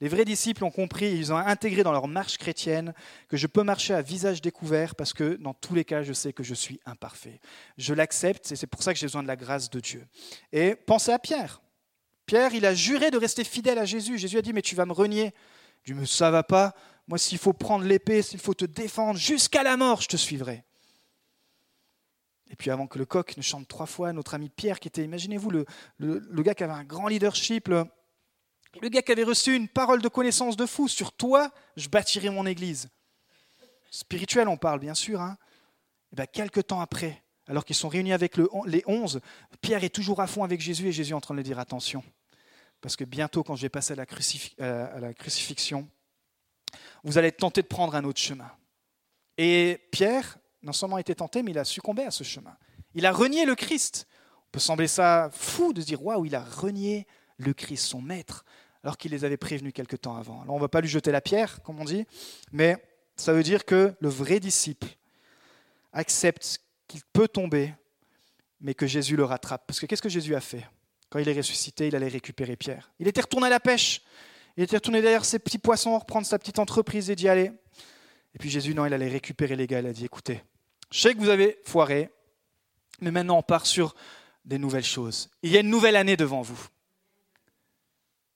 Les 0.02 0.08
vrais 0.08 0.24
disciples 0.24 0.64
ont 0.64 0.72
compris, 0.72 1.12
ils 1.12 1.34
ont 1.34 1.38
intégré 1.38 1.84
dans 1.84 1.92
leur 1.92 2.08
marche 2.08 2.38
chrétienne 2.38 2.94
que 3.28 3.36
je 3.36 3.48
peux 3.48 3.64
marcher 3.64 3.94
à 3.94 4.02
visage 4.02 4.42
découvert 4.42 4.96
parce 4.96 5.14
que 5.14 5.36
dans 5.36 5.54
tous 5.54 5.76
les 5.76 5.84
cas, 5.84 6.04
je 6.04 6.14
sais 6.14 6.32
que 6.32 6.44
je 6.44 6.54
suis 6.54 6.80
imparfait. 6.86 7.42
Je 7.78 7.94
l'accepte 7.94 8.50
et 8.52 8.56
c'est 8.56 8.68
pour 8.68 8.82
ça 8.82 8.94
que 8.94 9.00
j'ai 9.00 9.08
besoin 9.08 9.24
de 9.24 9.28
la 9.28 9.36
grâce 9.36 9.70
de 9.70 9.80
Dieu. 9.82 10.08
Et 10.54 10.76
pensez 10.76 11.12
à 11.12 11.20
Pierre. 11.20 11.62
Pierre, 12.30 12.54
il 12.54 12.64
a 12.68 12.76
juré 12.76 13.10
de 13.10 13.18
rester 13.18 13.44
fidèle 13.44 13.80
à 13.80 13.86
Jésus. 13.86 14.20
Jésus 14.20 14.38
a 14.38 14.44
dit, 14.44 14.54
mais 14.54 14.62
tu 14.62 14.76
vas 14.76 14.86
me 14.86 14.94
renier. 14.94 15.34
Je 15.82 15.96
me 15.96 16.06
ça 16.06 16.30
va 16.30 16.44
pas. 16.44 16.76
Moi, 17.08 17.18
s'il 17.18 17.40
faut 17.40 17.54
prendre 17.54 17.86
l'épée, 17.86 18.22
s'il 18.22 18.40
faut 18.40 18.54
te 18.54 18.66
défendre 18.66 19.18
jusqu'à 19.18 19.64
la 19.64 19.76
mort, 19.78 20.02
je 20.02 20.10
te 20.10 20.16
suivrai. 20.16 20.64
Et 22.52 22.56
puis 22.56 22.70
avant 22.70 22.86
que 22.86 23.00
le 23.00 23.06
coq 23.06 23.36
ne 23.36 23.42
chante 23.42 23.68
trois 23.68 23.88
fois, 23.88 24.14
notre 24.14 24.36
ami 24.36 24.50
Pierre, 24.50 24.80
qui 24.80 24.88
était, 24.88 25.04
imaginez-vous, 25.04 25.50
le, 25.50 25.66
le, 25.98 26.44
gars 26.44 26.54
qui 26.54 26.64
avait 26.64 26.74
un 26.74 26.84
grand 26.84 27.08
leadership, 27.08 27.68
le, 27.68 27.88
gars 28.90 29.02
qui 29.02 29.12
avait 29.12 29.24
reçu 29.24 29.56
une 29.56 29.68
parole 29.68 30.04
de 30.04 30.08
connaissance 30.08 30.56
de 30.56 30.68
fou, 30.68 30.88
sur 30.88 31.12
toi, 31.12 31.50
je 31.78 31.90
bâtirai 31.90 32.30
mon 32.30 32.46
église. 32.46 32.90
Spirituel, 33.90 34.48
on 34.48 34.58
parle, 34.58 34.82
bien 34.82 34.94
sûr. 34.94 35.20
Hein. 35.20 35.36
Et 36.12 36.16
bien, 36.16 36.28
quelques 36.28 36.68
temps 36.68 36.80
après, 36.80 37.24
alors 37.48 37.66
qu'ils 37.66 37.76
sont 37.76 37.90
réunis 37.90 38.14
avec 38.14 38.38
les 38.38 38.84
onze, 38.86 39.20
Pierre 39.62 39.84
est 39.84 39.90
toujours 39.90 40.22
à 40.22 40.28
fond 40.28 40.44
avec 40.44 40.62
Jésus 40.62 40.90
et 40.90 40.92
Jésus 40.92 41.14
est 41.14 41.16
en 41.16 41.22
train 41.22 41.34
de 41.34 41.40
lui 41.40 41.44
dire 41.44 41.58
attention. 41.58 42.04
Parce 42.82 42.96
que 42.96 43.04
bientôt, 43.04 43.44
quand 43.44 43.56
je 43.56 43.64
vais 43.64 43.70
passer 43.70 43.94
à 43.94 43.96
la, 43.96 45.14
crucifixion, 45.14 45.88
vous 47.04 47.18
allez 47.18 47.30
être 47.30 47.38
tenté 47.38 47.62
de 47.62 47.68
prendre 47.68 47.96
un 47.96 48.04
autre 48.04 48.20
chemin. 48.20 48.52
Et 49.38 49.88
Pierre, 49.92 50.38
non 50.62 50.74
seulement 50.74 50.98
a 50.98 51.02
été 51.02 51.16
tenté, 51.16 51.44
mais 51.44 51.52
il 51.52 51.60
a 51.60 51.66
succombé 51.66 52.04
à 52.04 52.12
ce 52.12 52.24
chemin. 52.24 52.56
Il 52.94 53.06
a 53.06 53.12
renié 53.12 53.46
le 53.46 53.56
Christ. 53.56 54.08
On 54.48 54.52
peut 54.52 54.60
sembler 54.60 54.88
ça 54.88 55.30
fou 55.32 55.74
de 55.74 55.82
se 55.82 55.86
dire 55.86 56.04
waouh, 56.04 56.26
il 56.26 56.36
a 56.36 56.44
renié 56.44 57.06
le 57.38 57.54
Christ, 57.54 57.86
son 57.86 58.02
maître, 58.02 58.46
alors 58.84 58.98
qu'il 58.98 59.12
les 59.12 59.24
avait 59.26 59.38
prévenus 59.38 59.74
quelque 59.74 59.96
temps 59.96 60.16
avant. 60.16 60.42
Alors 60.42 60.56
on 60.56 60.58
ne 60.58 60.62
va 60.62 60.70
pas 60.70 60.82
lui 60.82 60.90
jeter 60.90 61.12
la 61.12 61.22
pierre, 61.22 61.62
comme 61.64 61.80
on 61.80 61.86
dit, 61.86 62.06
mais 62.52 62.78
ça 63.16 63.34
veut 63.34 63.44
dire 63.44 63.66
que 63.66 63.94
le 64.00 64.10
vrai 64.10 64.40
disciple 64.40 64.88
accepte 65.94 66.60
qu'il 66.88 67.02
peut 67.14 67.28
tomber, 67.28 67.74
mais 68.60 68.74
que 68.74 68.88
Jésus 68.88 69.16
le 69.16 69.24
rattrape. 69.24 69.66
Parce 69.68 69.80
que 69.80 69.86
qu'est-ce 69.86 70.02
que 70.02 70.10
Jésus 70.10 70.36
a 70.36 70.42
fait? 70.42 70.66
Quand 71.10 71.20
il 71.20 71.28
est 71.28 71.34
ressuscité, 71.34 71.88
il 71.88 71.96
allait 71.96 72.08
récupérer 72.08 72.56
Pierre. 72.56 72.92
Il 73.00 73.08
était 73.08 73.22
retourné 73.22 73.48
à 73.48 73.50
la 73.50 73.60
pêche. 73.60 74.02
Il 74.58 74.64
était 74.64 74.78
retourné 74.78 75.02
derrière 75.02 75.26
ses 75.26 75.40
petits 75.40 75.58
poissons, 75.58 75.98
reprendre 75.98 76.28
sa 76.28 76.38
petite 76.38 76.60
entreprise 76.60 77.10
et 77.10 77.16
d'y 77.16 77.28
aller. 77.28 77.52
Et 78.36 78.38
puis 78.38 78.50
Jésus, 78.50 78.76
non, 78.76 78.86
il 78.86 78.94
allait 78.94 79.08
récupérer 79.08 79.56
les 79.56 79.68
gars. 79.68 79.80
Il 79.80 79.88
a 79.88 79.94
dit, 79.94 80.06
écoutez, 80.06 80.44
je 80.92 81.00
sais 81.00 81.14
que 81.14 81.20
vous 81.20 81.30
avez 81.30 81.58
foiré, 81.66 82.10
mais 83.02 83.12
maintenant 83.12 83.38
on 83.38 83.44
part 83.44 83.66
sur 83.66 83.96
des 84.46 84.58
nouvelles 84.58 84.84
choses. 84.84 85.30
Il 85.42 85.52
y 85.52 85.58
a 85.58 85.62
une 85.62 85.70
nouvelle 85.70 85.96
année 85.96 86.18
devant 86.18 86.42
vous. 86.42 86.68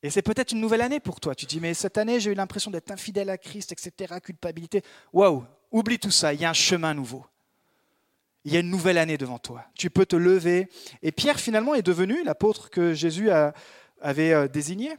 Et 0.01 0.09
c'est 0.09 0.21
peut-être 0.21 0.51
une 0.51 0.59
nouvelle 0.59 0.81
année 0.81 0.99
pour 0.99 1.19
toi. 1.19 1.33
Tu 1.33 1.45
dis, 1.45 1.61
mais 1.61 1.73
cette 1.73 1.97
année, 1.97 2.19
j'ai 2.19 2.31
eu 2.31 2.33
l'impression 2.33 2.69
d'être 2.69 2.91
infidèle 2.91 3.29
à 3.29 3.37
Christ, 3.37 3.71
etc., 3.71 4.15
culpabilité. 4.21 4.83
Waouh, 5.13 5.45
oublie 5.71 5.97
tout 5.97 6.11
ça, 6.11 6.33
il 6.33 6.41
y 6.41 6.45
a 6.45 6.49
un 6.49 6.53
chemin 6.53 6.93
nouveau. 6.93 7.25
Il 8.45 8.53
y 8.53 8.57
a 8.57 8.59
une 8.59 8.69
nouvelle 8.69 8.97
année 8.97 9.17
devant 9.17 9.39
toi. 9.39 9.65
Tu 9.75 9.89
peux 9.89 10.05
te 10.05 10.15
lever. 10.15 10.67
Et 11.01 11.11
Pierre, 11.11 11.39
finalement, 11.39 11.75
est 11.75 11.81
devenu 11.81 12.23
l'apôtre 12.23 12.69
que 12.69 12.93
Jésus 12.93 13.29
avait 14.01 14.33
euh, 14.33 14.47
désigné. 14.47 14.95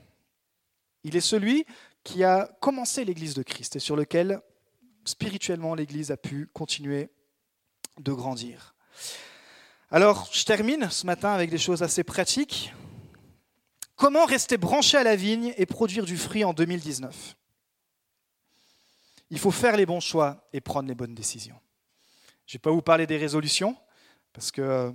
Il 1.03 1.17
est 1.17 1.21
celui 1.21 1.67
qui 2.05 2.25
a 2.25 2.51
commencé 2.61 3.05
l'Église 3.05 3.35
de 3.35 3.43
Christ 3.43 3.77
et 3.77 3.81
sur 3.81 3.97
lequel, 3.97 4.41
spirituellement, 5.05 5.75
l'Église 5.75 6.11
a 6.11 6.17
pu 6.17 6.49
continuer 6.53 7.11
de 7.99 8.13
grandir. 8.13 8.75
Alors, 9.91 10.29
je 10.33 10.45
termine 10.45 10.91
ce 10.91 11.07
matin 11.07 11.33
avec 11.33 11.51
des 11.51 11.59
choses 11.59 11.83
assez 11.83 12.03
pratiques. 12.03 12.73
Comment 13.97 14.25
rester 14.25 14.57
branché 14.57 14.97
à 14.97 15.05
la 15.05 15.17
vigne 15.17 15.55
et 15.57 15.67
produire 15.67 16.05
du 16.05 16.17
fruit 16.17 16.45
en 16.45 16.53
2019 16.53 17.37
Il 19.31 19.39
faut 19.39 19.51
faire 19.51 19.77
les 19.77 19.87
bons 19.87 20.01
choix 20.01 20.49
et 20.53 20.61
prendre 20.61 20.89
les 20.89 20.95
bonnes 20.95 21.15
décisions. 21.15 21.61
Je 22.47 22.53
ne 22.53 22.59
vais 22.59 22.63
pas 22.63 22.71
vous 22.71 22.83
parler 22.83 23.07
des 23.07 23.17
résolutions, 23.17 23.77
parce 24.33 24.51
que 24.51 24.63
euh, 24.63 24.93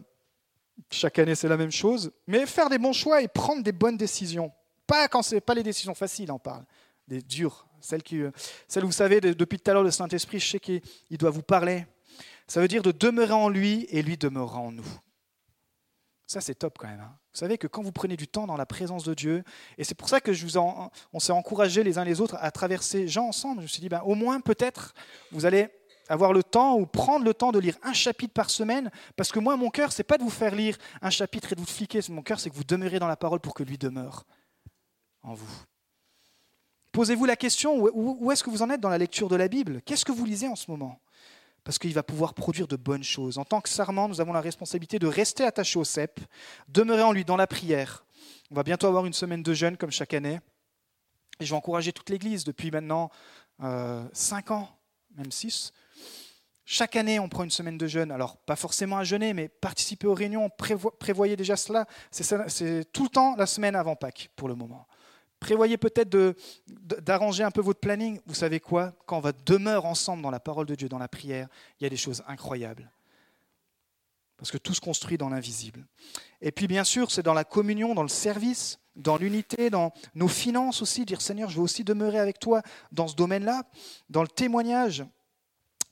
chaque 0.92 1.20
année 1.20 1.36
c'est 1.36 1.48
la 1.48 1.58
même 1.58 1.72
chose, 1.72 2.12
mais 2.28 2.46
faire 2.46 2.70
des 2.70 2.78
bons 2.78 2.94
choix 2.94 3.22
et 3.22 3.28
prendre 3.28 3.64
des 3.64 3.72
bonnes 3.72 3.98
décisions. 3.98 4.52
Pas 4.88 5.08
quand 5.08 5.22
c'est 5.22 5.42
pas 5.42 5.54
les 5.54 5.64
décisions 5.64 5.94
faciles, 5.94 6.32
on 6.32 6.40
parle, 6.40 6.66
des 7.08 7.22
dures, 7.22 7.68
celles, 7.82 8.04
qui, 8.04 8.22
euh, 8.22 8.32
celles 8.68 8.86
vous 8.86 8.92
savez, 8.92 9.22
depuis 9.22 9.60
tout 9.60 9.70
à 9.72 9.74
l'heure, 9.74 9.84
le 9.84 9.92
Saint-Esprit, 9.92 10.40
je 10.40 10.48
sais 10.48 10.60
qu'il 10.60 10.82
doit 11.18 11.30
vous 11.30 11.44
parler. 11.44 11.86
Ça 12.48 12.62
veut 12.62 12.68
dire 12.68 12.82
de 12.82 12.92
demeurer 12.92 13.34
en 13.34 13.50
lui 13.50 13.86
et 13.90 14.02
lui 14.02 14.18
demeurera 14.18 14.60
en 14.60 14.72
nous. 14.72 14.88
Ça, 16.26 16.42
c'est 16.42 16.56
top 16.56 16.78
quand 16.78 16.88
même. 16.88 17.00
Hein. 17.00 17.18
Vous 17.34 17.40
savez 17.40 17.58
que 17.58 17.66
quand 17.66 17.82
vous 17.82 17.92
prenez 17.92 18.16
du 18.16 18.28
temps 18.28 18.46
dans 18.46 18.58
la 18.58 18.68
présence 18.68 19.04
de 19.04 19.16
Dieu, 19.16 19.44
et 19.80 19.84
c'est 19.84 19.96
pour 19.96 20.10
ça 20.10 20.22
que 20.22 20.34
je 20.34 20.46
vous 20.46 20.58
en, 20.58 20.92
on 21.14 21.20
s'est 21.20 21.32
encouragés 21.32 21.84
les 21.84 21.98
uns 21.98 22.04
les 22.04 22.22
autres 22.22 22.36
à 22.40 22.52
traverser 22.52 23.08
Jean 23.08 23.28
ensemble, 23.28 23.58
je 23.58 23.64
me 23.64 23.68
suis 23.68 23.82
dit, 23.82 23.90
ben, 23.90 24.02
au 24.06 24.14
moins 24.14 24.40
peut-être 24.40 24.94
vous 25.32 25.46
allez 25.46 25.70
avoir 26.10 26.34
le 26.34 26.44
temps 26.44 26.76
ou 26.76 26.86
prendre 26.86 27.24
le 27.24 27.34
temps 27.34 27.52
de 27.52 27.60
lire 27.60 27.78
un 27.84 27.94
chapitre 27.94 28.34
par 28.34 28.50
semaine, 28.50 28.92
parce 29.16 29.32
que 29.32 29.40
moi, 29.40 29.56
mon 29.56 29.70
cœur, 29.70 29.92
c'est 29.92 30.04
pas 30.04 30.18
de 30.18 30.24
vous 30.24 30.30
faire 30.30 30.56
lire 30.56 30.78
un 31.02 31.10
chapitre 31.10 31.54
et 31.54 31.56
de 31.56 31.62
vous 31.62 31.68
fliquer. 31.68 32.02
Mon 32.10 32.24
cœur, 32.24 32.40
c'est 32.40 32.50
que 32.50 32.56
vous 32.56 32.64
demeurez 32.64 33.00
dans 33.00 33.08
la 33.08 33.16
parole 33.16 33.40
pour 33.40 33.54
que 33.54 33.64
lui 33.64 33.78
demeure 33.78 34.26
en 35.22 35.34
vous. 35.34 35.64
Posez-vous 36.92 37.26
la 37.26 37.36
question, 37.36 37.78
où 37.94 38.32
est-ce 38.32 38.44
que 38.44 38.50
vous 38.50 38.64
en 38.64 38.70
êtes 38.70 38.82
dans 38.82 38.90
la 38.90 38.98
lecture 38.98 39.30
de 39.30 39.36
la 39.36 39.48
Bible? 39.48 39.82
Qu'est-ce 39.86 40.04
que 40.04 40.12
vous 40.12 40.26
lisez 40.26 40.48
en 40.48 40.56
ce 40.56 40.72
moment? 40.72 41.00
Parce 41.64 41.78
qu'il 41.78 41.94
va 41.94 42.02
pouvoir 42.02 42.34
produire 42.34 42.68
de 42.68 42.76
bonnes 42.76 43.04
choses. 43.04 43.38
En 43.38 43.46
tant 43.46 43.62
que 43.62 43.70
sarment, 43.70 44.08
nous 44.08 44.22
avons 44.22 44.34
la 44.34 44.42
responsabilité 44.42 44.98
de 44.98 45.06
rester 45.06 45.44
attachés 45.44 45.78
au 45.78 45.84
cep, 45.84 46.20
demeurer 46.68 47.04
en 47.04 47.12
lui 47.12 47.26
dans 47.26 47.36
la 47.38 47.46
prière. 47.46 48.06
On 48.50 48.56
va 48.56 48.64
bientôt 48.64 48.88
avoir 48.88 49.06
une 49.06 49.14
semaine 49.14 49.44
de 49.44 49.54
jeûne 49.54 49.78
comme 49.78 49.92
chaque 49.92 50.16
année. 50.16 50.40
Et 51.40 51.46
je 51.46 51.52
vais 51.52 51.58
encourager 51.58 51.94
toute 51.94 52.10
l'Église 52.10 52.44
depuis 52.44 52.72
maintenant 52.72 53.12
euh, 53.62 54.04
5 54.14 54.52
ans, 54.52 54.70
même 55.16 55.32
6. 55.32 55.72
Chaque 56.72 56.96
année, 56.98 57.20
on 57.20 57.28
prend 57.28 57.44
une 57.44 57.50
semaine 57.50 57.80
de 57.80 57.88
jeûne. 57.88 58.12
Alors, 58.12 58.38
pas 58.38 58.56
forcément 58.56 59.00
à 59.00 59.04
jeûner, 59.04 59.34
mais 59.34 59.48
participer 59.48 60.06
aux 60.06 60.14
réunions, 60.14 60.52
prévoyez 61.00 61.36
déjà 61.36 61.56
cela. 61.56 61.88
C'est 62.12 62.86
tout 62.94 63.02
le 63.06 63.10
temps 63.10 63.36
la 63.36 63.48
semaine 63.48 63.76
avant 63.76 63.96
Pâques, 63.96 64.30
pour 64.36 64.48
le 64.48 64.54
moment. 64.54 64.86
Prévoyez 65.40 65.78
peut-être 65.78 66.36
d'arranger 66.68 67.44
un 67.44 67.50
peu 67.50 67.62
votre 67.62 67.80
planning. 67.80 68.20
Vous 68.28 68.36
savez 68.36 68.60
quoi? 68.60 68.94
Quand 69.08 69.18
on 69.18 69.20
va 69.20 69.32
demeurer 69.32 69.88
ensemble 69.88 70.22
dans 70.22 70.30
la 70.30 70.40
parole 70.40 70.68
de 70.68 70.76
Dieu, 70.76 70.88
dans 70.88 71.00
la 71.00 71.08
prière, 71.08 71.48
il 71.80 71.86
y 71.86 71.88
a 71.88 71.90
des 71.90 71.98
choses 71.98 72.22
incroyables. 72.28 72.92
Parce 74.38 74.52
que 74.52 74.60
tout 74.60 74.76
se 74.76 74.80
construit 74.80 75.18
dans 75.18 75.30
l'invisible. 75.30 75.88
Et 76.40 76.52
puis 76.52 76.68
bien 76.68 76.84
sûr, 76.84 77.10
c'est 77.10 77.24
dans 77.24 77.34
la 77.34 77.46
communion, 77.46 77.96
dans 77.96 78.04
le 78.04 78.10
service, 78.10 78.78
dans 78.96 79.18
l'unité, 79.18 79.72
dans 79.72 79.92
nos 80.14 80.28
finances 80.28 80.84
aussi, 80.84 81.04
dire 81.04 81.20
Seigneur, 81.20 81.50
je 81.50 81.56
veux 81.56 81.64
aussi 81.64 81.84
demeurer 81.84 82.20
avec 82.20 82.38
toi 82.38 82.62
dans 82.92 83.08
ce 83.08 83.16
domaine-là, 83.16 83.64
dans 84.12 84.22
le 84.22 84.28
témoignage. 84.28 85.04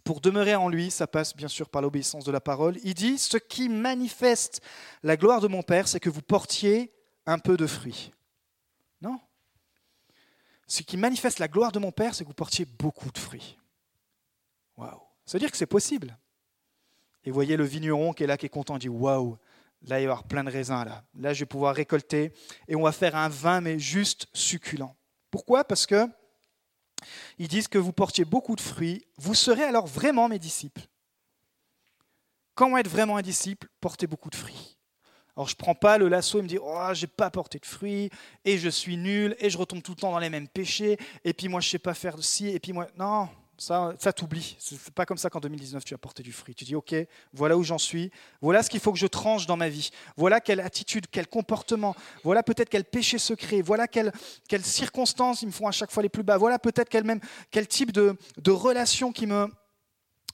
Pour 0.08 0.22
demeurer 0.22 0.56
en 0.56 0.70
lui, 0.70 0.90
ça 0.90 1.06
passe 1.06 1.36
bien 1.36 1.50
sûr 1.50 1.68
par 1.68 1.82
l'obéissance 1.82 2.24
de 2.24 2.32
la 2.32 2.40
parole. 2.40 2.78
Il 2.84 2.94
dit, 2.94 3.18
ce 3.18 3.36
qui 3.38 3.68
manifeste 3.68 4.62
la 5.04 5.18
gloire 5.18 5.42
de 5.42 5.50
mon 5.50 5.64
Père, 5.64 5.90
c'est 5.90 6.00
que 6.00 6.10
vous 6.10 6.22
portiez 6.22 6.94
un 7.26 7.40
peu 7.40 7.58
de 7.58 7.68
fruit. 7.68 8.14
Non 9.02 9.20
ce 10.68 10.82
qui 10.84 10.98
manifeste 10.98 11.40
la 11.40 11.48
gloire 11.48 11.72
de 11.72 11.80
mon 11.80 11.92
Père, 11.92 12.14
c'est 12.14 12.24
que 12.24 12.30
vous 12.30 12.34
portiez 12.34 12.66
beaucoup 12.66 13.10
de 13.12 13.18
fruits. 13.18 13.58
Waouh 14.76 15.02
Ça 15.26 15.38
veut 15.38 15.40
dire 15.40 15.52
que 15.52 15.58
c'est 15.58 15.66
possible. 15.66 16.18
Et 17.24 17.32
voyez 17.32 17.58
le 17.58 17.64
vigneron 17.64 18.14
qui 18.14 18.24
est 18.24 18.28
là, 18.28 18.38
qui 18.38 18.46
est 18.46 18.50
content, 18.50 18.78
dit 18.78 18.90
Waouh, 18.90 19.38
là 19.84 19.88
il 19.88 19.90
va 19.90 20.00
y 20.00 20.04
avoir 20.04 20.24
plein 20.24 20.44
de 20.44 20.52
raisins, 20.52 20.84
là. 20.86 21.04
Là 21.16 21.34
je 21.34 21.40
vais 21.40 21.46
pouvoir 21.46 21.74
récolter 21.74 22.34
et 22.68 22.76
on 22.76 22.84
va 22.84 22.92
faire 22.92 23.16
un 23.16 23.30
vin, 23.30 23.62
mais 23.62 23.80
juste 23.80 24.28
succulent. 24.34 24.96
Pourquoi? 25.32 25.64
Parce 25.64 25.86
que 25.86 26.08
ils 27.38 27.48
disent 27.48 27.68
que 27.68 27.78
vous 27.78 27.94
portiez 27.94 28.26
beaucoup 28.26 28.56
de 28.56 28.62
fruits, 28.62 29.06
vous 29.18 29.36
serez 29.36 29.64
alors 29.64 29.88
vraiment 29.88 30.28
mes 30.28 30.40
disciples. 30.40 30.82
Comment 32.56 32.78
être 32.78 32.90
vraiment 32.90 33.18
un 33.18 33.22
disciple 33.22 33.68
Porter 33.80 34.08
beaucoup 34.08 34.30
de 34.30 34.36
fruits. 34.36 34.78
Alors 35.36 35.48
je 35.48 35.54
ne 35.54 35.58
prends 35.58 35.76
pas 35.76 36.00
le 36.00 36.08
lasso 36.08 36.40
et 36.40 36.42
me 36.42 36.48
dis 36.48 36.58
oh 36.60 36.90
j'ai 36.94 37.06
pas 37.06 37.30
porté 37.30 37.60
de 37.60 37.66
fruits 37.68 38.10
et 38.44 38.58
je 38.58 38.70
suis 38.70 38.98
nul 38.98 39.36
et 39.40 39.52
je 39.52 39.58
retombe 39.60 39.84
tout 39.84 39.92
le 39.92 39.98
temps 39.98 40.12
dans 40.12 40.18
les 40.18 40.32
mêmes 40.32 40.48
péchés 40.48 40.98
et 41.24 41.34
puis 41.34 41.48
moi 41.48 41.62
je 41.62 41.70
sais 41.70 41.78
pas 41.78 41.94
faire 41.94 42.18
de 42.18 42.24
ci 42.24 42.48
et 42.48 42.60
puis 42.60 42.74
moi 42.74 42.88
non 42.98 43.30
ça 43.58 43.94
ça 44.00 44.14
t'oublie. 44.14 44.56
C'est 44.60 44.92
pas 44.92 45.06
comme 45.06 45.18
ça 45.18 45.30
qu'en 45.30 45.40
2019 45.40 45.84
tu 45.84 45.94
as 45.94 45.98
porté 45.98 46.24
du 46.24 46.32
fruit. 46.32 46.56
Tu 46.56 46.64
dis 46.64 46.76
ok 46.76 46.96
voilà 47.34 47.58
où 47.58 47.64
j'en 47.64 47.78
suis. 47.78 48.12
Voilà 48.42 48.64
ce 48.64 48.70
qu'il 48.70 48.80
faut 48.80 48.92
que 48.92 49.00
je 49.00 49.08
tranche 49.08 49.48
dans 49.48 49.58
ma 49.58 49.70
vie. 49.70 49.90
Voilà 50.16 50.40
quelle 50.40 50.60
attitude 50.60 51.08
quel 51.12 51.28
comportement. 51.28 51.96
Voilà 52.24 52.44
peut-être 52.44 52.70
quel 52.70 52.86
péché 52.86 53.18
secret. 53.18 53.62
Voilà 53.62 53.88
quelles 53.88 54.12
quelle 54.48 54.64
circonstances 54.64 55.42
ils 55.42 55.48
me 55.48 55.52
font 55.52 55.68
à 55.68 55.72
chaque 55.72 55.92
fois 55.92 56.04
les 56.04 56.10
plus 56.10 56.24
bas. 56.24 56.38
Voilà 56.38 56.60
peut-être 56.60 56.90
quel 56.90 57.68
type 57.68 57.92
de, 57.92 58.16
relation 58.52 59.12
qui 59.12 59.28
me 59.28 59.48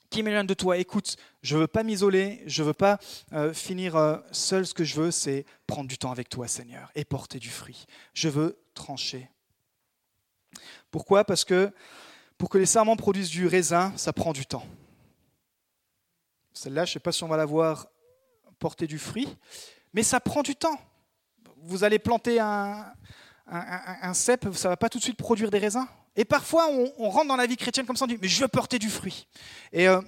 qui 0.10 0.22
m'éloigne 0.22 0.46
de 0.46 0.54
toi. 0.54 0.78
Écoute, 0.78 1.16
je 1.42 1.58
veux 1.58 1.68
pas 1.68 1.82
m'isoler, 1.82 2.44
je 2.46 2.62
veux 2.62 2.74
pas 2.74 3.00
euh, 3.32 3.52
finir 3.52 3.96
euh, 3.96 4.18
seul. 4.32 4.68
Ce 4.68 4.74
que 4.74 4.84
je 4.84 4.96
veux, 4.96 5.10
c'est 5.10 5.46
prendre 5.66 5.88
du 5.90 5.98
temps 5.98 6.12
avec 6.12 6.30
toi, 6.30 6.48
Seigneur, 6.48 6.92
et 6.94 7.04
porter 7.04 7.40
du 7.40 7.50
fruit. 7.50 7.88
Je 8.14 8.30
veux 8.30 8.60
trancher. 8.76 9.30
Pourquoi? 10.92 11.24
Parce 11.24 11.44
que 11.44 11.74
pour 12.43 12.49
que 12.49 12.58
les 12.58 12.65
serments 12.65 12.97
produisent 12.97 13.29
du 13.29 13.47
raisin, 13.47 13.93
ça 13.95 14.12
prend 14.12 14.34
du 14.34 14.45
temps. 14.45 14.65
Celle-là, 16.51 16.84
je 16.84 16.89
ne 16.89 16.93
sais 16.95 16.99
pas 16.99 17.13
si 17.13 17.23
on 17.23 17.29
va 17.29 17.38
la 17.38 17.45
voir 17.45 17.88
porter 18.60 18.86
du 18.86 18.99
fruit, 18.99 19.29
mais 19.93 20.03
ça 20.03 20.19
prend 20.19 20.41
du 20.41 20.53
temps. 20.53 20.77
Vous 21.62 21.86
allez 21.86 21.99
planter 21.99 22.41
un, 22.41 22.93
cep, 24.13 24.49
ça 24.56 24.67
ne 24.67 24.73
va 24.73 24.75
pas 24.75 24.89
tout 24.89 24.97
de 24.97 25.03
suite 25.03 25.15
produire 25.15 25.51
des 25.51 25.58
raisins. 25.58 25.88
Et 26.17 26.25
parfois, 26.25 26.67
on, 26.67 27.10
rentre 27.10 27.29
dans 27.29 27.38
la 27.38 27.47
vie 27.47 27.56
chrétienne 27.56 27.86
comme 27.86 27.95
ça, 27.95 28.03
on 28.03 28.10
dit, 28.10 28.17
mais 28.21 28.27
je 28.27 28.41
veux 28.41 28.49
porter 28.49 28.77
du 28.77 28.89
fruit. 28.89 29.25
Et, 29.71 29.88
euh, 29.88 30.01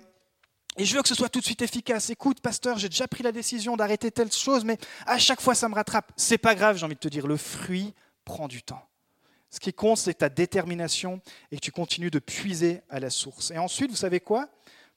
et 0.76 0.84
je 0.84 0.94
veux 0.94 1.02
que 1.02 1.08
ce 1.08 1.16
soit 1.16 1.30
tout 1.30 1.40
de 1.40 1.46
suite 1.46 1.62
efficace. 1.62 2.10
Écoute, 2.10 2.42
pasteur, 2.42 2.78
j'ai 2.78 2.90
déjà 2.90 3.08
pris 3.08 3.24
la 3.24 3.32
décision 3.32 3.78
d'arrêter 3.78 4.12
telle 4.12 4.34
chose, 4.34 4.66
mais 4.66 4.78
à 5.06 5.20
chaque 5.20 5.40
fois, 5.40 5.56
ça 5.56 5.70
me 5.70 5.76
rattrape. 5.76 6.12
C'est 6.18 6.38
pas 6.38 6.54
grave, 6.54 6.76
j'ai 6.76 6.86
envie 6.86 6.96
de 6.96 7.00
te 7.00 7.08
dire, 7.08 7.28
le 7.28 7.38
fruit 7.38 7.94
prend 8.26 8.50
du 8.50 8.62
temps. 8.62 8.86
Ce 9.56 9.60
qui 9.62 9.72
compte, 9.72 9.98
c'est 10.00 10.16
ta 10.16 10.28
détermination 10.28 11.22
et 11.50 11.56
que 11.56 11.62
tu 11.62 11.72
continues 11.72 12.12
de 12.12 12.20
puiser 12.20 12.82
à 12.90 13.00
la 13.00 13.10
source. 13.10 13.52
Et 13.52 13.58
ensuite, 13.58 13.90
vous 13.90 13.96
savez 13.96 14.20
quoi? 14.20 14.50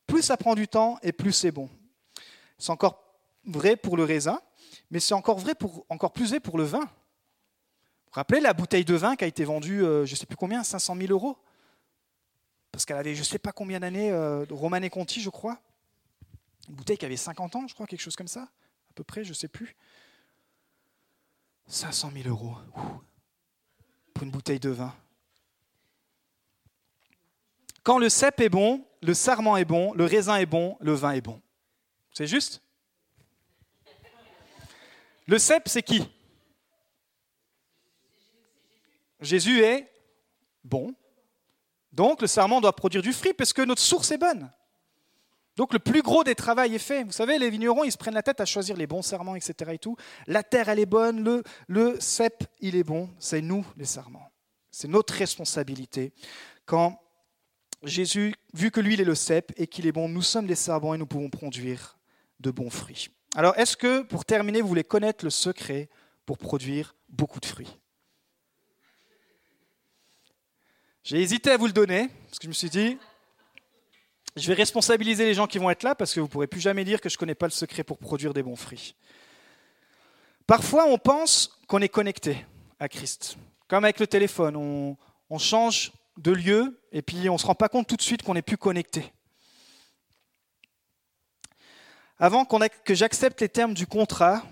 Plus 0.09 0.21
ça 0.21 0.37
prend 0.37 0.57
du 0.57 0.67
temps 0.67 0.99
et 1.01 1.13
plus 1.13 1.31
c'est 1.33 1.53
bon. 1.53 1.71
C'est 2.59 2.71
encore 2.71 3.01
vrai 3.45 3.77
pour 3.77 3.97
le 3.97 4.03
raisin, 4.03 4.43
mais 4.91 4.99
c'est 4.99 5.15
encore, 5.15 5.39
vrai 5.39 5.55
pour, 5.55 5.87
encore 5.89 6.13
plus 6.13 6.31
vrai 6.31 6.41
pour 6.41 6.59
le 6.59 6.65
vin. 6.65 6.81
Vous 6.81 6.87
vous 6.87 8.15
rappelez 8.15 8.41
la 8.41 8.53
bouteille 8.53 8.85
de 8.85 8.97
vin 8.97 9.15
qui 9.15 9.23
a 9.23 9.29
été 9.29 9.45
vendue, 9.45 9.85
euh, 9.85 10.05
je 10.05 10.11
ne 10.11 10.17
sais 10.17 10.27
plus 10.27 10.37
combien, 10.37 10.65
500 10.65 10.97
000 10.97 11.13
euros? 11.13 11.39
Parce 12.73 12.85
qu'elle 12.85 12.97
avait 12.97 13.15
je 13.15 13.21
ne 13.21 13.27
sais 13.27 13.39
pas 13.39 13.53
combien 13.53 13.79
d'années, 13.79 14.11
euh, 14.11 14.45
Romane 14.51 14.91
Conti, 14.91 15.21
je 15.21 15.31
crois. 15.31 15.61
Une 16.69 16.75
bouteille 16.75 16.99
qui 16.99 17.07
avait 17.07 17.17
50 17.17 17.55
ans, 17.55 17.69
je 17.69 17.75
crois, 17.75 17.87
quelque 17.87 18.03
chose 18.03 18.17
comme 18.17 18.27
ça, 18.27 18.41
à 18.43 18.93
peu 18.97 19.05
près, 19.05 19.23
je 19.23 19.29
ne 19.29 19.35
sais 19.35 19.47
plus. 19.47 19.77
500 21.69 22.11
000 22.13 22.29
euros 22.29 22.57
une 24.23 24.31
bouteille 24.31 24.61
de 24.61 24.71
vin. 24.71 24.95
Quand 27.83 27.99
le 27.99 28.09
cep 28.09 28.41
est 28.41 28.49
bon, 28.49 28.85
le 29.03 29.15
sarment 29.15 29.57
est 29.57 29.65
bon, 29.65 29.95
le 29.95 30.05
raisin 30.05 30.37
est 30.37 30.47
bon, 30.47 30.77
le 30.81 30.93
vin 30.93 31.13
est 31.13 31.21
bon. 31.21 31.41
C'est 32.13 32.27
juste? 32.27 32.63
Le 35.27 35.39
cep, 35.39 35.69
c'est 35.69 35.83
qui? 35.83 36.09
Jésus 39.21 39.63
est 39.63 39.91
bon. 40.65 40.95
Donc 41.93 42.21
le 42.21 42.27
serment 42.27 42.61
doit 42.61 42.75
produire 42.75 43.03
du 43.03 43.13
fruit 43.13 43.33
parce 43.33 43.53
que 43.53 43.63
notre 43.63 43.83
source 43.83 44.11
est 44.11 44.19
bonne. 44.19 44.51
Donc 45.59 45.73
le 45.73 45.81
plus 45.81 46.03
gros 46.03 46.23
des 46.23 46.37
travaux 46.37 46.63
est 46.63 46.79
fait. 46.79 47.03
Vous 47.03 47.11
savez, 47.11 47.37
les 47.37 47.51
vignerons, 47.51 47.83
ils 47.83 47.91
se 47.91 47.99
prennent 47.99 48.15
la 48.15 48.23
tête 48.23 48.41
à 48.41 48.45
choisir 48.45 48.77
les 48.77 48.87
bons 48.87 49.03
serments, 49.03 49.35
etc. 49.35 49.73
Et 49.75 49.79
tout. 49.79 49.97
La 50.29 50.45
terre, 50.45 50.69
elle 50.69 50.79
est 50.79 50.87
bonne, 50.87 51.25
le, 51.25 51.43
le 51.67 51.99
cep, 51.99 52.45
il 52.61 52.77
est 52.77 52.85
bon. 52.85 53.11
C'est 53.19 53.41
nous, 53.41 53.67
les 53.77 53.85
serments. 53.85 54.31
C'est 54.71 54.87
notre 54.87 55.15
responsabilité. 55.15 56.13
Quand 56.65 57.03
Jésus, 57.83 58.37
vu 58.55 58.71
que 58.71 58.79
lui, 58.79 58.95
il 58.95 59.01
est 59.01 59.05
le 59.05 59.17
cep 59.17 59.53
et 59.57 59.67
qu'il 59.67 59.89
est 59.89 59.93
bon, 59.93 60.09
nous 60.09 60.23
sommes 60.23 60.47
des 60.47 60.55
serments 60.55 60.95
et 60.95 60.99
nous 60.99 61.07
pouvons 61.07 61.29
produire 61.29 61.99
de 62.39 62.53
bons 62.53 62.71
fruits. 62.71 63.09
Alors, 63.35 63.59
est-ce 63.59 63.77
que, 63.77 64.03
pour 64.03 64.25
terminer, 64.25 64.61
vous 64.61 64.69
voulez 64.69 64.85
connaître 64.85 65.25
le 65.25 65.31
secret 65.31 65.89
pour 66.25 66.39
produire 66.39 66.95
beaucoup 67.09 67.41
de 67.41 67.47
fruits? 67.47 67.77
J'ai 71.03 71.21
hésité 71.21 71.51
à 71.51 71.57
vous 71.57 71.67
le 71.67 71.73
donner, 71.73 72.09
parce 72.27 72.39
que 72.39 72.45
je 72.45 72.49
me 72.49 72.55
suis 72.55 72.71
dit, 72.71 72.97
je 74.39 74.49
vais 74.49 74.55
responsabiliser 74.55 75.25
les 75.25 75.35
gens 75.35 75.47
qui 75.47 75.59
vont 75.59 75.71
être 75.71 75.83
là, 75.83 75.95
parce 75.95 76.15
que 76.15 76.21
vous 76.21 76.27
ne 76.27 76.31
pourrez 76.31 76.47
plus 76.47 76.61
jamais 76.61 76.85
dire 76.85 77.01
que 77.01 77.09
je 77.09 77.17
ne 77.17 77.19
connais 77.19 77.35
pas 77.35 77.47
le 77.47 77.53
secret 77.53 77.85
pour 77.85 77.99
produire 77.99 78.33
des 78.33 78.43
bons 78.43 78.57
fruits. 78.57 78.95
Parfois, 80.47 80.87
on 80.87 80.99
pense 80.99 81.59
qu'on 81.67 81.81
est 81.81 81.89
connecté 81.89 82.47
à 82.81 82.89
Christ. 82.89 83.37
Comme 83.67 83.85
avec 83.85 84.01
le 84.01 84.07
téléphone, 84.07 84.57
on, 84.57 85.39
change 85.39 85.93
de 86.17 86.33
lieu 86.33 86.81
et 86.91 87.03
puis 87.03 87.29
on 87.29 87.35
ne 87.35 87.39
se 87.39 87.47
rend 87.47 87.55
pas 87.55 87.69
compte 87.69 87.87
tout 87.87 87.97
de 87.97 88.03
suite 88.03 88.23
qu'on 88.23 88.35
n'est 88.35 88.43
plus 88.43 88.57
connecté. 88.57 89.13
Avant 92.19 92.45
que 92.45 92.95
j'accepte 92.95 93.41
les 93.41 93.49
termes 93.49 93.75
du 93.75 93.87
contrat, 93.87 94.43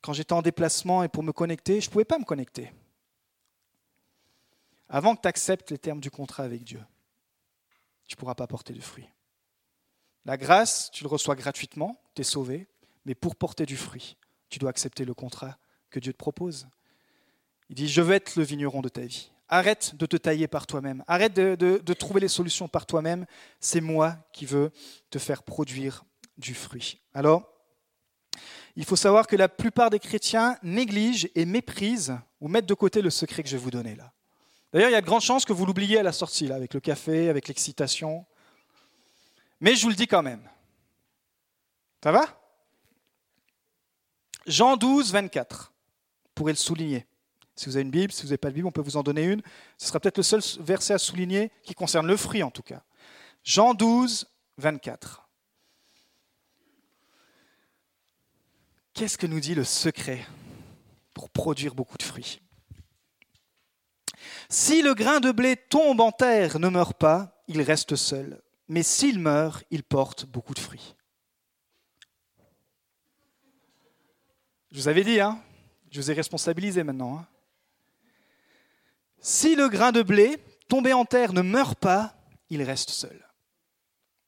quand 0.00 0.12
j'étais 0.12 0.32
en 0.32 0.42
déplacement 0.42 1.04
et 1.04 1.08
pour 1.08 1.22
me 1.22 1.32
connecter, 1.32 1.80
je 1.80 1.88
ne 1.88 1.92
pouvais 1.92 2.04
pas 2.04 2.18
me 2.18 2.24
connecter 2.24 2.72
avant 4.88 5.16
que 5.16 5.22
tu 5.22 5.28
acceptes 5.28 5.70
les 5.70 5.78
termes 5.78 6.00
du 6.00 6.10
contrat 6.10 6.44
avec 6.44 6.62
Dieu, 6.62 6.80
tu 8.06 8.14
ne 8.14 8.18
pourras 8.18 8.34
pas 8.34 8.46
porter 8.46 8.72
de 8.72 8.80
fruit. 8.80 9.08
La 10.24 10.36
grâce, 10.36 10.90
tu 10.90 11.04
le 11.04 11.08
reçois 11.08 11.34
gratuitement, 11.34 12.00
tu 12.14 12.22
es 12.22 12.24
sauvé, 12.24 12.66
mais 13.04 13.14
pour 13.14 13.36
porter 13.36 13.66
du 13.66 13.76
fruit, 13.76 14.16
tu 14.48 14.58
dois 14.58 14.70
accepter 14.70 15.04
le 15.04 15.14
contrat 15.14 15.58
que 15.90 16.00
Dieu 16.00 16.12
te 16.12 16.18
propose. 16.18 16.66
Il 17.68 17.76
dit, 17.76 17.88
je 17.88 18.00
veux 18.00 18.14
être 18.14 18.36
le 18.36 18.44
vigneron 18.44 18.80
de 18.80 18.88
ta 18.88 19.02
vie. 19.02 19.30
Arrête 19.48 19.94
de 19.96 20.06
te 20.06 20.16
tailler 20.16 20.48
par 20.48 20.66
toi-même. 20.66 21.04
Arrête 21.06 21.34
de, 21.34 21.54
de, 21.54 21.92
trouver 21.92 22.20
les 22.20 22.28
solutions 22.28 22.66
par 22.66 22.86
toi-même. 22.86 23.26
C'est 23.60 23.82
moi 23.82 24.16
qui 24.32 24.46
veux 24.46 24.70
te 25.10 25.18
faire 25.18 25.42
produire 25.42 26.04
du 26.38 26.54
fruit. 26.54 27.02
Alors, 27.12 27.46
il 28.74 28.84
faut 28.84 28.96
savoir 28.96 29.26
que 29.26 29.36
la 29.36 29.48
plupart 29.48 29.90
des 29.90 29.98
chrétiens 29.98 30.56
négligent 30.62 31.28
et 31.34 31.44
méprisent 31.44 32.18
ou 32.40 32.48
mettent 32.48 32.66
de 32.66 32.74
côté 32.74 33.02
le 33.02 33.10
secret 33.10 33.42
que 33.42 33.48
je 33.48 33.56
vais 33.56 33.62
vous 33.62 33.70
donner 33.70 33.94
là. 33.94 34.13
D'ailleurs, 34.74 34.90
il 34.90 34.94
y 34.94 34.96
a 34.96 35.00
de 35.00 35.06
grandes 35.06 35.20
chances 35.20 35.44
que 35.44 35.52
vous 35.52 35.66
l'oubliez 35.66 36.00
à 36.00 36.02
la 36.02 36.10
sortie, 36.10 36.48
là, 36.48 36.56
avec 36.56 36.74
le 36.74 36.80
café, 36.80 37.28
avec 37.28 37.46
l'excitation. 37.46 38.26
Mais 39.60 39.76
je 39.76 39.82
vous 39.84 39.88
le 39.88 39.94
dis 39.94 40.08
quand 40.08 40.24
même. 40.24 40.50
Ça 42.02 42.10
va? 42.10 42.26
Jean 44.48 44.76
12, 44.76 45.12
24. 45.12 45.72
Vous 46.24 46.30
pourrez 46.34 46.50
le 46.50 46.58
souligner. 46.58 47.06
Si 47.54 47.66
vous 47.66 47.76
avez 47.76 47.84
une 47.84 47.92
Bible, 47.92 48.12
si 48.12 48.22
vous 48.22 48.28
n'avez 48.28 48.38
pas 48.38 48.50
de 48.50 48.54
Bible, 48.56 48.66
on 48.66 48.72
peut 48.72 48.80
vous 48.80 48.96
en 48.96 49.04
donner 49.04 49.22
une. 49.22 49.42
Ce 49.78 49.86
sera 49.86 50.00
peut-être 50.00 50.16
le 50.16 50.24
seul 50.24 50.40
verset 50.58 50.94
à 50.94 50.98
souligner 50.98 51.52
qui 51.62 51.74
concerne 51.74 52.08
le 52.08 52.16
fruit, 52.16 52.42
en 52.42 52.50
tout 52.50 52.64
cas. 52.64 52.82
Jean 53.44 53.74
12, 53.74 54.26
24. 54.58 55.28
Qu'est-ce 58.92 59.16
que 59.16 59.28
nous 59.28 59.38
dit 59.38 59.54
le 59.54 59.62
secret 59.62 60.26
pour 61.14 61.30
produire 61.30 61.76
beaucoup 61.76 61.96
de 61.96 62.02
fruits? 62.02 62.40
Si 64.48 64.82
le 64.82 64.94
grain 64.94 65.20
de 65.20 65.32
blé 65.32 65.56
tombe 65.56 66.00
en 66.00 66.12
terre, 66.12 66.58
ne 66.58 66.68
meurt 66.68 66.96
pas, 66.96 67.42
il 67.48 67.62
reste 67.62 67.96
seul. 67.96 68.42
Mais 68.68 68.82
s'il 68.82 69.18
meurt, 69.18 69.64
il 69.70 69.82
porte 69.82 70.26
beaucoup 70.26 70.54
de 70.54 70.58
fruits. 70.58 70.94
Je 74.70 74.78
vous 74.80 74.88
avais 74.88 75.04
dit, 75.04 75.20
hein 75.20 75.40
je 75.90 76.00
vous 76.00 76.10
ai 76.10 76.14
responsabilisé 76.14 76.82
maintenant. 76.82 77.18
Hein 77.18 77.26
si 79.20 79.54
le 79.54 79.68
grain 79.68 79.92
de 79.92 80.02
blé 80.02 80.36
tombé 80.68 80.92
en 80.92 81.04
terre 81.04 81.32
ne 81.32 81.40
meurt 81.40 81.78
pas, 81.78 82.14
il 82.50 82.62
reste 82.62 82.90
seul. 82.90 83.24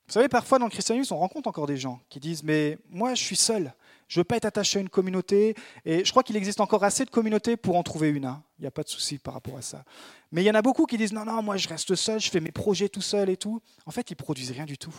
Vous 0.06 0.12
savez, 0.12 0.28
parfois 0.28 0.58
dans 0.58 0.66
le 0.66 0.70
christianisme, 0.70 1.12
on 1.14 1.18
rencontre 1.18 1.48
encore 1.48 1.66
des 1.66 1.76
gens 1.76 2.00
qui 2.08 2.20
disent 2.20 2.44
Mais 2.44 2.78
moi, 2.88 3.14
je 3.14 3.22
suis 3.22 3.36
seul. 3.36 3.74
Je 4.08 4.18
ne 4.18 4.20
veux 4.20 4.24
pas 4.24 4.36
être 4.36 4.44
attaché 4.44 4.78
à 4.78 4.82
une 4.82 4.88
communauté. 4.88 5.54
Et 5.84 6.04
je 6.04 6.10
crois 6.10 6.22
qu'il 6.22 6.36
existe 6.36 6.60
encore 6.60 6.84
assez 6.84 7.04
de 7.04 7.10
communautés 7.10 7.56
pour 7.56 7.76
en 7.76 7.82
trouver 7.82 8.08
une. 8.08 8.24
Hein. 8.24 8.42
Il 8.58 8.62
n'y 8.62 8.68
a 8.68 8.70
pas 8.70 8.82
de 8.82 8.88
souci 8.88 9.18
par 9.18 9.34
rapport 9.34 9.56
à 9.56 9.62
ça. 9.62 9.84
Mais 10.30 10.42
il 10.42 10.46
y 10.46 10.50
en 10.50 10.54
a 10.54 10.62
beaucoup 10.62 10.86
qui 10.86 10.96
disent 10.96 11.12
Non, 11.12 11.24
non, 11.24 11.42
moi, 11.42 11.56
je 11.56 11.68
reste 11.68 11.94
seul, 11.94 12.20
je 12.20 12.30
fais 12.30 12.40
mes 12.40 12.52
projets 12.52 12.88
tout 12.88 13.02
seul 13.02 13.28
et 13.30 13.36
tout. 13.36 13.60
En 13.84 13.90
fait, 13.90 14.10
ils 14.10 14.16
produisent 14.16 14.52
rien 14.52 14.64
du 14.64 14.78
tout. 14.78 14.94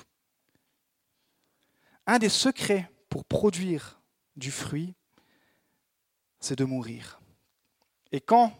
Un 2.05 2.19
des 2.19 2.29
secrets 2.29 2.89
pour 3.09 3.25
produire 3.25 4.01
du 4.35 4.51
fruit, 4.51 4.93
c'est 6.39 6.57
de 6.57 6.65
mourir. 6.65 7.19
Et 8.11 8.21
quand 8.21 8.53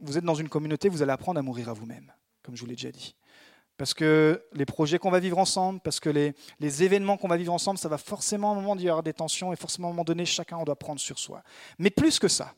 vous 0.00 0.18
êtes 0.18 0.24
dans 0.24 0.34
une 0.34 0.48
communauté, 0.48 0.88
vous 0.88 1.02
allez 1.02 1.12
apprendre 1.12 1.38
à 1.38 1.42
mourir 1.42 1.68
à 1.68 1.72
vous-même, 1.72 2.12
comme 2.42 2.56
je 2.56 2.60
vous 2.60 2.66
l'ai 2.66 2.76
déjà 2.76 2.90
dit. 2.90 3.14
Parce 3.76 3.92
que 3.92 4.42
les 4.52 4.64
projets 4.64 4.98
qu'on 4.98 5.10
va 5.10 5.20
vivre 5.20 5.38
ensemble, 5.38 5.80
parce 5.80 6.00
que 6.00 6.08
les, 6.08 6.82
événements 6.82 7.16
qu'on 7.16 7.28
va 7.28 7.36
vivre 7.36 7.52
ensemble, 7.52 7.78
ça 7.78 7.88
va 7.88 7.98
forcément 7.98 8.50
à 8.50 8.52
un 8.52 8.60
moment 8.60 8.76
y 8.76 8.88
avoir 8.88 9.02
des 9.02 9.12
tensions 9.12 9.52
et 9.52 9.56
forcément 9.56 9.88
à 9.88 9.90
un 9.90 9.92
moment 9.92 10.04
donné, 10.04 10.24
chacun 10.24 10.56
on 10.56 10.64
doit 10.64 10.78
prendre 10.78 11.00
sur 11.00 11.18
soi. 11.18 11.42
Mais 11.78 11.90
plus 11.90 12.18
que 12.18 12.28
ça, 12.28 12.54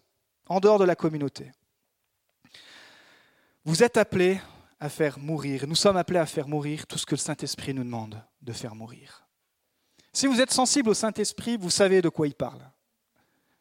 en 0.48 0.60
dehors 0.60 0.78
de 0.78 0.84
la 0.84 0.94
communauté, 0.94 1.50
vous 3.64 3.82
êtes 3.82 3.96
appelés 3.96 4.40
à 4.80 4.88
faire 4.88 5.18
mourir, 5.18 5.66
nous 5.66 5.74
sommes 5.74 5.96
appelés 5.96 6.20
à 6.20 6.26
faire 6.26 6.46
mourir 6.46 6.86
tout 6.86 6.98
ce 6.98 7.06
que 7.06 7.16
le 7.16 7.20
Saint-Esprit 7.20 7.74
nous 7.74 7.84
demande 7.84 8.22
de 8.42 8.52
faire 8.52 8.76
mourir. 8.76 9.26
Si 10.12 10.26
vous 10.26 10.40
êtes 10.40 10.52
sensible 10.52 10.88
au 10.88 10.94
Saint-Esprit, 10.94 11.56
vous 11.56 11.70
savez 11.70 12.00
de 12.00 12.08
quoi 12.08 12.28
il 12.28 12.34
parle. 12.34 12.62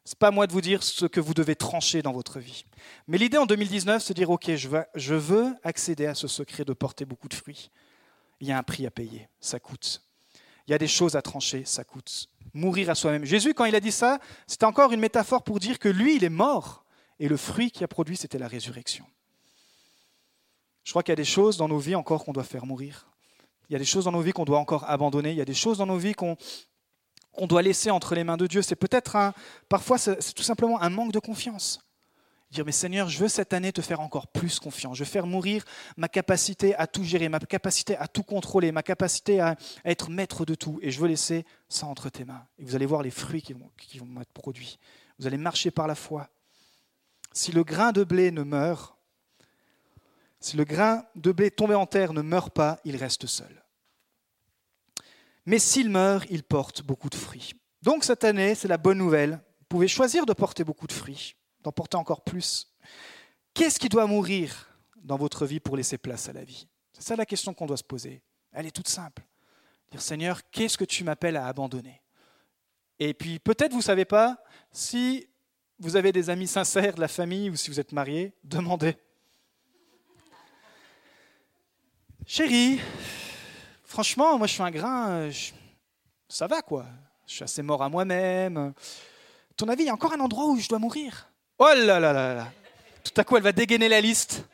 Ce 0.07 0.13
n'est 0.13 0.19
pas 0.19 0.31
moi 0.31 0.47
de 0.47 0.53
vous 0.53 0.61
dire 0.61 0.83
ce 0.83 1.05
que 1.05 1.19
vous 1.19 1.33
devez 1.33 1.57
trancher 1.57 2.01
dans 2.01 2.13
votre 2.13 2.39
vie. 2.39 2.63
Mais 3.07 3.17
l'idée 3.17 3.37
en 3.37 3.45
2019, 3.45 4.01
c'est 4.01 4.13
dire, 4.13 4.29
OK, 4.29 4.49
je 4.55 4.69
veux, 4.69 4.85
je 4.95 5.15
veux 5.15 5.53
accéder 5.63 6.05
à 6.05 6.15
ce 6.15 6.29
secret 6.29 6.63
de 6.63 6.71
porter 6.71 7.03
beaucoup 7.03 7.27
de 7.27 7.33
fruits. 7.33 7.71
Il 8.39 8.47
y 8.47 8.53
a 8.53 8.57
un 8.57 8.63
prix 8.63 8.85
à 8.85 8.89
payer, 8.89 9.27
ça 9.41 9.59
coûte. 9.59 10.01
Il 10.65 10.71
y 10.71 10.73
a 10.73 10.77
des 10.77 10.87
choses 10.87 11.17
à 11.17 11.21
trancher, 11.21 11.65
ça 11.65 11.83
coûte. 11.83 12.29
Mourir 12.53 12.89
à 12.89 12.95
soi-même. 12.95 13.25
Jésus, 13.25 13.53
quand 13.53 13.65
il 13.65 13.75
a 13.75 13.81
dit 13.81 13.91
ça, 13.91 14.19
c'était 14.47 14.63
encore 14.63 14.93
une 14.93 15.01
métaphore 15.01 15.43
pour 15.43 15.59
dire 15.59 15.77
que 15.77 15.89
lui, 15.89 16.15
il 16.15 16.23
est 16.23 16.29
mort. 16.29 16.85
Et 17.19 17.27
le 17.27 17.35
fruit 17.35 17.69
qui 17.69 17.83
a 17.83 17.89
produit, 17.89 18.15
c'était 18.15 18.39
la 18.39 18.47
résurrection. 18.47 19.05
Je 20.85 20.93
crois 20.93 21.03
qu'il 21.03 21.11
y 21.11 21.13
a 21.13 21.17
des 21.17 21.25
choses 21.25 21.57
dans 21.57 21.67
nos 21.67 21.79
vies 21.79 21.95
encore 21.95 22.23
qu'on 22.23 22.31
doit 22.31 22.45
faire 22.45 22.65
mourir. 22.65 23.09
Il 23.69 23.73
y 23.73 23.75
a 23.75 23.79
des 23.79 23.83
choses 23.83 24.05
dans 24.05 24.13
nos 24.13 24.21
vies 24.21 24.31
qu'on 24.31 24.45
doit 24.45 24.59
encore 24.59 24.89
abandonner. 24.89 25.31
Il 25.31 25.37
y 25.37 25.41
a 25.41 25.45
des 25.45 25.53
choses 25.53 25.79
dans 25.79 25.85
nos 25.85 25.97
vies 25.97 26.13
qu'on 26.13 26.37
on 27.37 27.47
doit 27.47 27.61
laisser 27.61 27.91
entre 27.91 28.15
les 28.15 28.23
mains 28.23 28.37
de 28.37 28.47
Dieu. 28.47 28.61
C'est 28.61 28.75
peut-être 28.75 29.15
un, 29.15 29.33
parfois 29.69 29.97
c'est 29.97 30.33
tout 30.33 30.43
simplement 30.43 30.81
un 30.81 30.89
manque 30.89 31.11
de 31.11 31.19
confiance. 31.19 31.79
Dire, 32.49 32.65
mais 32.65 32.71
Seigneur, 32.71 33.09
je 33.09 33.19
veux 33.19 33.27
cette 33.27 33.51
année 33.51 33.73
te 33.73 33.81
faire 33.81 33.99
encore 33.99 34.27
plus 34.27 34.59
confiance. 34.59 34.97
Je 34.97 35.03
veux 35.03 35.09
faire 35.09 35.27
mourir 35.27 35.65
ma 35.97 36.07
capacité 36.07 36.73
à 36.75 36.87
tout 36.87 37.03
gérer, 37.03 37.27
ma 37.27 37.39
capacité 37.39 37.97
à 37.97 38.07
tout 38.07 38.23
contrôler, 38.23 38.71
ma 38.71 38.83
capacité 38.83 39.41
à, 39.41 39.57
être 39.83 40.09
maître 40.09 40.45
de 40.45 40.55
tout. 40.55 40.79
Et 40.81 40.89
je 40.89 40.99
veux 40.99 41.09
laisser 41.09 41.45
ça 41.67 41.87
entre 41.87 42.09
tes 42.09 42.23
mains. 42.23 42.45
Et 42.57 42.63
vous 42.63 42.75
allez 42.75 42.85
voir 42.85 43.03
les 43.03 43.11
fruits 43.11 43.41
qui 43.41 43.51
vont, 43.51 43.69
qui 43.77 43.99
vont 43.99 44.21
être 44.21 44.31
produits. 44.31 44.79
Vous 45.19 45.27
allez 45.27 45.37
marcher 45.37 45.71
par 45.71 45.87
la 45.87 45.95
foi. 45.95 46.29
Si 47.33 47.51
le 47.51 47.65
grain 47.65 47.91
de 47.91 48.05
blé 48.05 48.31
ne 48.31 48.43
meurt, 48.43 48.95
si 50.39 50.55
le 50.55 50.63
grain 50.63 51.03
de 51.15 51.33
blé 51.33 51.51
tombé 51.51 51.75
en 51.75 51.85
terre 51.85 52.13
ne 52.13 52.21
meurt 52.21 52.53
pas, 52.53 52.79
il 52.85 52.95
reste 52.95 53.25
seul. 53.25 53.63
Mais 55.47 55.59
s'il 55.59 55.89
meurt, 55.89 56.27
il 56.29 56.43
porte 56.43 56.83
beaucoup 56.83 57.09
de 57.09 57.15
fruits. 57.15 57.53
Donc 57.81 58.03
cette 58.03 58.25
année, 58.25 58.53
c'est 58.53 58.67
la 58.67 58.77
bonne 58.77 58.97
nouvelle. 58.97 59.39
Vous 59.59 59.65
pouvez 59.69 59.87
choisir 59.87 60.25
de 60.25 60.33
porter 60.33 60.65
beaucoup 60.65 60.87
de 60.87 60.91
fruits, 60.91 61.37
d'en 61.63 61.71
porter 61.71 61.95
encore 61.95 62.21
plus. 62.21 62.67
Qu'est-ce 63.53 63.79
qui 63.79 63.87
doit 63.87 64.07
mourir 64.07 64.69
dans 65.01 65.15
votre 65.15 65.45
vie 65.45 65.61
pour 65.61 65.77
laisser 65.77 65.97
place 65.97 66.27
à 66.27 66.33
la 66.33 66.43
vie? 66.43 66.67
C'est 66.91 67.01
ça 67.01 67.15
la 67.15 67.25
question 67.25 67.53
qu'on 67.53 67.65
doit 67.65 67.77
se 67.77 67.83
poser. 67.83 68.21
Elle 68.51 68.65
est 68.65 68.75
toute 68.75 68.89
simple. 68.89 69.23
Dire 69.89 70.01
Seigneur, 70.01 70.41
qu'est-ce 70.51 70.77
que 70.77 70.83
tu 70.83 71.05
m'appelles 71.05 71.37
à 71.37 71.47
abandonner? 71.47 72.01
Et 72.99 73.13
puis 73.13 73.39
peut-être 73.39 73.71
vous 73.71 73.77
ne 73.77 73.83
savez 73.83 74.03
pas 74.03 74.43
si 74.73 75.29
vous 75.79 75.95
avez 75.95 76.11
des 76.11 76.29
amis 76.29 76.47
sincères 76.47 76.95
de 76.95 76.99
la 76.99 77.07
famille 77.07 77.49
ou 77.49 77.55
si 77.55 77.71
vous 77.71 77.79
êtes 77.79 77.93
marié, 77.93 78.33
demandez. 78.43 78.97
Chérie, 82.25 82.81
franchement, 83.87 84.37
moi 84.37 84.45
je 84.45 84.53
suis 84.53 84.61
un 84.61 84.69
grain, 84.69 85.09
euh, 85.09 85.31
ça 86.29 86.45
va 86.45 86.61
quoi. 86.61 86.85
Je 87.25 87.33
suis 87.33 87.43
assez 87.43 87.63
mort 87.63 87.81
à 87.81 87.89
moi-même. 87.89 88.73
Ton 89.55 89.67
avis, 89.67 89.83
il 89.83 89.85
y 89.87 89.89
a 89.89 89.93
encore 89.93 90.13
un 90.13 90.19
endroit 90.19 90.45
où 90.45 90.59
je 90.59 90.69
dois 90.69 90.79
mourir? 90.79 91.29
Oh 91.57 91.65
là 91.75 91.99
là 91.99 92.13
là 92.13 92.35
là 92.35 92.51
Tout 93.03 93.19
à 93.19 93.23
coup, 93.23 93.37
elle 93.37 93.43
va 93.43 93.51
dégainer 93.51 93.89
la 93.89 93.99
liste. 93.99 94.45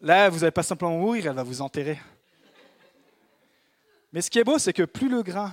Là, 0.00 0.28
vous 0.30 0.40
n'allez 0.40 0.52
pas 0.52 0.62
simplement 0.62 0.96
mourir, 0.96 1.26
elle 1.26 1.34
va 1.34 1.42
vous 1.42 1.60
enterrer. 1.60 1.98
Mais 4.12 4.20
ce 4.20 4.30
qui 4.30 4.38
est 4.38 4.44
beau, 4.44 4.58
c'est 4.58 4.72
que 4.72 4.82
plus 4.82 5.08
le 5.08 5.22
grain 5.22 5.52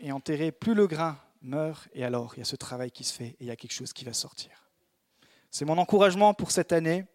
est 0.00 0.12
enterré, 0.12 0.52
plus 0.52 0.74
le 0.74 0.86
grain 0.86 1.18
meurt, 1.42 1.88
et 1.92 2.04
alors 2.04 2.34
il 2.34 2.38
y 2.38 2.42
a 2.42 2.44
ce 2.44 2.56
travail 2.56 2.90
qui 2.90 3.04
se 3.04 3.12
fait, 3.12 3.28
et 3.28 3.36
il 3.40 3.46
y 3.46 3.50
a 3.50 3.56
quelque 3.56 3.72
chose 3.72 3.92
qui 3.92 4.04
va 4.04 4.12
sortir. 4.12 4.50
C'est 5.50 5.64
mon 5.64 5.78
encouragement 5.78 6.34
pour 6.34 6.50
cette 6.50 6.72
année. 6.72 7.06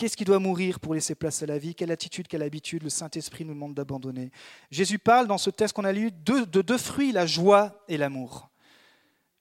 Qu'est-ce 0.00 0.16
qui 0.16 0.24
doit 0.24 0.38
mourir 0.38 0.80
pour 0.80 0.94
laisser 0.94 1.14
place 1.14 1.42
à 1.42 1.46
la 1.46 1.58
vie? 1.58 1.74
Quelle 1.74 1.90
attitude, 1.90 2.26
quelle 2.26 2.42
habitude 2.42 2.82
le 2.82 2.88
Saint-Esprit 2.88 3.44
nous 3.44 3.52
demande 3.52 3.74
d'abandonner? 3.74 4.30
Jésus 4.70 4.98
parle 4.98 5.26
dans 5.26 5.36
ce 5.36 5.50
texte 5.50 5.76
qu'on 5.76 5.84
a 5.84 5.92
lu 5.92 6.10
de, 6.10 6.46
de 6.46 6.62
deux 6.62 6.78
fruits, 6.78 7.12
la 7.12 7.26
joie 7.26 7.84
et 7.86 7.98
l'amour. 7.98 8.48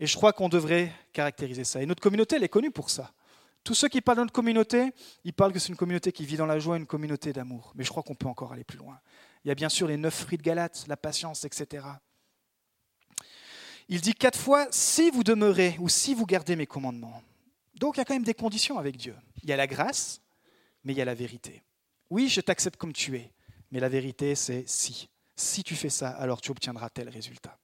Et 0.01 0.05
je 0.05 0.18
crois 0.18 0.34
qu'on 0.34 0.49
devrait 0.49 0.91
caractériser 1.14 1.64
ça. 1.64 1.82
Et 1.82 1.86
notre 1.86 2.01
communauté, 2.01 2.36
elle 2.36 2.43
est 2.43 2.49
connue 2.49 2.72
pour 2.72 2.89
ça. 2.89 3.14
Tous 3.64 3.74
ceux 3.74 3.88
qui 3.88 4.01
parlent 4.01 4.18
de 4.18 4.24
notre 4.24 4.34
communauté, 4.34 4.91
ils 5.24 5.32
parlent 5.32 5.53
que 5.53 5.60
c'est 5.60 5.70
une 5.70 5.78
communauté 5.78 6.12
qui 6.12 6.26
vit 6.26 6.36
dans 6.36 6.45
la 6.45 6.60
joie, 6.60 6.76
une 6.76 6.86
communauté 6.86 7.32
d'amour. 7.32 7.72
Mais 7.76 7.86
je 7.86 7.89
crois 7.89 8.03
qu'on 8.03 8.16
peut 8.16 8.28
encore 8.28 8.51
aller 8.51 8.66
plus 8.66 8.80
loin. 8.80 8.99
Il 9.45 9.47
y 9.47 9.51
a 9.51 9.55
bien 9.55 9.70
sûr 9.70 9.88
les 9.88 9.95
neuf 9.95 10.26
fruits 10.26 10.38
de 10.38 10.43
Galate, 10.43 10.84
la 10.89 10.97
patience, 10.97 11.45
etc. 11.45 11.88
Il 13.88 14.01
dit 14.01 14.14
quatre 14.14 14.38
fois, 14.38 14.68
si 14.72 15.10
vous 15.10 15.24
demeurez 15.24 15.78
ou 15.80 15.88
si 15.88 16.14
vous 16.14 16.26
gardez 16.26 16.57
mes 16.57 16.68
commandements. 16.68 17.24
Donc 17.76 17.95
il 17.95 17.99
y 17.99 18.01
a 18.01 18.03
quand 18.03 18.14
même 18.16 18.24
des 18.24 18.34
conditions 18.34 18.78
avec 18.78 18.97
Dieu. 18.97 19.16
Il 19.41 19.47
y 19.47 19.53
a 19.53 19.55
la 19.55 19.66
grâce, 19.66 20.20
mais 20.84 20.93
il 20.93 20.97
y 20.97 21.01
a 21.01 21.05
la 21.05 21.13
vérité. 21.13 21.63
Oui, 22.09 22.27
je 22.30 22.41
t'accepte 22.41 22.77
comme 22.77 22.93
tu 22.93 23.17
es, 23.17 23.32
mais 23.71 23.80
la 23.80 23.89
vérité, 23.89 24.36
c'est 24.36 24.63
si. 24.67 25.09
Si 25.36 25.63
tu 25.63 25.75
fais 25.75 25.89
ça, 25.89 26.09
alors 26.09 26.41
tu 26.41 26.51
obtiendras 26.51 26.89
tel 26.89 27.09
résultat. 27.09 27.57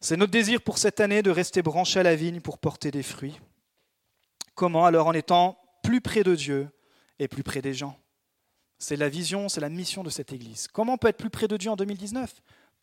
C'est 0.00 0.16
notre 0.16 0.32
désir 0.32 0.60
pour 0.60 0.78
cette 0.78 1.00
année 1.00 1.22
de 1.22 1.30
rester 1.30 1.62
branché 1.62 2.00
à 2.00 2.02
la 2.02 2.16
vigne 2.16 2.40
pour 2.40 2.58
porter 2.58 2.90
des 2.90 3.02
fruits. 3.02 3.40
Comment 4.54 4.84
Alors 4.84 5.06
en 5.06 5.14
étant 5.14 5.58
plus 5.82 6.00
près 6.00 6.22
de 6.22 6.34
Dieu 6.34 6.68
et 7.18 7.28
plus 7.28 7.42
près 7.42 7.62
des 7.62 7.72
gens. 7.72 7.98
C'est 8.78 8.96
la 8.96 9.08
vision, 9.08 9.48
c'est 9.48 9.60
la 9.60 9.70
mission 9.70 10.02
de 10.02 10.10
cette 10.10 10.32
Église. 10.32 10.68
Comment 10.68 10.94
on 10.94 10.98
peut 10.98 11.08
être 11.08 11.16
plus 11.16 11.30
près 11.30 11.48
de 11.48 11.56
Dieu 11.56 11.70
en 11.70 11.76
2019 11.76 12.34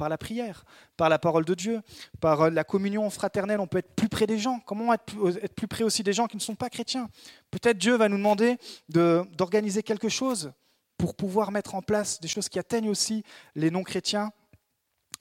par 0.02 0.10
la 0.10 0.18
prière, 0.18 0.66
par 0.97 1.10
la 1.10 1.20
parole 1.20 1.45
de 1.45 1.54
Dieu, 1.54 1.80
par 2.20 2.41
euh, 2.41 2.49
la 2.49 2.64
communion 2.64 3.08
fraternelle, 3.12 3.60
on 3.60 3.68
peut 3.68 3.78
être 3.78 3.93
plus 3.93 4.10
près 4.10 4.26
des 4.26 4.39
gens. 4.39 4.60
Comment 4.66 4.93
être 4.93 5.54
plus 5.54 5.68
près 5.68 5.84
aussi 5.84 6.02
des 6.02 6.12
gens 6.12 6.26
qui 6.26 6.38
ne 6.38 6.41
sont 6.41 6.56
pas 6.56 6.72
chrétiens? 6.72 7.08
Peut-être 7.52 7.78
Dieu 7.78 7.97
va 7.97 8.10
nous 8.10 8.18
demander 8.18 8.58
d'organiser 8.89 9.84
quelque 9.84 10.10
chose 10.10 10.54
pour 10.97 11.14
pouvoir 11.14 11.52
mettre 11.52 11.76
en 11.76 11.84
place 11.84 12.20
des 12.20 12.28
choses 12.28 12.49
qui 12.49 12.58
atteignent 12.58 12.89
aussi 12.89 13.24
les 13.54 13.70
non-chrétiens, 13.70 14.32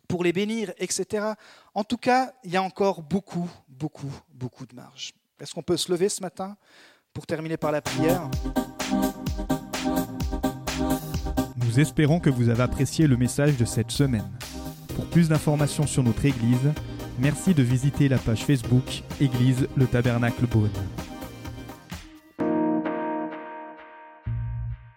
pour 0.08 0.24
les 0.24 0.32
bénir, 0.32 0.72
etc. 0.78 1.34
En 1.74 1.84
tout 1.84 1.98
cas, 1.98 2.32
il 2.42 2.50
y 2.50 2.56
a 2.56 2.62
encore 2.62 3.02
beaucoup, 3.02 3.50
beaucoup, 3.68 4.10
beaucoup 4.30 4.64
de 4.64 4.74
marge. 4.74 5.12
Est-ce 5.38 5.52
qu'on 5.52 5.62
peut 5.62 5.76
se 5.76 5.92
lever 5.92 6.08
ce 6.08 6.22
matin 6.22 6.56
pour 7.12 7.26
terminer 7.26 7.58
par 7.58 7.70
la 7.70 7.82
prière? 7.82 8.30
Nous 11.56 11.78
espérons 11.78 12.18
que 12.18 12.30
vous 12.30 12.48
avez 12.48 12.62
apprécié 12.62 13.06
le 13.06 13.18
message 13.18 13.58
de 13.58 13.66
cette 13.66 13.90
semaine. 13.90 14.28
Pour 15.00 15.08
plus 15.08 15.30
d'informations 15.30 15.86
sur 15.86 16.02
notre 16.02 16.26
Église, 16.26 16.74
merci 17.18 17.54
de 17.54 17.62
visiter 17.62 18.06
la 18.10 18.18
page 18.18 18.44
Facebook 18.44 19.02
Église 19.18 19.66
le 19.74 19.86
Tabernacle 19.86 20.44
Beaune. 20.46 20.68